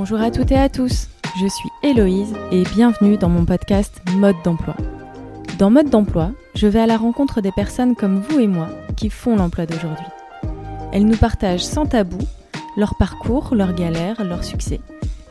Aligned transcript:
Bonjour 0.00 0.20
à 0.20 0.30
toutes 0.30 0.52
et 0.52 0.56
à 0.56 0.68
tous, 0.68 1.08
je 1.40 1.48
suis 1.48 1.68
Héloïse 1.82 2.32
et 2.52 2.62
bienvenue 2.62 3.16
dans 3.16 3.28
mon 3.28 3.44
podcast 3.44 4.00
Mode 4.14 4.40
d'emploi. 4.44 4.76
Dans 5.58 5.70
Mode 5.70 5.90
d'emploi, 5.90 6.30
je 6.54 6.68
vais 6.68 6.78
à 6.78 6.86
la 6.86 6.96
rencontre 6.96 7.40
des 7.40 7.50
personnes 7.50 7.96
comme 7.96 8.20
vous 8.20 8.38
et 8.38 8.46
moi 8.46 8.68
qui 8.96 9.10
font 9.10 9.34
l'emploi 9.34 9.66
d'aujourd'hui. 9.66 10.06
Elles 10.92 11.04
nous 11.04 11.16
partagent 11.16 11.64
sans 11.64 11.84
tabou 11.84 12.18
leur 12.76 12.94
parcours, 12.94 13.56
leurs 13.56 13.74
galères, 13.74 14.22
leurs 14.22 14.44
succès, 14.44 14.80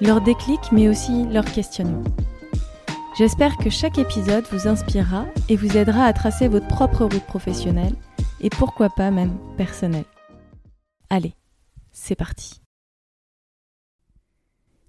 leurs 0.02 0.20
déclics 0.20 0.74
mais 0.74 0.90
aussi 0.90 1.26
leurs 1.28 1.50
questionnements. 1.50 2.04
J'espère 3.18 3.56
que 3.56 3.70
chaque 3.70 3.98
épisode 3.98 4.44
vous 4.52 4.68
inspirera 4.68 5.28
et 5.48 5.56
vous 5.56 5.78
aidera 5.78 6.04
à 6.04 6.12
tracer 6.12 6.50
votre 6.50 6.68
propre 6.68 7.06
route 7.06 7.26
professionnelle 7.26 7.96
et 8.42 8.50
pourquoi 8.50 8.90
pas 8.90 9.12
même 9.12 9.38
personnelle. 9.56 10.04
Allez, 11.10 11.36
c'est 11.94 12.16
parti. 12.16 12.60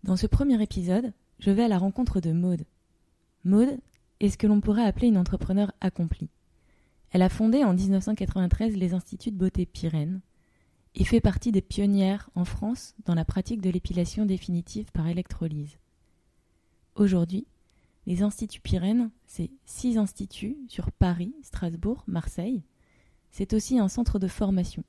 Dans 0.05 0.17
ce 0.17 0.27
premier 0.27 0.63
épisode, 0.63 1.13
je 1.41 1.51
vais 1.51 1.65
à 1.65 1.69
la 1.69 1.79
rencontre 1.79 2.21
de 2.21 2.33
Maude. 2.33 2.65
Maude 3.45 3.79
est 4.21 4.31
ce 4.31 4.39
que 4.39 4.47
l'on 4.47 4.61
pourrait 4.61 4.85
appeler 4.85 5.09
une 5.09 5.19
entrepreneur 5.19 5.73
accomplie. 5.81 6.31
Elle 7.11 7.23
a 7.23 7.29
fondé 7.29 7.65
en 7.65 7.75
1993 7.75 8.77
les 8.77 8.95
Instituts 8.95 9.33
de 9.33 9.37
beauté 9.37 9.67
Pyrène 9.67 10.21
et 10.95 11.05
fait 11.05 11.21
partie 11.21 11.53
des 11.53 11.63
pionnières 11.63 12.31
en 12.35 12.45
France 12.45 12.95
dans 13.07 13.15
la 13.15 13.25
pratique 13.25 13.61
de 13.61 13.71
l'épilation 13.71 14.25
définitive 14.25 14.93
par 14.93 15.09
électrolyse. 15.09 15.79
Aujourd'hui, 16.95 17.47
les 18.07 18.23
Instituts 18.23 18.61
Pyrène, 18.61 19.11
c'est 19.27 19.51
six 19.65 19.99
instituts 19.99 20.57
sur 20.69 20.93
Paris, 20.93 21.35
Strasbourg, 21.43 22.05
Marseille. 22.07 22.63
C'est 23.31 23.53
aussi 23.53 23.79
un 23.79 23.89
centre 23.89 24.19
de 24.19 24.29
formation. 24.29 24.85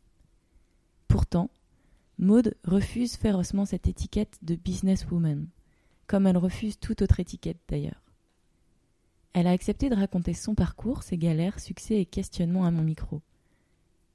Pourtant, 1.08 1.50
Maude 2.22 2.54
refuse 2.66 3.16
férocement 3.16 3.64
cette 3.64 3.88
étiquette 3.88 4.40
de 4.42 4.56
businesswoman, 4.56 5.48
comme 6.06 6.28
elle 6.28 6.36
refuse 6.36 6.78
toute 6.78 7.02
autre 7.02 7.22
étiquette 7.22 7.62
d'ailleurs. 7.70 8.04
Elle 9.32 9.48
a 9.48 9.52
accepté 9.52 9.90
de 9.90 9.96
raconter 9.96 10.34
son 10.34 10.54
parcours, 10.54 11.02
ses 11.02 11.18
galères, 11.18 11.62
succès 11.62 11.96
et 11.96 12.06
questionnements 12.06 12.66
à 12.66 12.72
mon 12.72 12.84
micro. 12.84 13.22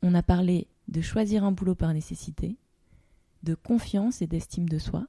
On 0.03 0.13
a 0.13 0.23
parlé 0.23 0.67
de 0.89 1.01
choisir 1.01 1.45
un 1.45 1.53
boulot 1.53 1.75
par 1.75 1.95
nécessité, 1.95 2.59
de 3.43 3.55
confiance 3.55 4.21
et 4.21 4.27
d'estime 4.27 4.69
de 4.69 4.79
soi, 4.79 5.07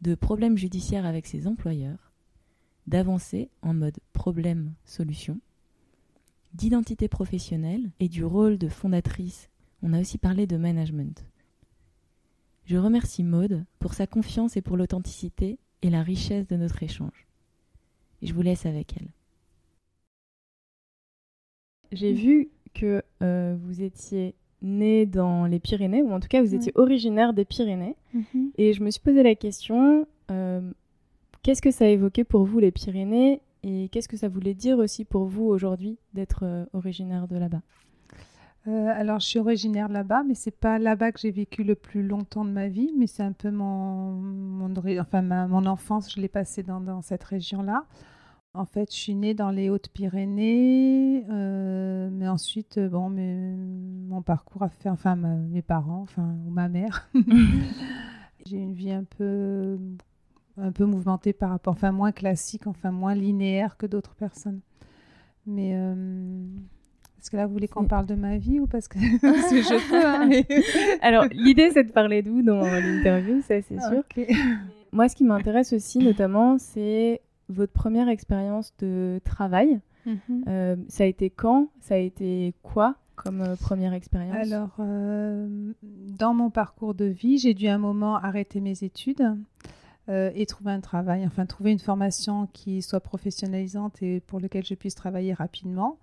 de 0.00 0.16
problèmes 0.16 0.58
judiciaires 0.58 1.06
avec 1.06 1.28
ses 1.28 1.46
employeurs, 1.46 2.10
d'avancer 2.88 3.50
en 3.62 3.72
mode 3.72 4.00
problème-solution, 4.14 5.38
d'identité 6.54 7.06
professionnelle 7.06 7.92
et 8.00 8.08
du 8.08 8.24
rôle 8.24 8.58
de 8.58 8.68
fondatrice. 8.68 9.48
On 9.80 9.92
a 9.92 10.00
aussi 10.00 10.18
parlé 10.18 10.48
de 10.48 10.56
management. 10.56 11.24
Je 12.70 12.76
remercie 12.76 13.24
Maude 13.24 13.64
pour 13.80 13.94
sa 13.94 14.06
confiance 14.06 14.56
et 14.56 14.62
pour 14.62 14.76
l'authenticité 14.76 15.58
et 15.82 15.90
la 15.90 16.04
richesse 16.04 16.46
de 16.46 16.54
notre 16.54 16.84
échange. 16.84 17.26
Et 18.22 18.28
je 18.28 18.32
vous 18.32 18.42
laisse 18.42 18.64
avec 18.64 18.94
elle. 18.96 19.08
J'ai 21.90 22.12
vu 22.12 22.48
que 22.72 23.02
euh, 23.24 23.56
vous 23.60 23.82
étiez 23.82 24.36
né 24.62 25.04
dans 25.04 25.46
les 25.46 25.58
Pyrénées, 25.58 26.02
ou 26.02 26.12
en 26.12 26.20
tout 26.20 26.28
cas 26.28 26.40
vous 26.42 26.54
étiez 26.54 26.70
originaire 26.76 27.32
des 27.32 27.44
Pyrénées. 27.44 27.96
Mhm. 28.14 28.52
Et 28.56 28.72
je 28.72 28.84
me 28.84 28.90
suis 28.92 29.00
posé 29.00 29.24
la 29.24 29.34
question, 29.34 30.06
euh, 30.30 30.60
qu'est-ce 31.42 31.62
que 31.62 31.72
ça 31.72 31.86
a 31.86 31.88
évoqué 31.88 32.22
pour 32.22 32.44
vous 32.44 32.60
les 32.60 32.70
Pyrénées? 32.70 33.40
Et 33.64 33.88
qu'est-ce 33.88 34.06
que 34.06 34.16
ça 34.16 34.28
voulait 34.28 34.54
dire 34.54 34.78
aussi 34.78 35.04
pour 35.04 35.24
vous 35.24 35.46
aujourd'hui 35.46 35.98
d'être 36.14 36.44
euh, 36.44 36.66
originaire 36.72 37.26
de 37.26 37.36
là-bas? 37.36 37.62
Euh, 38.70 38.92
alors, 38.94 39.18
je 39.20 39.26
suis 39.26 39.38
originaire 39.40 39.88
là-bas, 39.88 40.22
mais 40.22 40.34
c'est 40.34 40.52
pas 40.52 40.78
là-bas 40.78 41.12
que 41.12 41.18
j'ai 41.20 41.30
vécu 41.32 41.64
le 41.64 41.74
plus 41.74 42.06
longtemps 42.06 42.44
de 42.44 42.50
ma 42.50 42.68
vie, 42.68 42.92
mais 42.96 43.06
c'est 43.08 43.22
un 43.22 43.32
peu 43.32 43.50
mon, 43.50 44.12
mon, 44.12 44.74
ori- 44.76 45.00
enfin, 45.00 45.22
ma- 45.22 45.48
mon 45.48 45.66
enfance, 45.66 46.14
je 46.14 46.20
l'ai 46.20 46.28
passée 46.28 46.62
dans, 46.62 46.80
dans 46.80 47.02
cette 47.02 47.24
région-là. 47.24 47.86
En 48.54 48.66
fait, 48.66 48.92
je 48.92 48.96
suis 48.98 49.14
née 49.16 49.34
dans 49.34 49.50
les 49.50 49.70
Hautes-Pyrénées, 49.70 51.26
euh, 51.30 52.10
mais 52.12 52.28
ensuite, 52.28 52.78
euh, 52.78 52.88
bon, 52.88 53.10
mon 53.10 54.22
parcours 54.22 54.62
a 54.64 54.70
fait, 54.70 54.90
enfin, 54.90 55.16
ma- 55.16 55.36
mes 55.36 55.62
parents, 55.62 56.02
enfin, 56.02 56.36
ou 56.46 56.50
ma 56.50 56.68
mère. 56.68 57.10
j'ai 58.46 58.58
une 58.58 58.74
vie 58.74 58.92
un 58.92 59.04
peu, 59.04 59.78
un 60.58 60.72
peu 60.72 60.84
mouvementée 60.86 61.32
par 61.32 61.50
rapport, 61.50 61.74
enfin, 61.74 61.92
moins 61.92 62.12
classique, 62.12 62.66
enfin, 62.66 62.90
moins 62.92 63.14
linéaire 63.14 63.76
que 63.76 63.86
d'autres 63.86 64.14
personnes. 64.14 64.60
Mais 65.46 65.72
euh, 65.74 66.46
est-ce 67.20 67.30
que 67.30 67.36
là, 67.36 67.46
vous 67.46 67.52
voulez 67.52 67.68
qu'on 67.68 67.84
parle 67.84 68.06
de 68.06 68.14
ma 68.14 68.38
vie 68.38 68.60
ou 68.60 68.66
parce 68.66 68.88
que, 68.88 68.98
parce 69.20 69.50
que 69.50 69.56
je 69.62 69.90
peux 69.90 70.06
hein, 70.06 70.26
mais- 70.26 70.46
Alors, 71.02 71.26
l'idée 71.32 71.70
c'est 71.70 71.84
de 71.84 71.92
parler 71.92 72.22
de 72.22 72.30
vous 72.30 72.42
dans 72.42 72.62
l'interview, 72.62 73.40
ça 73.42 73.60
c'est 73.60 73.78
sûr. 73.80 74.02
Moi, 74.92 75.08
ce 75.08 75.14
qui 75.14 75.24
m'intéresse 75.24 75.72
aussi, 75.72 75.98
notamment, 75.98 76.58
c'est 76.58 77.20
votre 77.48 77.72
première 77.72 78.08
expérience 78.08 78.72
de 78.78 79.20
travail. 79.24 79.80
Mhm. 80.06 80.44
Euh, 80.48 80.76
ça 80.88 81.04
a 81.04 81.06
été 81.06 81.28
quand? 81.30 81.68
Ça 81.80 81.94
a 81.94 81.98
été 81.98 82.54
quoi 82.62 82.96
comme 83.16 83.42
euh, 83.42 83.54
première 83.54 83.92
expérience? 83.92 84.34
Alors, 84.34 84.74
euh, 84.78 85.72
dans 85.82 86.32
mon 86.32 86.48
parcours 86.48 86.94
de 86.94 87.04
vie, 87.04 87.36
j'ai 87.36 87.52
dû 87.52 87.68
un 87.68 87.76
moment 87.76 88.16
arrêter 88.16 88.60
mes 88.60 88.82
études 88.82 89.36
et 90.08 90.44
trouver 90.46 90.72
un 90.72 90.80
travail, 90.80 91.24
enfin 91.24 91.46
trouver 91.46 91.70
une 91.70 91.78
formation 91.78 92.48
qui 92.52 92.82
soit 92.82 92.98
professionnalisante 92.98 94.02
et 94.02 94.18
pour 94.18 94.40
laquelle 94.40 94.64
je 94.64 94.74
puisse 94.74 94.96
travailler 94.96 95.32
rapidement. 95.34 95.98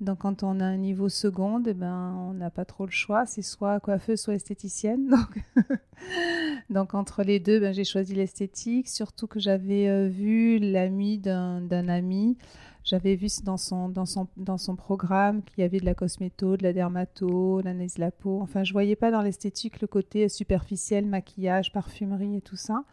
Donc, 0.00 0.18
quand 0.18 0.44
on 0.44 0.60
a 0.60 0.64
un 0.64 0.76
niveau 0.76 1.08
seconde, 1.08 1.66
eh 1.66 1.74
ben, 1.74 2.14
on 2.16 2.32
n'a 2.32 2.50
pas 2.50 2.64
trop 2.64 2.86
le 2.86 2.90
choix. 2.92 3.26
C'est 3.26 3.42
soit 3.42 3.80
coiffeuse, 3.80 4.20
soit 4.20 4.34
esthéticienne. 4.34 5.12
Donc, 6.70 6.94
entre 6.94 7.24
les 7.24 7.40
deux, 7.40 7.58
ben, 7.58 7.74
j'ai 7.74 7.84
choisi 7.84 8.14
l'esthétique. 8.14 8.88
Surtout 8.88 9.26
que 9.26 9.40
j'avais 9.40 9.88
euh, 9.88 10.06
vu 10.08 10.58
l'ami 10.58 11.18
d'un 11.18 11.60
d'un 11.60 11.88
ami. 11.88 12.36
J'avais 12.84 13.16
vu 13.16 13.26
dans 13.44 13.56
son, 13.56 13.88
dans, 13.88 14.06
son, 14.06 14.28
dans 14.36 14.56
son 14.56 14.74
programme 14.74 15.42
qu'il 15.42 15.60
y 15.60 15.64
avait 15.64 15.80
de 15.80 15.84
la 15.84 15.94
cosméto, 15.94 16.56
de 16.56 16.62
la 16.62 16.72
dermato, 16.72 17.60
l'analyse 17.60 17.96
de 17.96 18.00
la 18.00 18.10
peau. 18.10 18.40
Enfin, 18.40 18.64
je 18.64 18.72
voyais 18.72 18.96
pas 18.96 19.10
dans 19.10 19.20
l'esthétique 19.20 19.82
le 19.82 19.88
côté 19.88 20.28
superficiel, 20.30 21.04
maquillage, 21.04 21.72
parfumerie 21.72 22.36
et 22.36 22.40
tout 22.40 22.56
ça. 22.56 22.84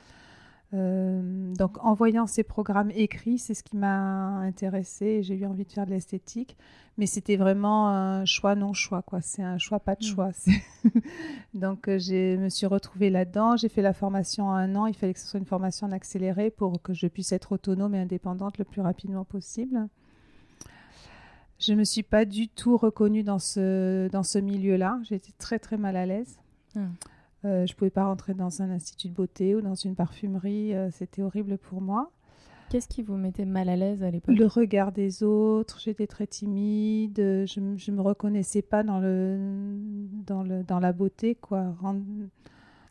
Euh, 0.76 1.54
donc, 1.56 1.84
en 1.84 1.94
voyant 1.94 2.28
ces 2.28 2.44
programmes 2.44 2.92
écrits, 2.92 3.38
c'est 3.40 3.54
ce 3.54 3.64
qui 3.64 3.78
m'a 3.78 4.38
intéressée. 4.40 5.24
J'ai 5.24 5.36
eu 5.36 5.46
envie 5.46 5.64
de 5.64 5.72
faire 5.72 5.86
de 5.86 5.92
l'esthétique, 5.92 6.58
mais 6.98 7.06
c'était 7.06 7.38
vraiment 7.38 7.88
un 7.88 8.26
choix 8.26 8.56
non 8.56 8.74
choix, 8.74 9.02
quoi. 9.02 9.22
C'est 9.22 9.42
un 9.44 9.58
choix 9.58 9.80
pas 9.80 9.96
de 9.96 10.04
Mm. 10.04 10.08
choix. 10.08 10.32
Donc, 11.54 11.88
euh, 11.88 11.98
je 11.98 12.36
me 12.36 12.50
suis 12.50 12.66
retrouvée 12.66 13.10
là-dedans. 13.10 13.56
J'ai 13.56 13.70
fait 13.70 13.82
la 13.82 13.94
formation 13.94 14.48
en 14.48 14.54
un 14.54 14.76
an. 14.76 14.86
Il 14.86 14.96
fallait 14.96 15.14
que 15.14 15.20
ce 15.20 15.28
soit 15.28 15.40
une 15.40 15.46
formation 15.46 15.88
en 15.88 15.92
accéléré 15.92 16.50
pour 16.52 16.82
que 16.82 16.94
je 16.94 17.08
puisse 17.08 17.32
être 17.32 17.54
autonome 17.54 17.96
et 17.96 18.00
indépendante 18.00 18.58
le 18.58 18.66
plus 18.66 18.82
rapidement 18.82 19.24
possible. 19.24 19.88
Je 21.58 21.74
me 21.74 21.86
suis 21.86 22.04
pas 22.04 22.26
du 22.26 22.50
tout 22.50 22.76
reconnue 22.76 23.24
dans 23.24 23.40
ce 23.40 24.10
dans 24.10 24.24
ce 24.24 24.40
milieu-là. 24.40 25.00
J'étais 25.04 25.32
très 25.38 25.58
très 25.58 25.78
mal 25.78 25.96
à 25.96 26.06
l'aise. 26.06 26.38
Ah. 26.76 26.82
Euh, 27.46 27.66
je 27.68 27.76
pouvais 27.76 27.92
pas 27.92 28.06
rentrer 28.06 28.34
dans 28.34 28.62
un 28.62 28.70
institut 28.72 29.08
de 29.10 29.14
beauté 29.14 29.56
ou 29.56 29.62
dans 29.62 29.76
une 29.76 29.96
parfumerie. 29.96 30.74
euh, 30.76 30.90
C'était 30.92 31.22
horrible 31.22 31.58
pour 31.58 31.80
moi. 31.82 32.12
Qu'est-ce 32.70 32.88
qui 32.88 33.04
vous 33.04 33.16
mettait 33.16 33.46
mal 33.46 33.70
à 33.70 33.76
l'aise 33.76 34.02
à 34.02 34.10
l'époque? 34.10 34.36
Le 34.36 34.48
regard 34.48 34.92
des 34.92 35.22
autres, 35.22 35.80
j'étais 35.80 36.08
très 36.08 36.26
timide. 36.26 37.18
Je, 37.18 37.60
je 37.78 37.92
me 37.92 38.02
reconnaissais 38.02 38.64
pas 38.64 38.82
dans 38.82 39.00
le 39.00 39.38
dans 40.26 40.42
le 40.42 40.64
dans 40.64 40.80
la 40.80 40.92
beauté 40.92 41.36
quoi. 41.36 41.76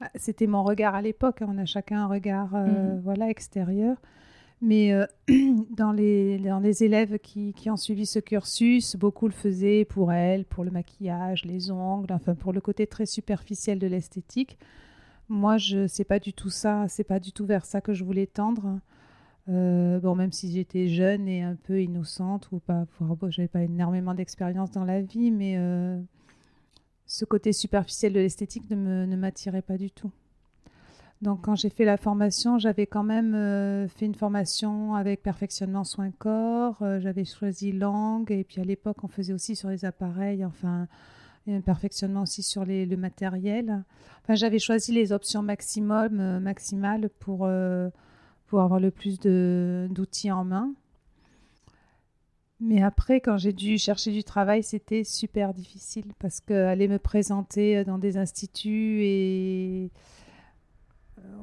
Ah, 0.01 0.11
C'était 0.15 0.47
mon 0.47 0.63
regard 0.63 0.95
à 0.95 1.03
l'époque. 1.03 1.43
hein, 1.43 1.47
On 1.51 1.59
a 1.59 1.65
chacun 1.65 2.05
un 2.05 2.07
regard 2.07 2.55
euh, 2.55 2.95
Mhm. 2.95 3.01
voilà 3.03 3.29
extérieur. 3.29 3.97
Mais 4.61 4.93
euh, 4.93 5.07
dans, 5.77 5.93
les, 5.93 6.39
dans 6.39 6.61
les 6.61 6.85
élèves 6.85 7.19
qui, 7.19 7.55
ont 7.69 7.77
suivi 7.77 8.07
ce 8.07 8.19
cursus, 8.19 8.97
beaucoup 8.97 9.27
le 9.27 9.33
faisaient 9.33 9.85
pour 9.85 10.13
elles, 10.13 10.45
pour 10.45 10.65
le 10.65 10.71
maquillage, 10.71 11.45
les 11.45 11.71
ongles, 11.71 12.13
enfin 12.13 12.35
pour 12.35 12.53
le 12.53 12.61
côté 12.61 12.87
très 12.87 13.07
superficiel 13.07 13.79
de 13.79 13.87
l'esthétique. 13.87 14.59
Moi, 15.29 15.57
je 15.57 15.87
sais 15.87 16.05
pas 16.05 16.19
du 16.19 16.33
tout 16.33 16.51
ça, 16.51 16.87
c'est 16.89 17.05
pas 17.05 17.19
du 17.19 17.33
tout 17.33 17.47
vers 17.47 17.65
ça 17.65 17.81
que 17.81 17.95
je 17.95 18.05
voulais 18.05 18.27
tendre. 18.27 18.81
Euh, 19.49 20.01
bon, 20.01 20.15
même 20.15 20.33
si 20.33 20.51
j'étais 20.51 20.89
jeune 20.89 21.29
et 21.29 21.43
un 21.43 21.57
peu 21.57 21.83
innocente, 21.83 22.49
ou 22.53 22.59
pas, 22.59 22.87
j'avais 23.29 23.49
pas 23.49 23.63
énormément 23.63 24.15
d'expérience 24.15 24.71
dans 24.71 24.85
la 24.85 25.03
vie, 25.03 25.31
mais 25.31 25.57
euh, 25.59 26.01
ce 27.07 27.25
côté 27.25 27.53
superficiel 27.53 28.13
de 28.13 28.21
l'esthétique 28.21 28.71
ne 28.71 29.17
m'attirait 29.17 29.63
pas 29.63 29.77
du 29.77 29.91
tout. 29.91 30.13
Donc, 31.25 31.41
quand 31.41 31.55
j'ai 31.55 31.71
fait 31.71 31.87
la 31.87 31.97
formation, 31.97 32.59
j'avais 32.59 32.87
quand 32.87 33.03
même 33.03 33.35
euh, 33.35 33.89
fait 33.89 34.05
une 34.05 34.15
formation 34.15 34.95
avec 34.95 35.23
perfectionnement 35.23 35.83
soin 35.83 36.11
corps. 36.11 36.83
euh, 36.83 37.01
j'avais 37.01 37.25
choisi 37.25 37.73
langue, 37.73 38.31
et 38.31 38.45
puis 38.45 38.61
à 38.61 38.65
l'époque, 38.65 38.99
on 39.03 39.09
faisait 39.09 39.33
aussi 39.33 39.57
sur 39.57 39.71
les 39.71 39.87
appareils, 39.87 40.45
enfin, 40.45 40.87
un 41.49 41.63
perfectionnement 41.63 42.21
aussi 42.23 42.43
sur 42.43 42.67
le 42.67 42.97
matériel. 42.97 43.85
Enfin, 44.23 44.35
j'avais 44.35 44.59
choisi 44.59 44.93
les 44.93 45.13
options 45.13 45.43
maximum, 45.43 46.21
euh, 46.21 46.41
maximales 46.41 47.09
pour, 47.21 47.49
pour 48.47 48.61
avoir 48.61 48.79
le 48.79 48.91
plus 48.91 49.19
d'outils 49.19 50.31
en 50.31 50.45
main. 50.45 50.75
Mais 52.61 52.83
après, 52.83 53.23
quand 53.23 53.39
j'ai 53.39 53.55
dû 53.55 53.79
chercher 53.79 54.13
du 54.13 54.25
travail, 54.25 54.63
c'était 54.63 55.05
super 55.05 55.55
difficile 55.55 56.13
parce 56.19 56.41
qu'aller 56.43 56.87
me 56.87 56.99
présenter 56.99 57.83
dans 57.85 57.97
des 57.97 58.19
instituts 58.19 59.01
et 59.05 59.91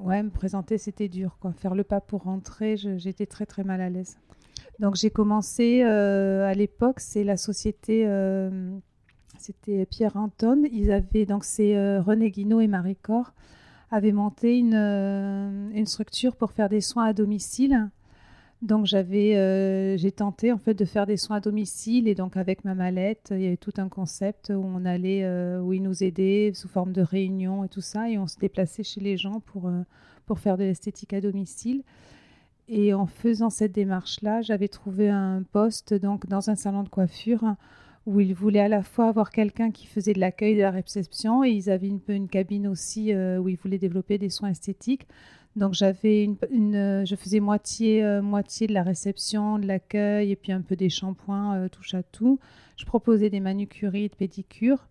ouais, 0.04 0.24
me 0.24 0.30
présenter, 0.30 0.78
c'était 0.78 1.08
dur. 1.08 1.38
Quoi. 1.40 1.54
Faire 1.54 1.76
le 1.76 1.84
pas 1.84 2.02
pour 2.02 2.24
rentrer, 2.24 2.78
j'étais 2.78 3.26
très 3.26 3.46
très 3.46 3.64
mal 3.64 3.82
à 3.82 3.90
l'aise. 3.90 4.18
Donc 4.80 4.96
j'ai 4.96 5.10
commencé 5.10 5.84
à 5.84 6.54
l'époque, 6.54 7.00
c'est 7.00 7.24
la 7.24 7.38
société, 7.38 8.08
c'était 9.38 9.86
Pierre 9.86 10.18
Anton. 10.18 10.64
Ils 10.72 10.92
avaient 10.92 11.26
donc 11.26 11.44
c'est 11.44 12.00
René 12.00 12.32
Guinaud 12.32 12.62
et 12.62 12.68
Marie 12.68 12.96
Cor 12.96 13.34
avaient 13.92 14.12
monté 14.12 14.58
une, 14.58 14.74
une 14.74 15.86
structure 15.86 16.36
pour 16.36 16.52
faire 16.52 16.70
des 16.70 16.82
soins 16.82 17.06
à 17.06 17.14
domicile 17.14 17.90
donc 18.62 18.86
j'avais, 18.86 19.36
euh, 19.36 19.98
j'ai 19.98 20.12
tenté 20.12 20.52
en 20.52 20.60
fait 20.60 20.76
de 20.76 20.86
faire 20.86 21.08
des 21.08 21.18
soins 21.18 21.38
à 21.38 21.40
domicile 21.40 22.08
et 22.08 22.14
donc 22.14 22.38
avec 22.38 22.64
ma 22.64 22.76
mallette, 22.76 23.30
il 23.32 23.42
y 23.42 23.48
avait 23.48 23.58
tout 23.58 23.74
un 23.78 23.90
concept 23.90 24.52
où 24.56 24.64
on 24.64 24.86
allait, 24.86 25.24
euh, 25.24 25.60
où 25.60 25.74
ils 25.74 25.82
nous 25.82 26.04
aidaient 26.04 26.52
sous 26.54 26.68
forme 26.68 26.92
de 26.92 27.02
réunion 27.02 27.64
et 27.64 27.70
tout 27.70 27.82
ça 27.82 28.08
et 28.10 28.20
on 28.20 28.28
se 28.28 28.38
déplaçait 28.38 28.84
chez 28.84 29.02
les 29.02 29.18
gens 29.18 29.40
pour 29.40 29.68
euh, 29.68 29.82
pour 30.28 30.40
faire 30.40 30.58
de 30.58 30.64
l'esthétique 30.64 31.14
à 31.14 31.22
domicile. 31.22 31.82
Et 32.68 32.94
en 32.94 33.08
faisant 33.08 33.50
cette 33.50 33.72
démarche-là, 33.72 34.44
j'avais 34.44 34.68
trouvé 34.68 35.10
un 35.10 35.44
poste 35.52 35.96
donc 35.96 36.28
dans 36.28 36.52
un 36.52 36.56
salon 36.56 36.84
de 36.84 36.90
coiffure 36.90 37.56
où 38.06 38.20
ils 38.20 38.34
voulaient 38.34 38.62
à 38.62 38.70
la 38.70 38.84
fois 38.84 39.08
avoir 39.08 39.32
quelqu'un 39.32 39.72
qui 39.72 39.88
faisait 39.88 40.14
de 40.14 40.20
l'accueil 40.20 40.56
de 40.56 40.62
la 40.62 40.72
réception 40.72 41.44
et 41.44 41.50
ils 41.50 41.70
avaient 41.70 41.88
une, 41.88 42.00
une 42.08 42.30
cabine 42.30 42.68
aussi 42.68 43.14
où 43.14 43.50
ils 43.50 43.58
voulaient 43.58 43.78
développer 43.78 44.18
des 44.18 44.30
soins 44.30 44.50
esthétiques. 44.50 45.08
Donc 45.56 45.74
j'avais 45.74 46.24
une, 46.24 46.76
euh, 46.76 47.06
je 47.06 47.16
faisais 47.16 47.42
moitié, 47.42 48.04
euh, 48.04 48.22
moitié 48.22 48.68
de 48.68 48.74
la 48.74 48.84
réception, 48.84 49.60
de 49.60 49.68
l'accueil 49.68 50.32
et 50.32 50.36
puis 50.36 50.52
un 50.52 50.62
peu 50.62 50.76
des 50.76 50.90
shampoings, 50.90 51.56
euh, 51.56 51.68
touche 51.68 51.94
à 51.94 52.04
tout. 52.04 52.40
Je 52.78 52.86
proposais 52.86 53.30
des 53.30 53.42
manucuries, 53.42 54.08
de 54.08 54.16
pédicures 54.16 54.88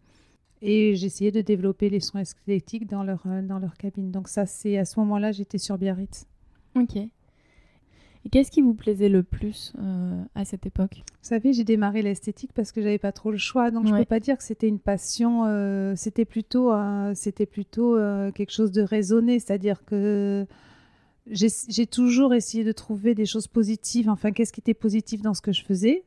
et 0.60 0.94
j'essayais 0.96 1.32
de 1.32 1.40
développer 1.40 1.88
les 1.88 2.00
soins 2.00 2.20
esthétiques 2.20 2.86
dans 2.86 3.02
leur, 3.02 3.26
dans 3.42 3.58
leur 3.58 3.74
cabine. 3.76 4.10
Donc 4.10 4.28
ça, 4.28 4.44
c'est 4.44 4.76
à 4.76 4.84
ce 4.84 5.00
moment-là, 5.00 5.32
j'étais 5.32 5.58
sur 5.58 5.78
Biarritz. 5.78 6.26
Ok. 6.76 6.98
Et 8.24 8.28
qu'est-ce 8.28 8.50
qui 8.50 8.60
vous 8.60 8.74
plaisait 8.74 9.08
le 9.08 9.22
plus 9.22 9.72
euh, 9.78 10.22
à 10.34 10.44
cette 10.44 10.66
époque? 10.66 10.96
Vous 10.96 11.28
savez, 11.28 11.52
j'ai 11.52 11.64
démarré 11.64 12.02
l'esthétique 12.02 12.52
parce 12.54 12.70
que 12.70 12.82
j'avais 12.82 12.98
pas 12.98 13.12
trop 13.12 13.30
le 13.30 13.38
choix, 13.38 13.70
donc 13.70 13.86
je 13.86 13.92
je 13.92 13.96
peux 13.96 14.04
pas 14.04 14.20
dire 14.20 14.36
que 14.36 14.44
c'était 14.44 14.68
une 14.68 14.78
passion. 14.78 15.44
Euh, 15.46 15.94
c'était 15.96 16.26
plutôt, 16.26 16.72
c'était 17.14 17.46
plutôt 17.46 17.96
euh, 17.96 18.30
quelque 18.30 18.52
chose 18.52 18.72
de 18.72 18.82
raisonné, 18.82 19.38
c'est-à-dire 19.38 19.84
que 19.84 20.46
j'ai 21.26 21.86
toujours 21.86 22.34
essayé 22.34 22.64
de 22.64 22.72
trouver 22.72 23.14
des 23.14 23.26
choses 23.26 23.46
positives. 23.46 24.10
Enfin, 24.10 24.32
qu'est-ce 24.32 24.52
qui 24.52 24.60
était 24.60 24.74
positif 24.74 25.22
dans 25.22 25.34
ce 25.34 25.40
que 25.40 25.52
je 25.52 25.64
faisais 25.64 26.04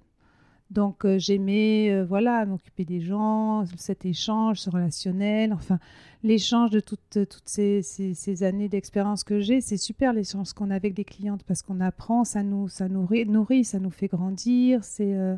donc 0.73 1.05
euh, 1.05 1.19
j'aimais 1.19 1.91
euh, 1.91 2.03
voilà 2.03 2.45
m'occuper 2.45 2.83
des 2.83 2.99
gens, 2.99 3.63
cet 3.77 4.05
échange, 4.05 4.59
ce 4.59 4.69
relationnel, 4.69 5.53
enfin 5.53 5.79
l'échange 6.23 6.71
de 6.71 6.79
toutes, 6.79 7.19
toutes 7.29 7.47
ces, 7.47 8.43
années 8.43 8.69
d'expérience 8.69 9.23
que 9.23 9.39
j'ai, 9.39 9.61
c'est 9.61 9.77
super 9.77 10.13
l'échange 10.13 10.53
qu'on 10.53 10.71
a 10.71 10.75
avec 10.75 10.93
des 10.93 11.03
clientes 11.05 11.43
parce 11.43 11.61
qu'on 11.61 11.79
apprend, 11.79 12.23
ça 12.23 12.43
nous 12.43 12.67
ça 12.67 12.89
nourrit, 12.89 13.63
ça 13.63 13.79
nous 13.79 13.91
fait 13.91 14.07
grandir, 14.07 14.83
c'est 14.83 15.15
euh, 15.15 15.37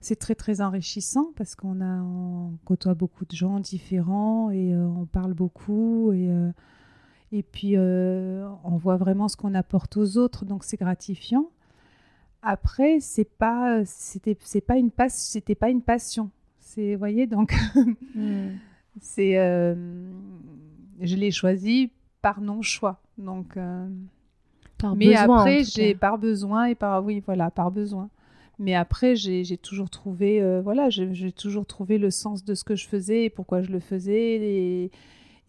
c'est 0.00 0.16
très 0.16 0.34
très 0.34 0.60
enrichissant 0.60 1.32
parce 1.36 1.54
qu'on 1.54 1.80
a 1.80 2.02
on 2.02 2.52
côtoie 2.64 2.94
beaucoup 2.94 3.24
de 3.24 3.34
gens 3.34 3.58
différents 3.58 4.50
et 4.50 4.74
on 4.76 5.06
parle 5.06 5.32
beaucoup 5.32 6.12
et 6.12 6.28
et 7.30 7.42
puis 7.42 7.78
on 7.78 8.76
voit 8.76 8.96
vraiment 8.96 9.28
ce 9.28 9.36
qu'on 9.36 9.54
apporte 9.54 9.96
aux 9.96 10.16
autres. 10.16 10.44
Donc 10.44 10.64
c'est 10.64 10.76
gratifiant. 10.76 11.50
Après, 12.42 12.98
c'est 13.00 13.28
pas, 13.28 13.84
c'était, 13.84 14.36
c'est 14.40 14.60
pas 14.60 14.76
une 14.76 14.90
passe, 14.90 15.16
c'était 15.16 15.54
pas 15.54 15.70
une 15.70 15.80
passion. 15.80 16.30
C'est, 16.58 16.96
voyez, 16.96 17.26
donc, 17.26 17.54
hmm. 18.14 18.48
c'est, 19.00 19.38
euh, 19.38 19.74
je 21.00 21.16
l'ai 21.16 21.30
choisi 21.30 21.92
par 22.20 22.40
non 22.40 22.62
choix. 22.62 23.00
Donc, 23.16 23.56
euh, 23.56 23.88
par 24.78 24.96
mais 24.96 25.14
après, 25.14 25.62
j'ai 25.62 25.94
par 25.94 26.18
besoin 26.18 26.66
et 26.66 26.74
par, 26.74 27.04
oui, 27.04 27.22
voilà, 27.24 27.50
par 27.50 27.70
besoin. 27.70 28.10
Mais 28.58 28.74
après, 28.74 29.16
j'ai, 29.16 29.56
toujours 29.56 29.90
trouvé, 29.90 30.42
euh, 30.42 30.60
voilà, 30.62 30.90
j'ai, 30.90 31.32
toujours 31.32 31.66
trouvé 31.66 31.98
le 31.98 32.10
sens 32.10 32.44
de 32.44 32.54
ce 32.54 32.64
que 32.64 32.76
je 32.76 32.86
faisais 32.86 33.24
et 33.24 33.30
pourquoi 33.30 33.62
je 33.62 33.70
le 33.70 33.80
faisais 33.80 34.36
et 34.36 34.90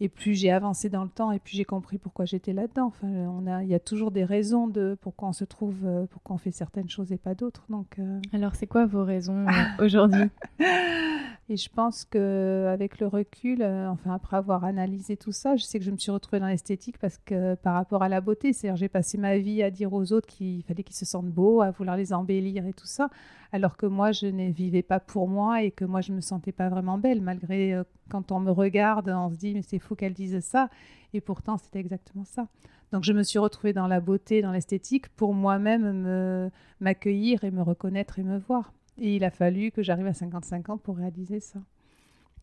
et 0.00 0.08
plus 0.08 0.34
j'ai 0.34 0.50
avancé 0.50 0.88
dans 0.88 1.04
le 1.04 1.08
temps 1.08 1.30
et 1.30 1.38
plus 1.38 1.56
j'ai 1.56 1.64
compris 1.64 1.98
pourquoi 1.98 2.24
j'étais 2.24 2.52
là-dedans. 2.52 2.86
Enfin, 2.86 3.06
on 3.06 3.46
a, 3.46 3.62
il 3.62 3.68
y 3.68 3.74
a 3.74 3.80
toujours 3.80 4.10
des 4.10 4.24
raisons 4.24 4.66
de 4.66 4.96
pourquoi 5.00 5.28
on 5.28 5.32
se 5.32 5.44
trouve, 5.44 5.76
euh, 5.84 6.06
pourquoi 6.10 6.34
on 6.34 6.38
fait 6.38 6.50
certaines 6.50 6.88
choses 6.88 7.12
et 7.12 7.16
pas 7.16 7.34
d'autres. 7.34 7.64
Donc, 7.68 7.98
euh, 7.98 8.20
alors 8.32 8.54
c'est 8.54 8.66
quoi 8.66 8.86
vos 8.86 9.04
raisons 9.04 9.46
euh, 9.48 9.84
aujourd'hui? 9.84 10.28
Et 11.50 11.58
je 11.58 11.68
pense 11.68 12.06
que 12.06 12.68
avec 12.72 13.00
le 13.00 13.06
recul, 13.06 13.62
enfin 13.62 14.14
après 14.14 14.38
avoir 14.38 14.64
analysé 14.64 15.16
tout 15.18 15.30
ça, 15.30 15.56
je 15.56 15.64
sais 15.64 15.78
que 15.78 15.84
je 15.84 15.90
me 15.90 15.98
suis 15.98 16.10
retrouvée 16.10 16.40
dans 16.40 16.46
l'esthétique 16.46 16.96
parce 16.98 17.18
que 17.18 17.54
par 17.56 17.74
rapport 17.74 18.02
à 18.02 18.08
la 18.08 18.22
beauté, 18.22 18.54
c'est-à-dire 18.54 18.76
j'ai 18.76 18.88
passé 18.88 19.18
ma 19.18 19.36
vie 19.36 19.62
à 19.62 19.70
dire 19.70 19.92
aux 19.92 20.12
autres 20.14 20.26
qu'il 20.26 20.62
fallait 20.64 20.82
qu'ils 20.82 20.96
se 20.96 21.04
sentent 21.04 21.30
beaux, 21.30 21.60
à 21.60 21.70
vouloir 21.70 21.98
les 21.98 22.14
embellir 22.14 22.66
et 22.66 22.72
tout 22.72 22.86
ça, 22.86 23.10
alors 23.52 23.76
que 23.76 23.84
moi 23.84 24.10
je 24.10 24.26
ne 24.26 24.50
vivais 24.50 24.82
pas 24.82 25.00
pour 25.00 25.28
moi 25.28 25.62
et 25.62 25.70
que 25.70 25.84
moi 25.84 26.00
je 26.00 26.12
me 26.12 26.22
sentais 26.22 26.52
pas 26.52 26.70
vraiment 26.70 26.96
belle 26.96 27.20
malgré 27.20 27.78
quand 28.08 28.32
on 28.32 28.40
me 28.40 28.50
regarde, 28.50 29.10
on 29.10 29.30
se 29.30 29.36
dit 29.36 29.52
mais 29.52 29.62
c'est 29.62 29.78
fou 29.78 29.94
qu'elle 29.94 30.14
dise 30.14 30.40
ça. 30.40 30.70
Et 31.12 31.20
pourtant, 31.20 31.58
c'était 31.58 31.78
exactement 31.78 32.24
ça. 32.24 32.48
Donc, 32.90 33.04
je 33.04 33.12
me 33.12 33.22
suis 33.22 33.38
retrouvée 33.38 33.72
dans 33.72 33.86
la 33.86 34.00
beauté, 34.00 34.42
dans 34.42 34.50
l'esthétique, 34.50 35.08
pour 35.10 35.32
moi-même 35.32 36.50
m'accueillir 36.80 37.44
et 37.44 37.52
me 37.52 37.62
reconnaître 37.62 38.18
et 38.18 38.24
me 38.24 38.38
voir. 38.38 38.72
Et 38.98 39.16
il 39.16 39.24
a 39.24 39.30
fallu 39.30 39.70
que 39.70 39.82
j'arrive 39.82 40.06
à 40.06 40.14
55 40.14 40.70
ans 40.70 40.78
pour 40.78 40.96
réaliser 40.96 41.40
ça. 41.40 41.58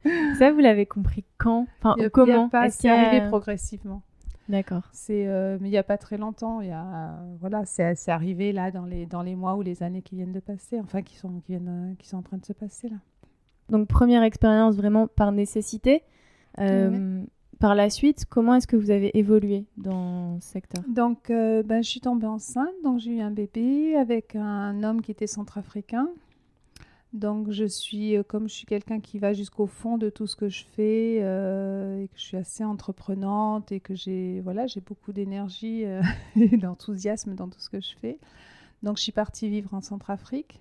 ça, 0.38 0.52
vous 0.52 0.60
l'avez 0.60 0.86
compris 0.86 1.24
quand? 1.36 1.66
Enfin, 1.82 1.96
comment? 2.12 2.50
C'est 2.70 2.88
arrivé 2.88 3.26
progressivement. 3.28 4.02
D'accord. 4.48 4.88
C'est, 4.92 5.26
euh, 5.26 5.58
mais 5.60 5.68
il 5.68 5.72
n'y 5.72 5.78
a 5.78 5.82
pas 5.82 5.98
très 5.98 6.16
longtemps. 6.16 6.62
Il 6.62 6.68
y 6.68 6.72
a, 6.72 7.18
voilà, 7.40 7.66
c'est, 7.66 8.08
arrivé 8.08 8.52
là 8.52 8.70
dans 8.70 8.86
les 8.86 9.04
dans 9.04 9.22
les 9.22 9.36
mois 9.36 9.56
ou 9.56 9.62
les 9.62 9.82
années 9.82 10.00
qui 10.00 10.16
viennent 10.16 10.32
de 10.32 10.40
passer, 10.40 10.80
enfin 10.80 11.02
qui 11.02 11.16
sont 11.16 11.40
qui 11.40 11.52
viennent, 11.52 11.96
qui 11.98 12.08
sont 12.08 12.16
en 12.16 12.22
train 12.22 12.38
de 12.38 12.46
se 12.46 12.54
passer 12.54 12.88
là. 12.88 12.96
Donc 13.68 13.88
première 13.88 14.22
expérience 14.22 14.76
vraiment 14.76 15.06
par 15.06 15.32
nécessité. 15.32 16.02
Euh, 16.60 17.22
par 17.58 17.74
la 17.74 17.90
suite, 17.90 18.24
comment 18.28 18.54
est-ce 18.54 18.66
que 18.66 18.76
vous 18.76 18.90
avez 18.90 19.16
évolué 19.18 19.64
dans 19.76 20.40
ce 20.40 20.48
secteur? 20.48 20.84
Donc, 20.88 21.30
euh, 21.30 21.62
ben, 21.62 21.82
je 21.82 21.88
suis 21.88 22.00
tombée 22.00 22.26
enceinte, 22.26 22.72
donc 22.84 23.00
j'ai 23.00 23.16
eu 23.16 23.20
un 23.20 23.30
bébé 23.30 23.96
avec 23.96 24.36
un 24.36 24.82
homme 24.82 25.02
qui 25.02 25.10
était 25.10 25.26
centrafricain. 25.26 26.08
Donc, 27.12 27.50
je 27.50 27.64
suis, 27.64 28.16
euh, 28.16 28.22
comme 28.22 28.48
je 28.48 28.54
suis 28.54 28.66
quelqu'un 28.66 29.00
qui 29.00 29.18
va 29.18 29.32
jusqu'au 29.32 29.66
fond 29.66 29.98
de 29.98 30.10
tout 30.10 30.26
ce 30.26 30.36
que 30.36 30.48
je 30.48 30.64
fais 30.76 31.16
et 31.16 32.08
que 32.08 32.16
je 32.16 32.22
suis 32.22 32.36
assez 32.36 32.64
entreprenante 32.64 33.72
et 33.72 33.80
que 33.80 33.94
j'ai, 33.94 34.40
voilà, 34.40 34.66
beaucoup 34.86 35.12
d'énergie 35.12 35.84
et 36.36 36.56
d'enthousiasme 36.56 37.34
dans 37.34 37.48
tout 37.48 37.60
ce 37.60 37.70
que 37.70 37.80
je 37.80 37.96
fais. 38.00 38.18
Donc, 38.82 38.98
je 38.98 39.02
suis 39.02 39.12
partie 39.12 39.48
vivre 39.48 39.74
en 39.74 39.80
Centrafrique. 39.80 40.60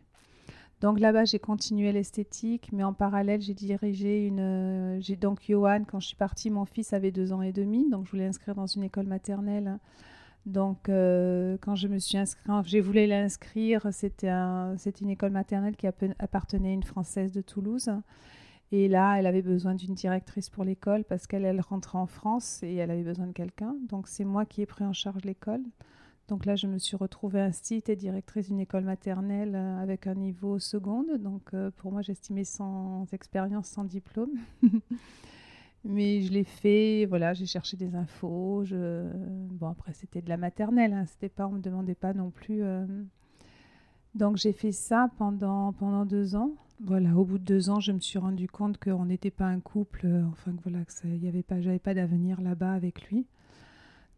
Donc 0.81 0.99
là-bas, 0.99 1.25
j'ai 1.25 1.39
continué 1.39 1.91
l'esthétique, 1.91 2.69
mais 2.71 2.83
en 2.83 2.93
parallèle, 2.93 3.41
j'ai 3.41 3.55
dirigé 3.55 4.27
une. 4.27 4.39
Euh, 4.39 4.99
j'ai 5.01 5.15
donc 5.15 5.39
Johan, 5.47 5.83
quand 5.85 5.99
je 5.99 6.07
suis 6.07 6.15
partie, 6.15 6.51
mon 6.51 6.65
fils 6.65 6.93
avait 6.93 7.11
deux 7.11 7.33
ans 7.33 7.41
et 7.41 7.51
demi, 7.51 7.89
donc 7.89 8.05
je 8.05 8.11
voulais 8.11 8.27
inscrire 8.27 8.53
dans 8.53 8.67
une 8.67 8.83
école 8.83 9.07
maternelle. 9.07 9.79
Donc 10.45 10.87
euh, 10.87 11.57
quand 11.61 11.75
je 11.75 11.87
me 11.87 11.97
suis 11.97 12.17
inscrite, 12.17 12.49
j'ai 12.65 12.79
voulu 12.79 13.05
l'inscrire, 13.07 13.87
c'était 13.91 14.29
un, 14.29 14.75
une 15.01 15.09
école 15.09 15.31
maternelle 15.31 15.75
qui 15.75 15.87
appartenait 15.87 16.69
à 16.69 16.73
une 16.73 16.83
Française 16.83 17.31
de 17.31 17.41
Toulouse. 17.41 17.89
Et 18.71 18.87
là, 18.87 19.17
elle 19.17 19.25
avait 19.25 19.41
besoin 19.41 19.75
d'une 19.75 19.93
directrice 19.93 20.49
pour 20.49 20.63
l'école 20.63 21.03
parce 21.05 21.25
qu'elle 21.25 21.45
elle 21.45 21.61
rentrait 21.61 21.97
en 21.97 22.05
France 22.05 22.61
et 22.63 22.75
elle 22.75 22.91
avait 22.91 23.03
besoin 23.03 23.27
de 23.27 23.31
quelqu'un. 23.31 23.75
Donc 23.89 24.07
c'est 24.07 24.25
moi 24.25 24.45
qui 24.45 24.61
ai 24.61 24.65
pris 24.65 24.85
en 24.85 24.93
charge 24.93 25.23
l'école. 25.25 25.63
Donc 26.27 26.45
là, 26.45 26.55
je 26.57 26.67
me 26.67 26.77
suis 26.77 26.97
retrouvée 26.97 27.39
instite 27.39 27.87
et 27.87 27.95
directrice 27.95 28.47
d'une 28.47 28.59
école 28.59 28.83
maternelle 28.83 29.55
euh, 29.55 29.81
avec 29.81 30.07
un 30.07 30.15
niveau 30.15 30.59
seconde. 30.59 31.17
Donc 31.19 31.53
euh, 31.53 31.71
pour 31.77 31.91
moi, 31.91 32.01
j'estimais 32.01 32.43
sans 32.43 33.05
expérience, 33.13 33.67
sans 33.67 33.85
diplôme. 33.85 34.31
Mais 35.85 36.21
je 36.21 36.33
l'ai 36.33 36.43
fait, 36.43 37.05
voilà, 37.05 37.33
j'ai 37.33 37.45
cherché 37.45 37.77
des 37.77 37.95
infos. 37.95 38.65
Je... 38.65 39.09
Bon, 39.51 39.67
après, 39.67 39.93
c'était 39.93 40.21
de 40.21 40.27
la 40.27 40.35
maternelle, 40.35 40.91
hein, 40.91 41.05
c'était 41.05 41.29
pas, 41.29 41.47
on 41.47 41.51
me 41.51 41.61
demandait 41.61 41.95
pas 41.95 42.13
non 42.13 42.29
plus. 42.29 42.61
Euh. 42.61 42.85
Donc 44.13 44.35
j'ai 44.35 44.51
fait 44.51 44.73
ça 44.73 45.09
pendant, 45.17 45.71
pendant 45.73 46.05
deux 46.05 46.35
ans. 46.35 46.51
Voilà, 46.81 47.15
au 47.15 47.23
bout 47.23 47.37
de 47.37 47.43
deux 47.43 47.69
ans, 47.69 47.79
je 47.79 47.91
me 47.93 47.99
suis 47.99 48.19
rendu 48.19 48.49
compte 48.49 48.77
qu'on 48.77 49.05
n'était 49.05 49.31
pas 49.31 49.45
un 49.45 49.59
couple, 49.59 50.07
enfin 50.31 50.51
que 50.51 50.61
voilà, 50.61 50.83
que 50.83 51.27
avait 51.27 51.41
pas, 51.41 51.61
j'avais 51.61 51.79
pas 51.79 51.93
d'avenir 51.93 52.41
là-bas 52.41 52.73
avec 52.73 53.09
lui. 53.09 53.25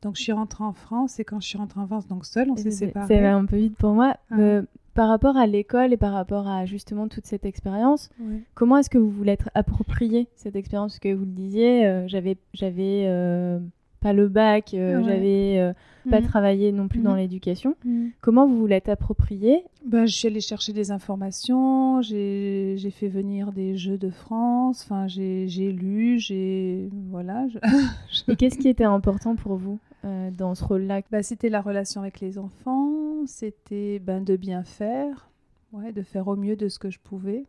Donc 0.01 0.15
je 0.15 0.21
suis 0.21 0.31
rentrée 0.31 0.63
en 0.63 0.73
France 0.73 1.19
et 1.19 1.25
quand 1.25 1.39
je 1.41 1.47
suis 1.47 1.57
rentrée 1.57 1.79
en 1.81 1.87
France, 1.87 2.07
donc 2.07 2.25
seule, 2.25 2.49
on 2.51 2.55
s'est 2.55 2.71
séparés. 2.71 3.07
C'est 3.07 3.25
un 3.25 3.45
peu 3.45 3.57
vite 3.57 3.75
pour 3.75 3.93
moi. 3.93 4.15
Ah. 4.31 4.39
Euh, 4.39 4.61
par 4.93 5.07
rapport 5.07 5.37
à 5.37 5.45
l'école 5.47 5.93
et 5.93 5.97
par 5.97 6.11
rapport 6.13 6.47
à 6.47 6.65
justement 6.65 7.07
toute 7.07 7.25
cette 7.25 7.45
expérience, 7.45 8.09
comment 8.53 8.77
est-ce 8.77 8.89
que 8.89 8.97
vous 8.97 9.09
voulez 9.09 9.31
être 9.33 9.49
approprié 9.55 10.27
cette 10.35 10.55
expérience? 10.55 10.99
Que 10.99 11.13
vous 11.13 11.25
le 11.25 11.31
disiez, 11.31 11.85
euh, 11.85 12.07
j'avais 12.07 12.37
j'avais 12.53 13.05
euh, 13.07 13.59
pas 14.01 14.11
le 14.13 14.27
bac, 14.29 14.73
euh, 14.73 14.97
Ouais. 14.97 15.03
j'avais 15.03 15.73
pas 16.09 16.19
Mhm. 16.21 16.27
travaillé 16.27 16.71
non 16.71 16.87
plus 16.87 16.99
dans 17.01 17.11
Mhm. 17.11 17.17
l'éducation. 17.17 17.75
Mhm. 17.85 18.11
Comment 18.21 18.47
vous 18.47 18.57
vous 18.57 18.67
l'êtes 18.67 18.89
approprié 18.89 19.63
Ben, 19.85 20.05
je 20.05 20.13
suis 20.13 20.27
allée 20.27 20.41
chercher 20.41 20.73
des 20.73 20.91
informations, 20.91 22.01
j'ai 22.01 22.75
j'ai 22.77 22.89
fait 22.91 23.07
venir 23.09 23.51
des 23.53 23.77
jeux 23.77 23.97
de 23.97 24.09
France, 24.09 24.81
enfin, 24.83 25.07
j'ai 25.07 25.47
j'ai 25.47 25.71
lu, 25.71 26.19
j'ai. 26.19 26.89
Voilà. 27.11 27.47
je- 27.47 28.31
Et 28.31 28.35
qu'est-ce 28.35 28.57
qui 28.57 28.67
était 28.69 28.83
important 28.85 29.35
pour 29.35 29.55
vous? 29.55 29.79
Euh, 30.05 30.31
dans 30.31 30.55
ce 30.55 30.63
rôle-là 30.63 31.01
Ben, 31.11 31.23
c'était 31.23 31.49
la 31.49 31.61
relation 31.61 32.01
avec 32.01 32.19
les 32.19 32.37
enfants, 32.37 33.25
c'était 33.25 33.99
ben, 33.99 34.23
de 34.23 34.35
bien 34.35 34.63
faire, 34.63 35.29
ouais, 35.73 35.91
de 35.91 36.01
faire 36.01 36.27
au 36.27 36.35
mieux 36.35 36.55
de 36.55 36.67
ce 36.69 36.79
que 36.79 36.89
je 36.89 36.99
pouvais. 36.99 37.45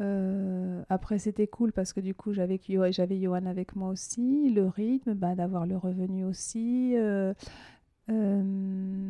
Euh, 0.00 0.82
après, 0.88 1.18
c'était 1.18 1.46
cool 1.46 1.72
parce 1.72 1.92
que 1.92 2.00
du 2.00 2.14
coup, 2.14 2.32
j'avais 2.32 2.58
Johan 2.58 3.44
avec 3.46 3.76
moi 3.76 3.90
aussi, 3.90 4.50
le 4.50 4.66
rythme, 4.66 5.14
ben, 5.14 5.34
d'avoir 5.34 5.66
le 5.66 5.76
revenu 5.76 6.24
aussi. 6.24 6.94
euh, 6.96 7.32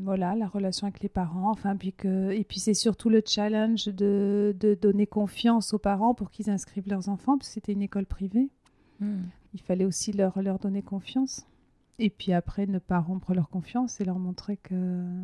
voilà, 0.04 0.34
la 0.34 0.46
relation 0.48 0.86
avec 0.86 1.00
les 1.00 1.08
parents, 1.08 1.50
enfin, 1.50 1.76
puis 1.76 1.92
que, 1.92 2.30
et 2.32 2.44
puis 2.44 2.58
c'est 2.60 2.74
surtout 2.74 3.08
le 3.08 3.22
challenge 3.24 3.86
de, 3.86 4.54
de 4.58 4.74
donner 4.74 5.06
confiance 5.06 5.72
aux 5.72 5.78
parents 5.78 6.12
pour 6.12 6.30
qu'ils 6.30 6.50
inscrivent 6.50 6.88
leurs 6.88 7.08
enfants, 7.08 7.38
parce 7.38 7.48
que 7.48 7.54
c'était 7.54 7.72
une 7.72 7.82
école 7.82 8.06
privée. 8.06 8.50
Il 9.54 9.60
fallait 9.62 9.86
aussi 9.86 10.12
leur, 10.12 10.42
leur 10.42 10.58
donner 10.58 10.82
confiance. 10.82 11.46
Et 12.02 12.08
puis 12.10 12.32
après, 12.32 12.66
ne 12.66 12.78
pas 12.78 12.98
rompre 12.98 13.34
leur 13.34 13.48
confiance 13.50 14.00
et 14.00 14.04
leur 14.04 14.18
montrer 14.18 14.56
que 14.56 14.74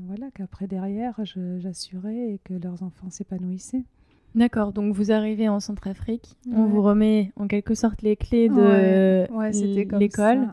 voilà 0.07 0.31
qu'après 0.35 0.67
derrière, 0.67 1.19
j'assurais 1.59 2.35
et 2.35 2.41
que 2.45 2.55
leurs 2.55 2.83
enfants 2.83 3.09
s'épanouissaient. 3.11 3.85
D'accord, 4.35 4.75
donc 4.75 4.95
vous 4.95 5.13
arrivez 5.13 5.49
en 5.49 5.61
Centrafrique, 5.61 6.37
on 6.53 6.67
vous 6.67 6.83
remet 6.83 7.33
en 7.37 7.47
quelque 7.47 7.75
sorte 7.75 8.03
les 8.03 8.17
clés 8.17 8.51
de 8.51 8.55
Ouais, 8.55 9.31
ouais, 9.35 9.53
c'était 9.55 9.87
comme 9.87 9.99
l'école, 9.99 10.49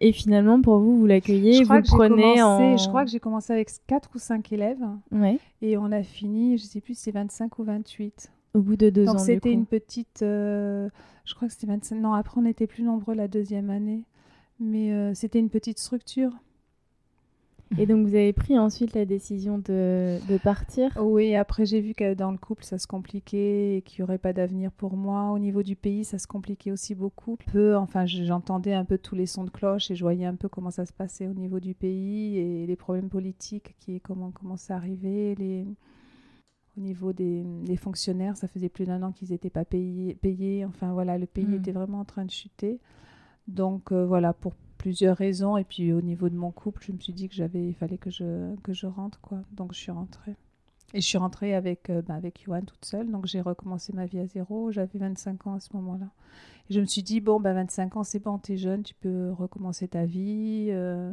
et 0.00 0.12
finalement 0.12 0.62
pour 0.62 0.78
vous, 0.78 0.96
vous 0.96 1.04
l'accueillez, 1.04 1.62
vous 1.62 1.74
que 1.74 1.86
prenez 1.86 2.22
commencé, 2.36 2.42
en... 2.42 2.76
je 2.78 2.88
crois 2.88 3.04
que 3.04 3.10
j'ai 3.10 3.20
commencé 3.20 3.52
avec 3.52 3.68
4 3.86 4.08
ou 4.14 4.18
5 4.18 4.50
élèves 4.52 4.82
Ouais, 5.12 5.38
et 5.60 5.76
on 5.76 5.92
a 5.92 6.02
fini, 6.02 6.56
je 6.56 6.64
sais 6.64 6.80
plus 6.80 6.94
si 6.94 7.02
c'est 7.02 7.10
25 7.10 7.58
ou 7.58 7.64
28. 7.64 8.32
au 8.54 8.60
bout 8.62 8.76
de 8.76 8.88
deux 8.88 9.04
Donc 9.04 9.16
ans. 9.16 9.18
du 9.18 9.24
c'était 9.26 9.52
une 9.52 9.66
petite, 9.66 10.22
euh, 10.22 10.88
je 11.26 11.34
crois 11.34 11.48
que 11.48 11.52
c'était 11.52 11.66
25. 11.66 11.96
Non, 11.96 12.14
après 12.14 12.40
on 12.40 12.46
était 12.46 12.66
plus 12.66 12.84
nombreux 12.84 13.14
la 13.14 13.28
deuxième 13.28 13.68
année, 13.68 14.04
mais 14.60 14.92
euh, 14.92 15.14
c'était 15.14 15.38
une 15.38 15.50
petite 15.50 15.78
structure. 15.78 16.32
Et 17.78 17.86
donc 17.86 18.06
vous 18.06 18.14
avez 18.14 18.32
pris 18.32 18.56
ensuite 18.56 18.94
la 18.94 19.04
décision 19.04 19.58
de, 19.58 20.20
de 20.28 20.38
partir? 20.38 20.96
Oui, 21.02 21.34
après 21.34 21.66
j'ai 21.66 21.80
vu 21.80 21.94
que 21.94 22.14
dans 22.14 22.30
le 22.30 22.38
couple 22.38 22.62
ça 22.62 22.78
se 22.78 22.86
compliquait 22.86 23.78
et 23.78 23.82
qu'il 23.82 24.00
n'y 24.00 24.04
aurait 24.04 24.18
pas 24.18 24.32
d'avenir 24.32 24.70
pour 24.70 24.96
moi. 24.96 25.32
Au 25.32 25.40
niveau 25.40 25.64
du 25.64 25.74
pays, 25.74 26.04
ça 26.04 26.18
se 26.18 26.28
compliquait 26.28 26.70
aussi 26.70 26.94
beaucoup. 26.94 27.36
Peu, 27.52 27.76
enfin, 27.76 28.06
j'entendais 28.06 28.72
un 28.72 28.84
peu 28.84 28.98
tous 28.98 29.16
les 29.16 29.26
sons 29.26 29.42
de 29.42 29.50
cloche 29.50 29.90
et 29.90 29.96
je 29.96 30.04
voyais 30.04 30.26
un 30.26 30.36
peu 30.36 30.48
comment 30.48 30.70
ça 30.70 30.86
se 30.86 30.92
passait 30.92 31.26
au 31.26 31.34
niveau 31.34 31.58
du 31.58 31.74
pays 31.74 32.38
et 32.38 32.66
les 32.66 32.76
problèmes 32.76 33.08
politiques 33.08 33.74
qui 33.80 34.00
comment 34.00 34.30
commençaient 34.30 34.72
à 34.72 34.76
arriver. 34.76 35.34
Les... 35.34 35.66
Au 36.78 36.80
niveau 36.80 37.12
des, 37.12 37.42
des 37.64 37.76
fonctionnaires, 37.76 38.36
ça 38.36 38.46
faisait 38.46 38.68
plus 38.68 38.84
d'un 38.84 39.02
an 39.02 39.10
qu'ils 39.10 39.30
n'étaient 39.30 39.50
pas 39.50 39.64
payés, 39.64 40.14
payés. 40.14 40.64
Enfin 40.64 40.92
voilà, 40.92 41.18
le 41.18 41.26
pays 41.26 41.46
Mm. 41.46 41.54
était 41.54 41.72
vraiment 41.72 41.98
en 41.98 42.04
train 42.04 42.24
de 42.24 42.30
chuter. 42.30 42.78
Donc 43.48 43.92
euh, 43.92 44.04
voilà, 44.06 44.32
pour 44.32 44.54
plusieurs 44.78 45.16
raisons. 45.16 45.56
Et 45.56 45.64
puis 45.64 45.92
au 45.92 46.00
niveau 46.00 46.28
de 46.28 46.36
mon 46.36 46.50
couple, 46.50 46.82
je 46.86 46.92
me 46.92 46.98
suis 46.98 47.12
dit 47.12 47.28
que 47.28 47.34
j'avais, 47.34 47.66
il 47.68 47.74
fallait 47.74 47.98
que 47.98 48.10
je, 48.10 48.54
que 48.62 48.72
je 48.72 48.86
rentre 48.86 49.20
quoi. 49.20 49.38
Donc 49.52 49.72
je 49.72 49.78
suis 49.78 49.92
rentrée. 49.92 50.34
Et 50.94 51.00
je 51.00 51.06
suis 51.06 51.18
rentrée 51.18 51.54
avec, 51.54 51.90
euh, 51.90 52.00
bah, 52.02 52.14
avec 52.14 52.42
Johan 52.44 52.62
toute 52.62 52.84
seule. 52.84 53.10
Donc 53.10 53.26
j'ai 53.26 53.40
recommencé 53.40 53.92
ma 53.92 54.06
vie 54.06 54.20
à 54.20 54.26
zéro. 54.26 54.70
J'avais 54.70 54.98
25 54.98 55.46
ans 55.46 55.54
à 55.54 55.60
ce 55.60 55.70
moment-là. 55.74 56.10
Et 56.70 56.74
je 56.74 56.80
me 56.80 56.86
suis 56.86 57.02
dit, 57.02 57.20
bon, 57.20 57.40
bah, 57.40 57.52
25 57.54 57.96
ans, 57.96 58.04
c'est 58.04 58.18
bon, 58.18 58.38
t'es 58.38 58.56
jeune, 58.56 58.82
tu 58.82 58.94
peux 58.94 59.32
recommencer 59.32 59.88
ta 59.88 60.04
vie. 60.04 60.68
euh. 60.70 61.12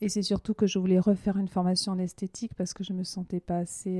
Et 0.00 0.08
c'est 0.08 0.22
surtout 0.22 0.52
que 0.54 0.66
je 0.66 0.80
voulais 0.80 0.98
refaire 0.98 1.36
une 1.36 1.46
formation 1.46 1.92
en 1.92 1.98
esthétique 1.98 2.54
parce 2.56 2.74
que 2.74 2.82
je 2.82 2.92
me 2.92 3.04
sentais 3.04 3.38
pas 3.38 3.58
assez. 3.58 3.98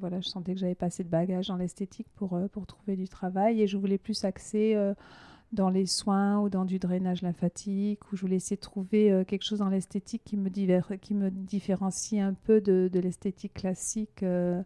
voilà, 0.00 0.20
je 0.20 0.28
sentais 0.28 0.52
que 0.54 0.58
j'avais 0.58 0.74
pas 0.74 0.86
assez 0.86 1.04
de 1.04 1.08
bagages 1.08 1.46
dans 1.46 1.56
l'esthétique 1.56 2.08
pour, 2.16 2.36
pour 2.50 2.66
trouver 2.66 2.96
du 2.96 3.08
travail. 3.08 3.62
Et 3.62 3.68
je 3.68 3.76
voulais 3.76 3.98
plus 3.98 4.24
axer 4.24 4.74
dans 5.52 5.70
les 5.70 5.86
soins 5.86 6.40
ou 6.40 6.48
dans 6.50 6.64
du 6.64 6.78
drainage 6.78 7.22
lymphatique, 7.22 8.00
où 8.12 8.16
je 8.16 8.20
voulais 8.20 8.36
essayer 8.36 8.56
de 8.56 8.60
trouver 8.60 9.10
euh, 9.10 9.24
quelque 9.24 9.44
chose 9.44 9.60
dans 9.60 9.68
l'esthétique 9.70 10.22
qui 10.24 10.36
me, 10.36 10.50
diver- 10.50 10.98
qui 11.00 11.14
me 11.14 11.30
différencie 11.30 12.20
un 12.22 12.34
peu 12.34 12.60
de, 12.60 12.90
de 12.92 13.00
l'esthétique 13.00 13.54
classique, 13.54 14.22
euh, 14.22 14.62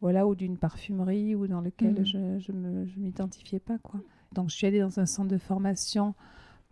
voilà, 0.00 0.26
ou 0.26 0.34
d'une 0.34 0.56
parfumerie, 0.56 1.34
ou 1.34 1.46
dans 1.46 1.60
lequel 1.60 1.94
Mhm. 2.00 2.04
je 2.04 2.38
je 2.38 2.98
m'identifiais 3.00 3.58
pas. 3.60 3.78
Quoi. 3.78 4.00
Donc 4.32 4.50
je 4.50 4.54
suis 4.56 4.66
allée 4.66 4.80
dans 4.80 4.98
un 5.00 5.06
centre 5.06 5.28
de 5.28 5.38
formation 5.38 6.14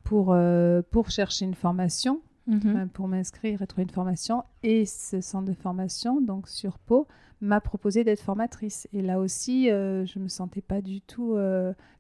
pour, 0.05 0.33
euh, 0.33 0.83
pour 0.91 1.11
chercher 1.11 1.45
une 1.45 1.55
formation, 1.55 2.21
Mhm. 2.47 2.89
pour 2.93 3.09
m'inscrire 3.09 3.63
et 3.63 3.67
trouver 3.67 3.85
une 3.85 3.91
formation. 3.91 4.43
Et 4.63 4.85
ce 4.87 5.21
centre 5.23 5.47
de 5.47 5.55
formation, 5.55 6.21
donc 6.21 6.49
sur 6.49 6.79
Pau, 6.79 7.07
m'a 7.41 7.61
proposé 7.61 8.05
d'être 8.05 8.21
formatrice. 8.21 8.87
Et 8.93 9.01
là 9.03 9.19
aussi, 9.19 9.67
je 9.69 10.19
me 10.19 10.29
sentais 10.29 10.61
pas 10.63 10.81
du 10.83 11.01
tout 11.03 11.37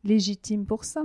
légitime 0.04 0.66
pour 0.66 0.84
ça. 0.84 1.04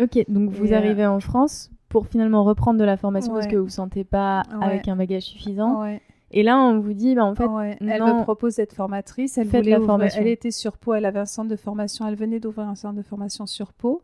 Ok, 0.00 0.24
donc 0.28 0.50
vous 0.50 0.66
Et, 0.66 0.72
euh, 0.74 0.76
arrivez 0.78 1.06
en 1.06 1.20
France 1.20 1.70
pour 1.88 2.06
finalement 2.06 2.44
reprendre 2.44 2.78
de 2.78 2.84
la 2.84 2.96
formation 2.96 3.32
parce 3.34 3.46
que 3.46 3.56
vous 3.56 3.62
ne 3.62 3.64
vous 3.64 3.68
sentez 3.74 4.04
pas 4.04 4.42
Ouais. 4.58 4.64
avec 4.64 4.88
un 4.88 4.96
bagage 4.96 5.24
suffisant. 5.24 5.82
Ouais. 5.82 6.00
Et 6.32 6.42
là, 6.44 6.58
on 6.58 6.78
vous 6.78 6.92
dit, 6.92 7.14
bah, 7.16 7.24
en 7.24 7.34
fait, 7.34 7.46
Ouais, 7.46 7.76
Elle 7.80 8.02
me 8.02 8.22
propose 8.22 8.54
d'être 8.56 8.72
formatrice. 8.74 9.36
Elle 9.36 9.48
voulait 9.48 9.70
la 9.72 9.80
formation. 9.80 10.20
Elle 10.20 10.28
était 10.28 10.52
sur 10.52 10.76
Pau. 10.76 10.94
Elle 10.94 11.04
avait 11.04 11.18
un 11.18 11.26
centre 11.26 11.48
de 11.48 11.56
formation. 11.56 12.06
Elle 12.06 12.14
venait 12.14 12.38
d'ouvrir 12.38 12.68
un 12.68 12.76
centre 12.76 12.94
de 12.94 13.02
formation 13.02 13.46
sur 13.46 13.72
Pau. 13.72 14.02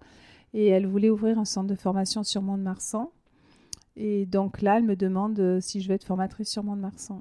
Et 0.53 0.67
elle 0.69 0.87
voulait 0.87 1.11
ouvrir 1.11 1.39
un 1.39 1.45
centre 1.45 1.69
de 1.69 1.75
formation 1.77 2.25
sur 2.25 2.43
Mont-de-Marsan. 2.43 3.11
Et 3.97 4.27
donc 4.27 4.61
là, 4.63 4.79
elle 4.79 4.83
me 4.85 4.97
demande 4.97 5.39
euh, 5.39 5.61
si 5.61 5.81
je 5.81 5.89
veux 5.89 5.95
être 5.95 6.05
formatrice 6.05 6.51
sur 6.51 6.65
Mont-de-Marsan. 6.65 7.21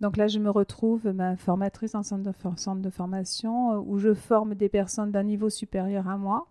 Donc 0.00 0.16
là, 0.16 0.26
je 0.28 0.38
me 0.38 0.50
retrouve 0.50 1.12
ma 1.12 1.36
formatrice 1.36 1.94
en 1.94 2.02
centre 2.02 2.22
de, 2.22 2.32
for- 2.32 2.58
centre 2.58 2.82
de 2.82 2.90
formation 2.90 3.72
euh, 3.72 3.82
où 3.84 3.98
je 3.98 4.14
forme 4.14 4.54
des 4.54 4.68
personnes 4.68 5.10
d'un 5.10 5.22
niveau 5.24 5.50
supérieur 5.50 6.08
à 6.08 6.16
moi. 6.16 6.46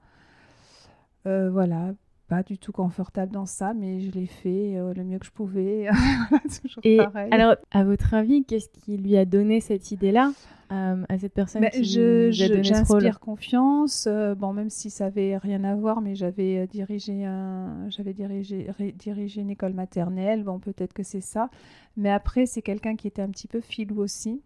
Euh, 1.28 1.50
voilà, 1.52 1.94
pas 2.28 2.44
du 2.44 2.58
tout 2.58 2.72
confortable 2.72 3.32
dans 3.32 3.46
ça, 3.46 3.74
mais 3.74 4.00
je 4.00 4.12
l'ai 4.12 4.26
fait 4.26 4.78
euh, 4.78 4.94
le 4.94 5.04
mieux 5.04 5.20
que 5.20 5.26
je 5.26 5.32
pouvais. 5.32 5.88
Toujours 6.62 6.82
Et 6.84 6.98
pareil. 6.98 7.30
alors, 7.32 7.56
à 7.72 7.84
votre 7.84 8.14
avis, 8.14 8.44
qu'est-ce 8.44 8.70
qui 8.70 8.98
lui 8.98 9.18
a 9.18 9.26
donné 9.26 9.60
cette 9.62 9.92
idée-là 9.92 10.32
euh, 10.72 11.04
à 11.10 11.18
cette 11.18 11.34
personne 11.34 11.64
Ben, 11.64 11.70
qui 11.70 11.84
je, 11.84 12.32
j'inspire 12.64 13.20
confiance. 13.20 14.08
euh, 14.08 14.34
bon, 14.36 14.54
même 14.54 14.70
si 14.70 14.90
ça 14.90 15.08
avait 15.08 15.38
rien 15.38 15.64
à 15.66 15.76
voir, 15.76 16.00
mais 16.02 16.16
j'avais 16.16 16.66
dirigé 16.68 17.26
un, 17.26 17.90
j'avais 17.90 18.14
dirigé, 18.14 18.68
ré- 18.78 18.94
dirigé 18.98 19.42
une 19.42 19.50
école 19.50 19.74
maternelle. 19.74 20.44
Bon, 20.44 20.60
peut-être 20.60 20.94
que 20.94 21.04
c'est 21.04 21.20
ça. 21.22 21.50
Mais 21.98 22.10
après, 22.10 22.46
c'est 22.46 22.62
quelqu'un 22.62 22.96
qui 22.96 23.08
était 23.08 23.22
un 23.22 23.30
petit 23.30 23.50
peu 23.50 23.60
filou 23.60 24.00
aussi, 24.02 24.42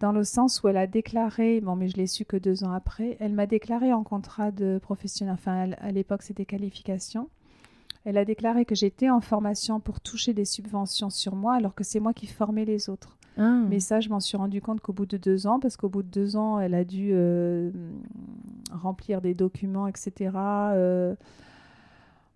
dans 0.00 0.12
le 0.12 0.24
sens 0.24 0.62
où 0.62 0.68
elle 0.68 0.76
a 0.76 0.86
déclaré. 0.86 1.60
Bon, 1.60 1.76
mais 1.76 1.88
je 1.88 1.96
l'ai 1.96 2.06
su 2.06 2.24
que 2.24 2.36
deux 2.36 2.64
ans 2.64 2.72
après. 2.72 3.16
Elle 3.20 3.32
m'a 3.32 3.46
déclaré 3.46 3.92
en 3.92 4.02
contrat 4.02 4.50
de 4.50 4.78
professionnel. 4.82 5.34
Enfin, 5.34 5.70
à 5.80 5.90
l'époque, 5.90 6.22
c'était 6.22 6.44
qualification. 6.44 7.28
Elle 8.04 8.18
a 8.18 8.24
déclaré 8.24 8.64
que 8.64 8.74
j'étais 8.74 9.10
en 9.10 9.20
formation 9.20 9.80
pour 9.80 10.00
toucher 10.00 10.32
des 10.32 10.44
subventions 10.44 11.10
sur 11.10 11.34
moi, 11.34 11.54
alors 11.54 11.74
que 11.74 11.82
c'est 11.82 11.98
moi 11.98 12.12
qui 12.12 12.26
formais 12.26 12.64
les 12.64 12.88
autres. 12.88 13.16
Ah. 13.36 13.60
Mais 13.68 13.80
ça, 13.80 14.00
je 14.00 14.08
m'en 14.08 14.20
suis 14.20 14.36
rendu 14.36 14.62
compte 14.62 14.80
qu'au 14.80 14.92
bout 14.92 15.06
de 15.06 15.16
deux 15.16 15.46
ans, 15.46 15.58
parce 15.58 15.76
qu'au 15.76 15.88
bout 15.88 16.02
de 16.02 16.08
deux 16.08 16.36
ans, 16.36 16.60
elle 16.60 16.74
a 16.74 16.84
dû 16.84 17.10
euh, 17.12 17.70
remplir 18.72 19.20
des 19.20 19.34
documents, 19.34 19.88
etc. 19.88 20.30
euh, 20.34 21.14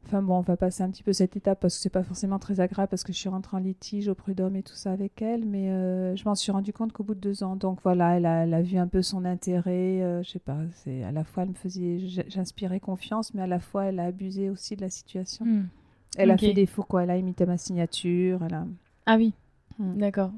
Enfin 0.06 0.22
bon, 0.22 0.38
on 0.38 0.40
va 0.40 0.56
passer 0.56 0.82
un 0.82 0.90
petit 0.90 1.04
peu 1.04 1.12
cette 1.12 1.36
étape 1.36 1.60
parce 1.60 1.76
que 1.76 1.82
c'est 1.82 1.88
pas 1.90 2.02
forcément 2.02 2.38
très 2.40 2.58
agréable 2.58 2.88
parce 2.90 3.04
que 3.04 3.12
je 3.12 3.18
suis 3.18 3.28
rentrée 3.28 3.56
en 3.56 3.60
litige 3.60 4.08
au 4.08 4.14
prud'homme 4.16 4.56
et 4.56 4.62
tout 4.64 4.74
ça 4.74 4.90
avec 4.90 5.22
elle, 5.22 5.44
mais 5.46 5.70
euh, 5.70 6.16
je 6.16 6.24
m'en 6.24 6.34
suis 6.34 6.50
rendu 6.50 6.72
compte 6.72 6.92
qu'au 6.92 7.04
bout 7.04 7.14
de 7.14 7.20
deux 7.20 7.44
ans. 7.44 7.54
Donc 7.54 7.78
voilà, 7.84 8.16
elle 8.16 8.26
a, 8.26 8.42
elle 8.44 8.54
a 8.54 8.62
vu 8.62 8.76
un 8.78 8.88
peu 8.88 9.02
son 9.02 9.24
intérêt. 9.24 10.02
euh, 10.02 10.22
je 10.24 10.30
sais 10.30 10.38
pas, 10.40 10.58
c'est 10.74 11.04
à 11.04 11.12
la 11.12 11.22
fois 11.22 11.44
elle 11.44 11.50
me 11.50 11.54
faisait, 11.54 11.98
j'inspirais 12.28 12.80
confiance, 12.80 13.34
mais 13.34 13.42
à 13.42 13.46
la 13.46 13.60
fois 13.60 13.84
elle 13.84 14.00
a 14.00 14.04
abusé 14.06 14.50
aussi 14.50 14.74
de 14.74 14.80
la 14.80 14.90
situation. 14.90 15.44
Hmm. 15.44 15.68
Elle 16.16 16.30
a 16.32 16.38
fait 16.38 16.54
des 16.54 16.66
faux 16.66 16.82
quoi, 16.82 17.04
elle 17.04 17.10
a 17.10 17.16
imité 17.16 17.46
ma 17.46 17.56
signature, 17.58 18.42
elle 18.44 18.54
a. 18.54 18.66
Ah 19.06 19.16
oui, 19.16 19.32
Hmm. 19.78 19.96
d'accord. 19.96 20.32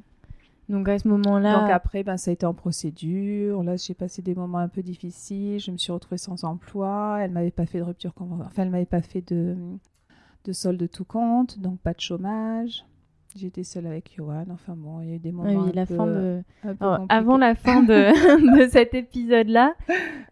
Donc 0.73 0.89
à 0.89 0.99
ce 0.99 1.07
moment-là, 1.07 1.67
après, 1.75 2.03
ben, 2.03 2.17
ça 2.17 2.31
a 2.31 2.35
été 2.35 2.47
en 2.47 2.55
procédure. 2.55 3.63
Là, 3.63 3.77
j'ai 3.77 3.93
passé 3.93 4.23
des 4.23 4.35
moments 4.35 4.57
un 4.57 4.69
peu 4.69 4.83
difficiles. 4.83 5.61
Je 5.61 5.71
me 5.71 5.77
suis 5.77 5.93
retrouvée 5.93 6.17
sans 6.17 6.45
emploi. 6.45 7.19
Elle 7.21 7.31
m'avait 7.31 7.51
pas 7.51 7.67
fait 7.67 7.79
de 7.79 7.85
rupture 7.85 8.15
conventionnelle. 8.15 8.49
Enfin, 8.51 8.63
elle 8.63 8.71
m'avait 8.71 8.87
pas 8.87 9.03
fait 9.03 9.21
de, 9.21 9.55
de 10.45 10.53
solde 10.53 10.81
de 10.81 10.87
tout 10.87 11.05
compte, 11.05 11.59
donc 11.59 11.79
pas 11.81 11.93
de 11.93 12.01
chômage. 12.01 12.87
J'étais 13.35 13.65
seule 13.65 13.87
avec 13.87 14.13
Johan. 14.17 14.45
Enfin 14.51 14.75
bon, 14.77 15.01
il 15.01 15.09
y 15.09 15.13
a 15.13 15.17
eu 15.17 15.19
des 15.19 15.31
Ah 15.31 15.33
moments 15.33 15.65
oui, 15.65 15.71
un 15.71 15.73
la 15.73 15.87
peu, 15.87 15.97
fin 15.97 16.07
de... 16.07 16.43
un 16.65 16.75
peu 16.75 16.85
Alors, 16.85 16.97
compliqués. 16.99 17.15
avant 17.15 17.37
la 17.39 17.55
fin 17.55 17.83
de, 17.83 18.59
de 18.65 18.69
cet 18.71 18.95
épisode-là, 18.95 19.75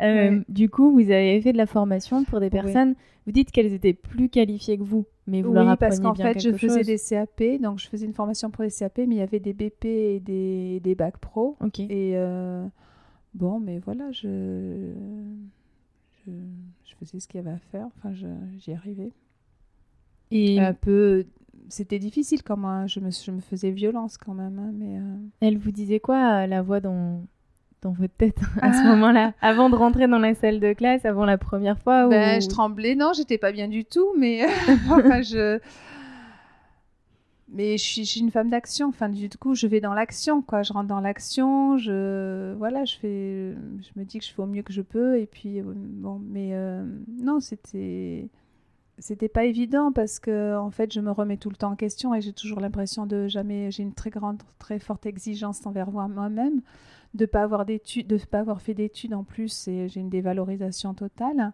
euh, 0.02 0.40
du 0.48 0.68
coup, 0.68 0.92
vous 0.92 1.10
avez 1.10 1.40
fait 1.40 1.52
de 1.52 1.56
la 1.58 1.66
formation 1.66 2.24
pour 2.24 2.40
des 2.40 2.46
Oui. 2.46 2.50
personnes. 2.50 2.94
Vous 3.26 3.32
dites 3.32 3.50
qu'elles 3.52 3.72
étaient 3.72 3.92
plus 3.94 4.28
qualifiées 4.28 4.76
que 4.78 4.82
vous, 4.82 5.06
mais 5.26 5.40
vous 5.42 5.52
leur 5.52 5.64
oui, 5.66 5.70
appreniez 5.72 5.88
parce 5.88 6.00
qu'en 6.00 6.12
bien 6.12 6.32
fait, 6.32 6.40
je 6.40 6.52
faisais 6.52 6.78
chose. 6.78 6.86
des 6.86 6.98
CAP. 6.98 7.60
Donc, 7.62 7.78
je 7.78 7.88
faisais 7.88 8.06
une 8.06 8.14
formation 8.14 8.50
pour 8.50 8.64
les 8.64 8.70
CAP, 8.70 8.98
mais 8.98 9.04
il 9.14 9.18
y 9.18 9.20
avait 9.22 9.40
des 9.40 9.52
BP 9.52 9.84
et 9.84 10.20
des, 10.20 10.80
des 10.80 10.94
bacs 10.94 11.18
pro. 11.18 11.56
Ok. 11.64 11.80
Et 11.80 12.12
euh, 12.16 12.66
bon, 13.34 13.60
mais 13.60 13.78
voilà, 13.78 14.10
je, 14.10 14.92
je, 16.26 16.32
je 16.84 16.94
faisais 16.96 17.20
ce 17.20 17.28
qu'il 17.28 17.38
y 17.40 17.46
avait 17.46 17.54
à 17.56 17.58
faire. 17.70 17.86
Enfin, 17.98 18.12
j'y 18.58 18.72
arrivais. 18.72 19.12
Et 20.30 20.60
un 20.60 20.74
peu, 20.74 21.26
c'était 21.70 21.98
difficile 21.98 22.42
quand 22.42 22.56
même. 22.56 22.88
Je 22.88 23.00
me, 23.00 23.10
je 23.10 23.30
me 23.30 23.40
faisais 23.40 23.70
violence 23.70 24.18
quand 24.18 24.34
même. 24.34 24.58
Hein, 24.58 24.70
mais 24.74 24.98
euh, 24.98 25.16
Elle 25.40 25.58
vous 25.58 25.72
disait 25.72 26.00
quoi, 26.00 26.46
la 26.46 26.62
voix 26.62 26.80
dans, 26.80 27.22
dans 27.82 27.92
votre 27.92 28.14
tête 28.14 28.38
à 28.60 28.72
ce 28.72 28.86
moment-là? 28.88 29.32
Avant 29.40 29.70
de 29.70 29.76
rentrer 29.76 30.06
dans 30.06 30.18
la 30.18 30.34
salle 30.34 30.60
de 30.60 30.72
classe, 30.72 31.04
avant 31.04 31.24
la 31.24 31.38
première 31.38 31.78
fois 31.78 32.08
ben, 32.08 32.40
Je 32.40 32.48
tremblais. 32.48 32.94
Non, 32.94 33.12
j'étais 33.14 33.38
pas 33.38 33.52
bien 33.52 33.68
du 33.68 33.84
tout. 33.84 34.14
Mais 34.18 34.44
enfin, 34.68 35.22
je 35.22 35.60
mais 37.52 37.76
je 37.78 37.82
suis, 37.82 38.20
une 38.20 38.30
femme 38.30 38.48
d'action. 38.48 38.88
Enfin, 38.88 39.08
du 39.08 39.28
coup, 39.30 39.54
je 39.54 39.66
vais 39.66 39.80
dans 39.80 39.94
l'action, 39.94 40.40
quoi. 40.40 40.62
Je 40.62 40.72
rentre 40.72 40.88
dans 40.88 41.00
l'action. 41.00 41.78
Je, 41.78 42.54
voilà, 42.54 42.84
je 42.84 42.96
fais, 42.96 43.52
je 43.82 43.90
me 43.96 44.04
dis 44.04 44.18
que 44.18 44.24
je 44.24 44.32
fais 44.32 44.42
au 44.42 44.46
mieux 44.46 44.62
que 44.62 44.72
je 44.72 44.82
peux. 44.82 45.18
Et 45.18 45.26
puis, 45.26 45.60
euh, 45.60 45.64
bon, 45.66 46.20
mais 46.24 46.50
euh, 46.52 46.84
non, 47.20 47.40
c'était, 47.40 48.28
c'était 49.00 49.28
pas 49.28 49.44
évident 49.44 49.92
parce 49.92 50.20
que, 50.20 50.56
en 50.56 50.70
fait, 50.70 50.92
je 50.92 51.00
me 51.00 51.10
remets 51.10 51.38
tout 51.38 51.50
le 51.50 51.56
temps 51.56 51.72
en 51.72 51.76
question 51.76 52.14
et 52.14 52.20
j'ai 52.20 52.32
toujours 52.32 52.60
l'impression 52.60 53.06
de 53.06 53.28
jamais. 53.28 53.70
J'ai 53.70 53.82
une 53.82 53.94
très 53.94 54.10
grande, 54.10 54.42
très 54.58 54.78
forte 54.78 55.06
exigence 55.06 55.66
envers 55.66 55.90
moi-même, 55.90 56.60
de 57.14 57.26
pas 57.26 57.42
avoir 57.42 57.64
d'études, 57.64 58.06
de 58.06 58.18
pas 58.18 58.40
avoir 58.40 58.60
fait 58.60 58.74
d'études 58.74 59.14
en 59.14 59.24
plus. 59.24 59.66
Et 59.68 59.88
j'ai 59.88 60.00
une 60.00 60.10
dévalorisation 60.10 60.94
totale. 60.94 61.52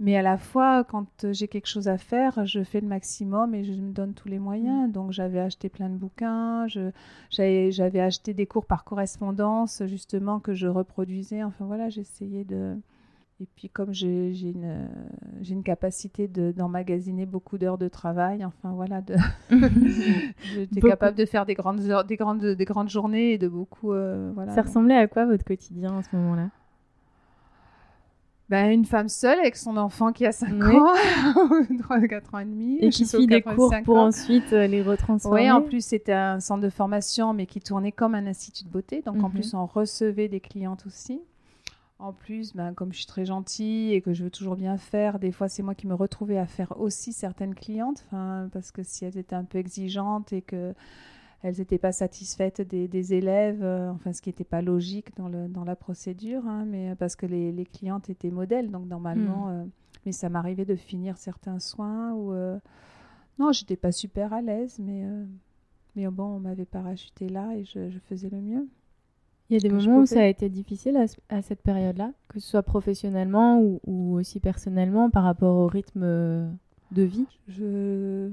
Mais 0.00 0.16
à 0.16 0.22
la 0.22 0.36
fois, 0.36 0.84
quand 0.84 1.26
j'ai 1.32 1.48
quelque 1.48 1.68
chose 1.68 1.88
à 1.88 1.98
faire, 1.98 2.44
je 2.46 2.64
fais 2.64 2.80
le 2.80 2.88
maximum 2.88 3.54
et 3.54 3.64
je 3.64 3.72
me 3.72 3.92
donne 3.92 4.12
tous 4.12 4.28
les 4.28 4.38
moyens. 4.38 4.88
Mm. 4.88 4.92
Donc 4.92 5.12
j'avais 5.12 5.40
acheté 5.40 5.68
plein 5.68 5.88
de 5.88 5.96
bouquins, 5.96 6.66
j'avais 7.30 8.00
acheté 8.00 8.34
des 8.34 8.46
cours 8.46 8.66
par 8.66 8.84
correspondance, 8.84 9.82
justement, 9.86 10.40
que 10.40 10.52
je 10.54 10.66
reproduisais. 10.66 11.42
Enfin 11.44 11.64
voilà, 11.64 11.88
j'essayais 11.88 12.44
de... 12.44 12.76
Et 13.40 13.48
puis 13.56 13.68
comme 13.68 13.92
j'ai 13.92 14.30
une, 14.30 14.88
une 15.48 15.64
capacité 15.64 16.28
d'emmagasiner 16.28 17.26
beaucoup 17.26 17.58
d'heures 17.58 17.78
de 17.78 17.88
travail, 17.88 18.44
enfin 18.44 18.72
voilà, 18.72 19.00
de... 19.00 19.16
j'étais 20.54 20.80
capable 20.80 21.16
de 21.16 21.26
faire 21.26 21.44
des 21.44 21.54
grandes, 21.54 21.80
heures, 21.90 22.04
des, 22.04 22.16
grandes, 22.16 22.44
des 22.44 22.64
grandes 22.64 22.88
journées 22.88 23.32
et 23.32 23.38
de 23.38 23.48
beaucoup... 23.48 23.92
Euh, 23.92 24.30
voilà, 24.34 24.54
Ça 24.54 24.62
ressemblait 24.62 24.96
à 24.96 25.08
quoi 25.08 25.26
votre 25.26 25.44
quotidien 25.44 25.98
à 25.98 26.02
ce 26.02 26.14
moment-là? 26.14 26.50
Ben, 28.50 28.70
une 28.70 28.84
femme 28.84 29.08
seule 29.08 29.38
avec 29.38 29.56
son 29.56 29.78
enfant 29.78 30.12
qui 30.12 30.26
a 30.26 30.32
5 30.32 30.62
ans, 30.64 30.92
3, 31.78 32.00
4 32.02 32.34
ans 32.34 32.38
et 32.40 32.44
demi. 32.44 32.78
Et 32.78 32.90
qui 32.90 33.06
suit 33.06 33.26
des 33.26 33.40
cours 33.40 33.72
pour 33.84 33.96
ensuite 33.96 34.52
euh, 34.52 34.66
les 34.66 34.82
retransformer. 34.82 35.44
Oui, 35.44 35.50
en 35.50 35.62
plus, 35.62 35.82
c'était 35.84 36.12
un 36.12 36.40
centre 36.40 36.60
de 36.60 36.68
formation, 36.68 37.32
mais 37.32 37.46
qui 37.46 37.60
tournait 37.60 37.90
comme 37.90 38.14
un 38.14 38.26
institut 38.26 38.64
de 38.64 38.68
beauté. 38.68 39.00
Donc, 39.00 39.16
en 39.24 39.28
mhm. 39.28 39.32
plus, 39.32 39.54
on 39.54 39.64
recevait 39.64 40.28
des 40.28 40.40
clientes 40.40 40.84
aussi. 40.86 41.22
En 41.98 42.12
plus, 42.12 42.54
ben, 42.54 42.74
comme 42.74 42.92
je 42.92 42.98
suis 42.98 43.06
très 43.06 43.24
gentille 43.24 43.92
et 43.92 44.02
que 44.02 44.12
je 44.12 44.24
veux 44.24 44.30
toujours 44.30 44.56
bien 44.56 44.76
faire, 44.76 45.18
des 45.18 45.32
fois, 45.32 45.48
c'est 45.48 45.62
moi 45.62 45.74
qui 45.74 45.86
me 45.86 45.94
retrouvais 45.94 46.38
à 46.38 46.46
faire 46.46 46.78
aussi 46.80 47.12
certaines 47.12 47.54
clientes. 47.54 48.04
Parce 48.10 48.72
que 48.72 48.82
si 48.82 49.04
elles 49.04 49.16
étaient 49.16 49.36
un 49.36 49.44
peu 49.44 49.58
exigeantes 49.58 50.32
et 50.32 50.42
que 50.42 50.74
elles 51.44 51.58
n'étaient 51.58 51.78
pas 51.78 51.92
satisfaites 51.92 52.62
des, 52.62 53.14
élèves, 53.14 53.62
euh, 53.62 53.90
enfin 53.90 54.14
ce 54.14 54.22
qui 54.22 54.30
n'était 54.30 54.44
pas 54.44 54.62
logique 54.62 55.14
dans, 55.14 55.28
le, 55.28 55.46
dans 55.46 55.64
la 55.64 55.76
procédure, 55.76 56.46
hein, 56.46 56.64
mais 56.64 56.90
euh, 56.90 56.94
parce 56.94 57.16
que 57.16 57.26
les, 57.26 57.52
les, 57.52 57.66
clientes 57.66 58.08
étaient 58.08 58.30
modèles, 58.30 58.70
donc 58.70 58.86
normalement, 58.86 59.48
hmm. 59.48 59.50
euh, 59.50 59.64
mais 60.06 60.12
ça 60.12 60.30
m'arrivait 60.30 60.64
de 60.64 60.74
finir 60.74 61.18
certains 61.18 61.58
soins 61.58 62.14
ou 62.14 62.32
non, 63.38 63.52
j'étais 63.52 63.76
pas 63.76 63.92
super 63.92 64.32
à 64.32 64.40
l'aise, 64.40 64.78
mais 64.78 65.04
mais 65.96 66.06
bon, 66.08 66.36
on 66.36 66.40
m'avait 66.40 66.64
parachuté 66.64 67.28
là 67.28 67.54
et 67.56 67.64
je, 67.64 67.98
faisais 68.08 68.30
le 68.30 68.40
mieux. 68.40 68.68
Il 69.54 69.62
y 69.62 69.66
a 69.66 69.68
des 69.68 69.74
moments 69.74 70.00
où 70.00 70.06
ça 70.06 70.22
a 70.22 70.26
été 70.26 70.48
difficile 70.48 70.98
à, 71.28 71.42
cette 71.42 71.62
période-là, 71.62 72.10
que 72.28 72.40
ce 72.40 72.48
soit 72.48 72.64
professionnellement 72.64 73.60
ou, 73.60 73.80
ou, 73.86 74.14
aussi 74.14 74.40
personnellement 74.40 75.10
par 75.10 75.22
rapport 75.22 75.56
au 75.56 75.68
rythme 75.68 76.50
de 76.90 77.02
vie? 77.02 77.26
Je... 77.46 78.30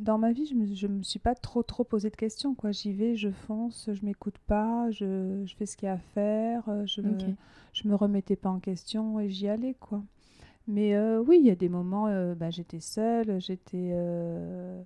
Dans 0.00 0.18
ma 0.18 0.30
vie, 0.30 0.46
je 0.46 0.54
me, 0.54 0.72
je 0.72 0.86
me 0.86 1.02
suis 1.02 1.18
pas 1.18 1.34
trop 1.34 1.64
trop 1.64 1.82
posé 1.82 2.10
de 2.10 2.16
questions. 2.16 2.54
quoi. 2.54 2.70
J'y 2.70 2.92
vais, 2.92 3.16
je 3.16 3.30
fonce, 3.30 3.90
je 3.92 4.04
m'écoute 4.04 4.38
pas, 4.46 4.88
je, 4.92 5.42
je, 5.44 5.54
fais 5.56 5.66
ce 5.66 5.76
qu'il 5.76 5.86
y 5.86 5.90
a 5.90 5.94
à 5.94 5.98
faire, 5.98 6.62
je, 6.86 7.00
me, 7.00 7.16
je 7.72 7.88
me 7.88 7.96
remettais 7.96 8.36
pas 8.36 8.50
en 8.50 8.60
question 8.60 9.18
et 9.18 9.30
j'y 9.30 9.48
allais. 9.48 9.74
quoi. 9.80 10.02
Mais 10.68 10.94
euh, 10.94 11.20
oui, 11.20 11.38
il 11.40 11.46
y 11.46 11.50
a 11.50 11.56
des 11.56 11.68
moments, 11.68 12.06
euh, 12.06 12.36
bah, 12.36 12.50
j'étais 12.50 12.80
seule, 12.80 13.40
j'étais... 13.40 13.90
Euh, 13.92 14.80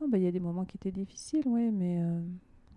non, 0.00 0.08
bah, 0.08 0.18
il 0.18 0.24
y 0.24 0.28
a 0.28 0.32
des 0.32 0.40
moments 0.40 0.64
qui 0.64 0.76
étaient 0.76 0.90
difficiles, 0.90 1.44
oui, 1.46 1.70
mais 1.70 2.02